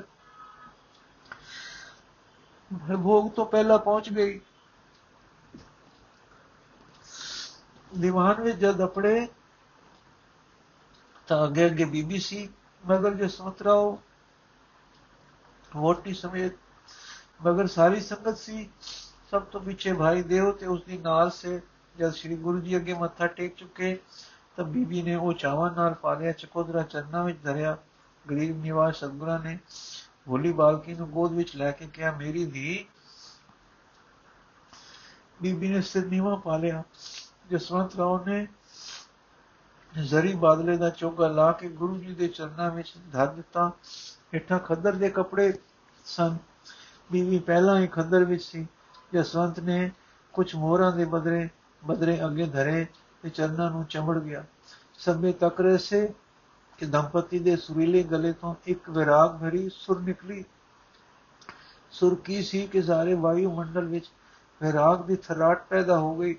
ਭੋਗ 2.95 3.29
ਤੋਂ 3.31 3.45
ਪਹਿਲਾਂ 3.45 3.77
ਪਹੁੰਚ 3.79 4.09
ਗਈ 4.09 4.39
ਦੀਵਾਨ 7.91 8.41
ਵਿੱਚ 8.41 8.57
ਜਦ 8.57 8.81
ਆਪਣੇ 8.81 9.27
ਤਾਂ 11.27 11.45
ਅੱਗੇ 11.47 11.65
ਅੱਗੇ 11.65 11.85
ਬੀਬੀ 11.85 12.19
ਸੀ 12.19 12.47
ਮਗਰ 12.83 13.13
ਜੋ 13.13 13.27
ਸੋਤਰਾਓ 13.27 13.97
ਵੋਟੀ 15.71 16.13
ਸਮੇਤ 16.13 16.57
ਮਗਰ 17.41 17.67
ਸਾਰੀ 17.67 17.99
ਸੰਗਤ 18.01 18.37
ਸੀ 18.37 18.69
ਸਭ 19.31 19.43
ਤੋਂ 19.43 19.61
ਪਿੱਛੇ 19.61 19.93
ਭਾਈ 19.93 20.23
ਦੇਵ 20.23 20.51
ਤੇ 20.51 20.65
ਉਸ 20.67 20.81
ਦੀ 20.83 20.97
ਨਾਲ 20.97 21.29
ਸੇ 21.31 21.59
ਜਦ 21.99 22.11
ਸ੍ਰੀ 22.11 22.35
ਗੁਰੂ 22.35 22.59
ਜੀ 22.59 22.75
ਅੱਗੇ 22.77 22.93
ਮੱਥਾ 22.93 23.27
ਟੇਕ 23.27 23.55
ਚੁੱਕੇ, 23.55 23.97
ਤਾਂ 24.57 24.65
ਬੀਬੀ 24.65 25.01
ਨੇ 25.01 25.15
ਉਹ 25.15 25.33
ਚਾਵਾਂ 25.33 25.71
ਨਾਲ 25.71 25.93
ਪਾਲਿਆ, 25.93 26.31
ਚਕੋਦਰਾ 26.31 26.81
ਚਰਨਾਂ 26.81 27.23
ਵਿੱਚ 27.23 27.37
ਧਰਿਆ। 27.43 27.77
ਗਰੀਬ 28.31 28.61
ਨਿਵਾਸ 28.61 28.95
ਸਤਗੁਰਾਂ 28.95 29.39
ਨੇ 29.39 29.57
ਭੋਲੀ 30.25 30.51
ਬਾਲਕੀ 30.51 30.93
ਨੂੰ 30.93 31.09
ਗੋਦ 31.09 31.33
ਵਿੱਚ 31.33 31.55
ਲੈ 31.55 31.71
ਕੇ 31.71 31.87
ਕਿਹਾ, 31.87 32.11
ਮੇਰੀ 32.11 32.45
ਧੀ। 32.45 32.85
ਬੀਬੀ 35.41 35.67
ਨੇ 35.67 35.81
ਸਿਰ 35.81 36.05
ਨੀਵਾ 36.05 36.35
ਪਾ 36.35 36.57
ਲਿਆ 36.57 36.83
ਜਸਵੰਤ 37.49 37.95
ਰਾਓ 37.95 38.23
ਨੇ 38.25 38.47
ਜ਼ਰੀ 40.01 40.33
ਬਾਦਲੇ 40.35 40.77
ਦਾ 40.77 40.89
ਚੋਗਾ 40.89 41.27
ਲਾ 41.27 41.51
ਕੇ 41.51 41.69
ਗੁਰੂ 41.69 41.97
ਜੀ 41.97 42.13
ਦੇ 42.15 42.27
ਚਰਨਾਂ 42.27 42.71
ਵਿੱਚ 42.71 42.93
ਧਰ 43.11 43.27
ਦਿੱਤਾ। 43.27 43.71
ਹੇਠਾਂ 44.33 44.59
ਖੱਦਰ 44.59 44.93
ਦੇ 44.93 45.09
ਕੱਪੜੇ 45.09 45.53
ਸਨ। 46.05 46.37
ਬੀਬੀ 47.11 47.39
ਪਹਿਲਾਂ 47.39 47.79
ਹੀ 47.79 47.87
ਖੱਦਰ 47.87 48.23
ਵਿੱਚ 48.23 48.43
ਸੀ। 48.43 48.67
ਜਸਵੰਤ 49.13 49.59
ਨੇ 49.59 49.91
ਕੁਝ 50.33 50.55
ਮੋਹਰਾਂ 50.55 50.91
ਦੇ 50.91 51.05
ਬਦਲੇ 51.05 51.49
ਬਦਰੇ 51.83 52.25
ਅੱਗੇ 52.25 52.45
ਧਰੇ 52.45 52.85
ਤੇ 53.21 53.29
ਚਰਨਾਂ 53.29 53.71
ਨੂੰ 53.71 53.85
ਚਮੜ 53.85 54.19
ਗਿਆ। 54.19 54.43
ਸਭੇ 54.99 55.31
ਤੱਕ 55.31 55.61
ਰਹੇ 55.61 55.77
ਸੇ 55.77 56.13
ਕਿ 56.77 56.85
ਦੰਪਤੀ 56.85 57.39
ਦੇ 57.39 57.55
ਸੁਰੀਲੇ 57.55 58.03
ਗਲੇ 58.03 58.33
ਤੋਂ 58.33 58.55
ਇੱਕ 58.65 58.89
ਵਿਰਾਗ 58.89 59.41
ਭਰੀ 59.41 59.69
ਸੁਰ 59.73 59.99
ਨਿਕਲੀ। 59.99 60.43
ਸੁਰ 61.91 62.15
ਕੀ 62.15 62.43
ਸੀ 62.43 62.67
ਕਿ 62.67 62.81
ਸਾਰੇ 62.81 63.13
ਵਾਯੂ 63.13 63.51
ਮੰਡਲ 63.51 63.85
ਵਿੱਚ 63.85 64.11
ਵਿਰਾਗ 64.61 65.05
ਦੀ 65.05 65.15
ਥਰਾਟ 65.15 65.67
ਪੈਦਾ 65.67 65.99
ਹੋ 65.99 66.15
ਗਈ। 66.15 66.35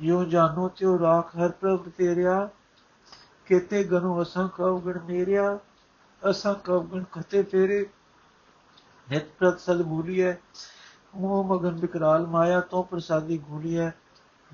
ਜੋ 0.00 0.24
ਜਾਨੋ 0.24 0.68
ਤਿਉ 0.68 0.98
ਰਾਖ 0.98 1.36
ਹਰ 1.36 1.48
ਪ੍ਰਭ 1.48 1.88
ਤੇਰਿਆ, 1.88 2.48
ਕੇਤੇ 3.46 3.84
ਗਨੋ 3.84 4.22
ਅਸਾਂ 4.22 4.48
ਕਉ 4.48 4.80
ਗਣ 4.80 4.98
ਮੇਰਿਆ, 4.98 5.58
ਅਸਾਂ 6.30 6.54
ਕਉ 6.54 6.80
ਗਣ 6.80 7.04
ਕਤੇ 7.12 7.42
ਫੇਰੇ। 7.42 7.86
ਨਿਤ 9.10 9.24
ਪ੍ਰਤ 9.38 9.60
ਸਦ 9.60 9.82
ਭੂਲੀਐ 9.82 10.32
ਮੋਹ 11.16 11.44
ਮਗਨ 11.44 11.74
ਵਿਕਰਾਲ 11.74 12.26
ਮਾਇਆ 12.26 12.60
ਤੋਂ 12.60 12.84
ਪ੍ਰਸਾਦੀ 12.84 13.38
ਭੂਲੀਐ 13.38 13.90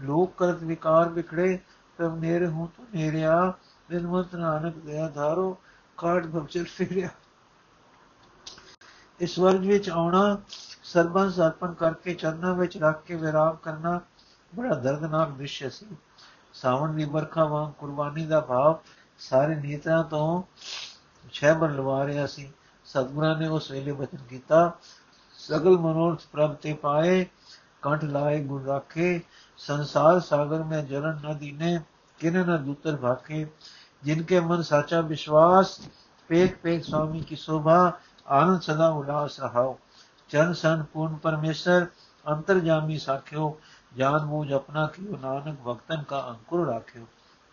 ਲੋਕ 0.01 0.33
ਕਰਤ 0.37 0.63
ਵਿਕਾਰ 0.63 1.09
ਵਿਖੜੇ, 1.09 1.59
ਤਬ 1.99 2.19
ਨੇਰੇ 2.19 2.47
ਹੂੰ 2.47 2.69
ਤੂੰ 2.77 2.87
ਨੇਰਿਆ। 2.95 3.53
ਬਿਨਵੰਤ 3.91 4.35
ਨਾਨਕ 4.35 4.77
ਦਇਆ 4.77 5.09
ਧਾਰੋ 5.09 5.59
ਕਾਟ 5.97 6.27
ਭਵਚਲ 6.27 6.65
ਫੇਰਿਆ। 6.65 7.09
ਇਸ 9.21 9.39
ਵਰਗ 9.39 9.61
ਵਿੱਚ 9.61 9.91
ਆਉਣਾ 9.91 10.39
ਸਰਬੰਸ 10.83 11.41
ਅਰਪਣ 11.41 11.75
ਕਰਕੇ 11.75 12.15
ਚਰਨਾਂ 12.15 12.55
ਵਿੱਚ 12.55 12.79
ਰੱਖ 12.79 13.03
ਕੇ 13.03 13.15
ਵਿਰਾਮ 13.15 13.57
ਕਰਨਾ 13.57 14.01
ਬੜਾ 14.57 14.75
ਦਰਦਨਾਕ 14.75 15.31
ਦ੍ਰਿਸ਼ 15.31 15.65
ਸੀ। 15.65 15.87
ਸਾਵਣ 16.55 16.93
ਦੀ 16.93 17.05
ਵਰਖਾ 17.05 17.45
ਵਾਂਗ 17.45 17.73
ਕੁਰਬਾਨੀ 17.73 18.27
ਦਾ 18.27 18.41
ਭਾਵ 18.41 18.79
ਸਾਰੇ 19.19 19.55
ਨੀਤਾਂ 19.55 20.05
ਤੋਂ 20.05 20.43
ਛੇਬਰ 21.33 21.71
ਲਵਾ 21.71 22.07
ਰਿਹਾ 22.07 22.27
ਸੀ। 22.27 22.53
ਸਤਗੁਰਾਂ 22.85 23.37
ਨੇ 23.37 23.49
ਉਸ 23.49 23.71
ਵੇਲੇ 23.71 23.93
ਬਚਨ 23.93 24.19
ਕੀਤਾ। 24.29 24.73
ਸਗਲ 25.49 25.79
ਮਨੋਰਥ 25.79 26.21
ਪ੍ਰਭ 26.33 26.55
ਤੇ 26.55 26.75
ਪਾਏ, 26.75 27.27
ਕੰਠ 27.83 28.05
ਲਾਏ, 28.05 28.45
ਗੁਣ 28.45 28.65
ਰਾਖੇ। 28.65 29.21
ਸੰਸਾਰ 29.59 30.21
ਸਾਗਰ 30.21 30.63
ਮੈਂ 30.63 30.83
ਜਲਨ 30.83 31.21
ਨ 31.27 31.39
ਦੀਨੇ 31.39 31.81
ਕਿਨੇ 32.19 32.45
ਨ 32.45 32.65
ਦੂਤਰ 32.65 32.97
ਭਾਖੇ? 32.97 33.47
ਜਿਨਕੇ 34.03 34.41
ਮਨ 34.41 34.63
ਸਾਚਾ 34.63 35.01
ਵਿਸ਼ਵਾਸ, 35.01 35.81
ਪੇਖ 36.29 36.57
ਪੇਖ 36.57 36.85
ਸੁਆਮੀ 36.85 37.21
ਕੀ 37.21 37.37
ਸੋਭਾ, 37.37 37.93
ਆਨੰਦ 38.29 38.61
ਸਦਾ 38.61 38.89
ਉਲਾਸ 38.89 39.41
ਰਹਾਓ। 39.41 39.79
ਚਰਨ 40.29 40.53
ਸਨ 40.53 40.85
ਪੂਰਨ 40.93 41.15
ਪਰਮੇਸ਼ਰ 41.15 41.87
ਅੰਤਰਜਾਮੀ 42.29 42.99
ਸਾਖਿਓ। 42.99 43.61
ਜਾਨ 43.97 44.25
ਮੂਝ 44.25 44.53
ਆਪਣਾ 44.53 44.87
ਕਿਉ 44.87 45.17
ਨਾਨਕ 45.17 45.59
ਭਗਤਨ 45.69 46.03
ਕਾ 46.03 46.27
ਅੰਕੁਰ 46.29 46.67
ਰਾਖਿਓ। 46.67 47.07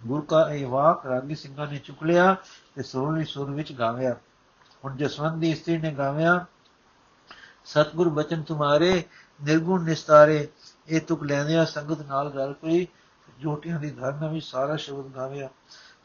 ਗੁਰ 0.06 0.22
ਕਾ 0.22 0.50
ਇਹ 0.50 0.68
ਵਾਕ 0.68 1.06
ਰਾਗੀ 1.06 1.36
ਸਿੰਘਾਂ 1.36 1.68
ਨੇ 1.68 1.78
ਚੁਕ 1.78 2.04
ਲਿਆ 2.04 2.36
ਤੇ 2.76 2.84
ਸਰੋਲੀ 2.84 3.26
ਸੁਰ 3.26 3.52
ਵਿੱਚ 3.52 3.74
ਗਾਵਿਆ। 3.74 4.16
ਹੁਣ 4.86 4.98
ਜਸਵੰਤ 4.98 5.34
ਦੀ 5.34 5.52
ਇਸਤਰੀ 5.52 5.78
ਨੇ 5.78 5.92
ਗਾਵਿਆ 5.92 6.46
ਸਤਗੁਰ 7.68 8.10
ਬਚਨ 8.10 8.42
ਤੁਮਾਰੇ, 8.42 9.04
ਨਿਰਗੁਣ 9.44 9.84
ਨਿਸਤਾਰੇ, 9.84 10.48
ਇਹ 10.88 11.02
ਤੁਕ 11.02 11.24
ਲੈਂਦਿਆਂ 11.24 11.66
ਸੰਗਤ 11.66 12.02
ਨਾਲ 12.02 12.30
ਗੱਲ 12.30 12.54
ਪਈ 12.54 12.88
ਜੋਟੀਆਂ 13.40 13.80
ਦੀ 13.80 13.90
ਧਾਰਨਾ 13.90 14.28
ਵਿੱਚ 14.28 14.46
ਸਾਰਾ 14.46 14.76
ਸ਼ਬਦ 14.76 15.16
ਗਾਵਿਆ 15.16 15.50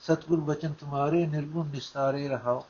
ਸਤਗੁਰ 0.01 0.41
ਬਚਨ 0.41 0.73
ਤੁਮਾਰੇ, 0.73 1.27
ਨਿਰਗੁਣ 1.27 1.67
ਨਿਸਤਾਰੇ 1.67 2.29
ਰਹਾਓ। 2.29 2.65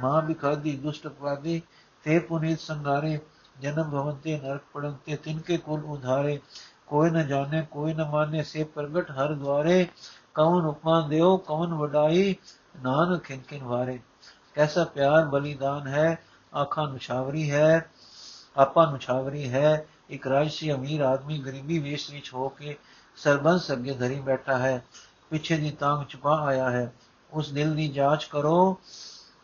ਮਾਂ 0.00 0.22
ਬਿਖਾਦੀ, 0.22 0.76
ਦੁਸ਼ਟ 0.76 1.06
ਅਪਰਾਧੀ, 1.06 1.62
ਤੇ 2.04 2.18
ਪੁਨੀਤ 2.18 2.60
ਸੰਗਾਰੇ, 2.60 3.18
ਜਨਮ 3.60 3.90
ਭਵਨ 3.90 4.14
ਤੇ 4.14 4.38
ਨਰਕ 4.38 4.62
ਪੜਨ 4.72 4.94
ਤੇ 5.06 5.16
ਤਿਨਕੇ 5.16 5.56
ਕੁਲ 5.56 5.84
ਉਧਾਰੇ। 5.84 6.40
ਕੋਈ 6.86 7.10
ਨ 7.10 7.26
ਜਾਣੇ, 7.26 7.66
ਕੋਈ 7.70 7.94
ਨ 7.94 8.04
ਮਾਨੇ 8.04 8.42
ਸੇ 8.42 8.64
ਪ੍ਰਗਟ 8.64 9.10
ਹਰ 9.10 9.34
ਦਵਾਰੇ 9.34 9.86
ਕੌਣ 10.34 10.66
ਉਪਮਾ 10.66 11.00
ਦਿਓ 11.00 11.36
ਕੌਣ 11.36 11.74
ਵਡਾਈ, 11.74 12.36
ਨਾਨਕ 12.82 13.22
ਖਿਨ 13.22 13.40
ਖਿਨ 13.40 13.64
ਵਾਰੇ। 13.64 14.00
ਕੈਸਾ 14.54 14.84
ਪਿਆਰ 14.84 15.24
ਬਲੀਦਾਨ 15.24 15.86
ਹੈ, 15.86 16.18
ਆਖਾਂ 16.56 16.88
ਨੁਸ਼ਾਵਰੀ 16.88 17.50
ਹੈ 17.50 17.90
ਆਪਾ 18.56 18.90
ਨੁਸ਼ਾਵਰੀ 18.90 19.48
ਹੈ। 19.52 19.86
ਇੱਕ 20.10 20.26
ਰਾਜਸੀ 20.26 20.72
ਅਮੀਰ 20.72 21.00
ਆਦਮੀ 21.00 21.38
ਗਰੀਬੀ 21.38 21.78
ਵੇਸ਼ 21.78 22.10
ਵਿੱਚ 22.10 22.34
ਹੋ 22.34 22.48
ਕੇ 22.48 22.76
ਸਰਬੰਸ 23.16 23.72
ਅੱਗੇ 23.72 23.94
ਧਰੀ 23.94 24.20
ਬੈਠਾ 24.20 24.58
ਹੈ। 24.58 24.84
ਪਿੱਛੇ 25.30 25.56
ਦੀ 25.56 25.70
ਤਾਂਗ 25.70 26.06
ਛੁਪਾ 26.08 26.38
ਆਇਆ 26.46 26.70
ਹੈ। 26.70 26.92
ਉਸ 27.32 27.52
ਦਿਲ 27.52 27.74
ਦੀ 27.74 27.88
ਜਾਂਚ 27.88 28.24
ਕਰੋ, 28.24 28.80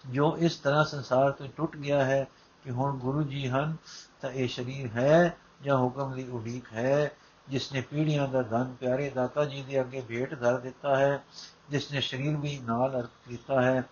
ਜੋ 0.07 0.37
ਇਸ 0.39 0.57
ਤਰ੍ਹਾਂ 0.57 0.85
ਸੰਸਾਰ 0.85 1.31
ਤੋਂ 1.31 1.49
ਟੁੱਟ 1.57 1.77
ਗਿਆ 1.77 2.05
ਹੈ 2.05 2.27
ਕਿ 2.65 2.71
ਹੁਣ 2.71 2.99
ਗੁਰੂ 2.99 3.23
ਜੀ 3.23 3.49
ਹਨ, 3.49 3.77
ਤਾਂ 4.21 4.31
ਇਹ 4.31 4.49
ਸਰੀਰ 4.49 4.87
ਹੈ 4.87 5.37
ਜਾਂ 5.63 5.77
ਹੁਕਮ 5.77 6.15
ਦੀ 6.15 6.29
ਉਡੀਕ 6.29 6.73
ਹੈ। 6.73 7.11
ਜਿਸ 7.49 7.73
ਨੇ 7.73 7.81
ਪੀੜ੍ਹੀਆਂ 7.81 8.29
ਦਾ 8.29 8.43
ਧਨ 8.43 8.75
ਪਿਆਰੇ 8.81 9.11
ਦਾਤਾ 9.11 9.45
ਜੀ 9.45 9.63
ਦੇ 9.63 9.81
ਅੱਗੇ 9.81 10.01
ਭੇਟ 10.01 10.41
ਧਰ 10.41 10.59
ਦਿੱਤਾ 10.59 10.97
ਹੈ 10.97 11.25
ਜਿਸ 11.71 11.93
ਨੇ 11.93 12.01
ਸਰੀਰ 12.01 12.37
ਵੀ 12.37 12.59
ਨਾਲ 12.59 13.01
ਅਰਪ 13.01 13.29
ਕੀਤਾ 13.29 13.63
ਹੈ। 13.63 13.85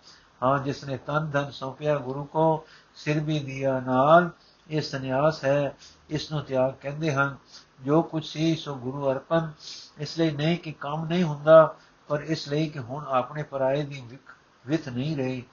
ਹਾਂ 0.43 0.59
ਜਿਸ 0.59 0.83
ਨੇ 0.83 0.97
ਤਨ 0.97 1.29
ਧਨ 1.29 1.51
ਸੌਂਪਿਆ 1.51 1.97
ਗੁਰੂ 1.97 2.23
ਕੋ, 2.23 2.65
ਸਿਰ 2.95 3.19
ਵੀ 3.19 3.39
ਦਿਆ 3.39 3.79
ਨਾਲ 3.79 4.29
ਇਹ 4.71 4.81
ਸੰਨਿਆਸ 4.81 5.45
ਹੈ 5.45 5.77
ਇਸ 6.09 6.31
ਨੂੰ 6.31 6.41
ਤਿਆਗ 6.41 6.73
ਕਹਿੰਦੇ 6.81 7.13
ਹਨ। 7.13 7.37
ਜੋ 7.81 8.01
ਕੁਝ 8.01 8.25
ਸੀ, 8.25 8.55
ਸੋ 8.55 8.75
ਗੁਰੂ 8.75 9.11
ਅਰਪਣ। 9.11 9.51
ਇਸ 9.97 10.17
ਲਈ 10.17 10.31
ਨਹੀਂ 10.31 10.57
ਕਿ 10.57 10.71
ਕੰਮ 10.71 11.05
ਨਹੀਂ 11.05 11.23
ਹੁੰਦਾ, 11.23 11.75
ਪਰ 12.07 12.21
ਇਸ 12.21 12.49
ਲਈ 12.49 12.69
ਕਿ 12.69 12.79
ਹੁਣ 12.79 13.05
ਆਪਣੇ 13.07 13.43
ਪਰਾਏ 13.43 13.83
ਦੀ 13.83 14.19
ਵਿਥ 14.67 14.89
ਨਹੀਂ 14.89 15.17
ਰਹੀ। 15.17 15.43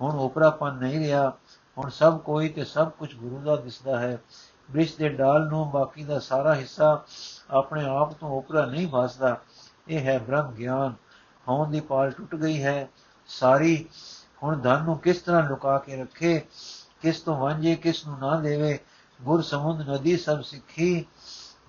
ਹੁਣ 0.00 0.18
ਉਪਰਾਪਨ 0.18 0.74
ਨਹੀਂ 0.74 1.00
ਰਿਹਾ। 1.00 1.32
ਹੁਣ 1.78 1.90
ਸਭ 1.90 2.18
ਕੋਈ 2.18 2.48
ਤੇ 2.48 2.64
ਸਭ 2.64 2.90
ਕੁਝ 2.90 3.14
ਗੁਰੂ 3.14 3.38
ਦਾ 3.38 3.56
ਦਿਸਦਾ 3.56 3.98
ਹੈ। 3.98 4.18
ਬ੍ਰਿਸ਼ 4.70 4.96
ਦੇ 4.96 5.08
ਡਾਲ 5.08 5.48
ਨੂੰ 5.48 5.70
ਬਾਕੀ 5.70 6.04
ਦਾ 6.04 6.18
ਸਾਰਾ 6.18 6.54
ਹਿੱਸਾ 6.54 7.04
ਆਪਣੇ 7.50 7.84
ਆਪ 7.86 8.12
ਤੋਂ 8.12 8.30
ਉਪਰਾ 8.30 8.66
ਨਹੀਂ 8.66 8.88
ਭਾਸਦਾ। 8.88 9.40
ਇਹ 9.88 10.00
ਹੈ 10.00 10.18
ਬ੍ਰਹਮ 10.18 10.52
ਗਿਆਨ। 10.52 10.94
ਹੋਂ 11.48 11.66
ਦੀ 11.66 11.80
ਪਾਲ 11.80 12.10
ਟੁੱਟ 12.10 12.34
ਗਈ 12.34 12.62
ਹੈ। 12.62 12.88
ਸਾਰੀ 13.26 13.88
ਹੁਣ 14.42 14.60
ਧਨ 14.60 14.82
ਨੂੰ 14.82 14.98
ਕਿਸ 14.98 15.22
ਤਰ੍ਹਾਂ 15.22 15.42
ਲੁਕਾ 15.42 15.78
ਕੇ 15.78 15.96
ਰੱਖੇ? 15.96 16.42
ਕਿਸ 17.02 17.20
ਤੋਂ 17.20 17.36
ਵਾਂਝੇ, 17.36 17.76
ਕਿਸ 17.76 18.06
ਨੂੰ 18.06 18.18
ਨਾ 18.18 18.40
ਦੇਵੇ। 18.40 18.78
ਗੁਰ 19.22 19.42
ਸਮੁੰਦ 19.42 19.90
ਨਦੀ 19.90 20.16
ਸਭ 20.16 20.42
ਸਿੱਖੀ। 20.42 21.06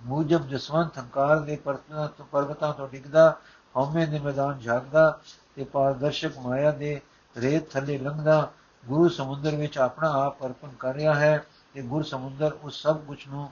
ਮੂਜਬ 0.04 0.48
ਜਸਵੰਤ 0.48 0.98
ਹੰਕਾਰ 0.98 1.40
ਦੇ 1.40 1.56
ਪਰਤਾਂ 1.56 2.10
ਤੋਂ 2.18 2.26
ਪਰਬਤਾਂ 2.26 2.74
ਤੋਂ 2.74 2.88
ਡਿੱਗਦਾ, 2.88 3.38
ਹਉਮੈ 3.78 4.06
ਦੇ 4.06 4.20
ਮੈਦਾਨ 4.20 4.60
ਝਾਕਦਾ 4.60 5.20
ਤੇ 5.56 5.64
ਪਾਰਦਰਸ਼ਕ 5.64 6.38
ਮਾਇਆ 6.38 6.72
ਦੇ 6.72 7.02
ਰੇਤ 7.38 7.72
ਥੱਲੇ 7.72 7.98
ਲੰਘਦਾ। 7.98 8.52
ਗੁਰੂ 8.86 9.10
ਸਮੁੰਦਰ 9.10 9.56
ਵਿੱਚ 9.56 9.78
ਆਪਣਾ 9.78 10.12
ਆਪ 10.12 10.46
ਅਰਪਣ 10.46 10.70
ਕਰ 10.80 10.94
ਰਿਹਾ 10.94 11.14
ਹੈ 11.14 11.44
ਤੇ 11.74 11.82
ਗੁਰ 11.82 12.04
ਸਮੁੰਦਰ 12.04 12.52
ਉਸ 12.64 12.82
ਸਭ 12.82 12.98
ਕੁਝ 12.98 13.28
ਨੂੰ 13.28 13.52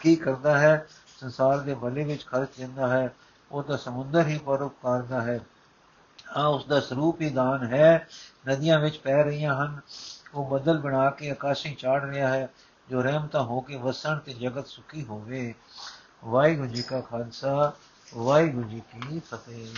ਕੀ 0.00 0.16
ਕਰਦਾ 0.16 0.58
ਹੈ? 0.58 0.86
ਸੰਸਾਰ 1.20 1.58
ਦੇ 1.58 1.74
ਭਲੇ 1.74 2.04
ਵਿੱਚ 2.04 2.26
ਖਰਚ 2.26 2.48
ਜਾਂਦਾ 2.58 2.88
ਹੈ। 2.88 3.14
ਉਹ 3.52 3.62
ਤਾਂ 3.62 3.76
ਸਮੁੰਦਰ 3.76 4.26
ਹੀ 4.26 4.38
ਪਰਉਪਕਾਰ 4.38 5.02
ਦਾ 5.02 5.20
ਹੈ। 5.20 5.40
ਆ 6.36 6.46
ਉਸ 6.46 6.64
ਦਾ 6.64 6.80
ਸਰੂਪ 6.80 7.20
ਹੀ 7.20 7.30
ਦਾਨ 7.30 7.66
ਹੈ। 7.66 8.08
ਨਦੀਆਂ 8.48 8.80
ਵਿੱਚ 8.80 8.98
ਪੈ 8.98 9.22
ਰਹੀਆਂ 9.22 9.54
ਹਨ। 9.54 9.80
ਉਹ 10.36 10.46
ਬਦਲ 10.46 10.78
ਬਣਾ 10.78 11.10
ਕੇ 11.10 11.30
ਆਕਾਸ਼ੀ 11.30 11.74
ਚਾੜ 11.74 12.04
ਰਿਹਾ 12.04 12.28
ਹੈ, 12.28 12.48
ਜੋ 12.90 13.02
ਰਹਿਮਤਾ 13.02 13.42
ਹੋ 13.42 13.60
ਕੇ 13.60 13.76
ਵਸਣ 13.76 14.18
ਤੇ 14.18 14.32
ਜਗਤ 14.32 14.66
ਸੁਖੀ 14.66 15.04
ਹੋਵੇ। 15.04 15.54
ਵਾਹਿਗੁਰੂ 16.24 16.68
ਜੀ 16.68 16.82
ਕਾ 16.82 17.00
ਖਾਲਸਾ, 17.00 17.72
ਵਾਹਿਗੁਰੂ 18.14 18.68
ਜੀ 18.68 18.80
ਕੀ 18.80 19.20
ਫਤਿਹ। 19.20 19.76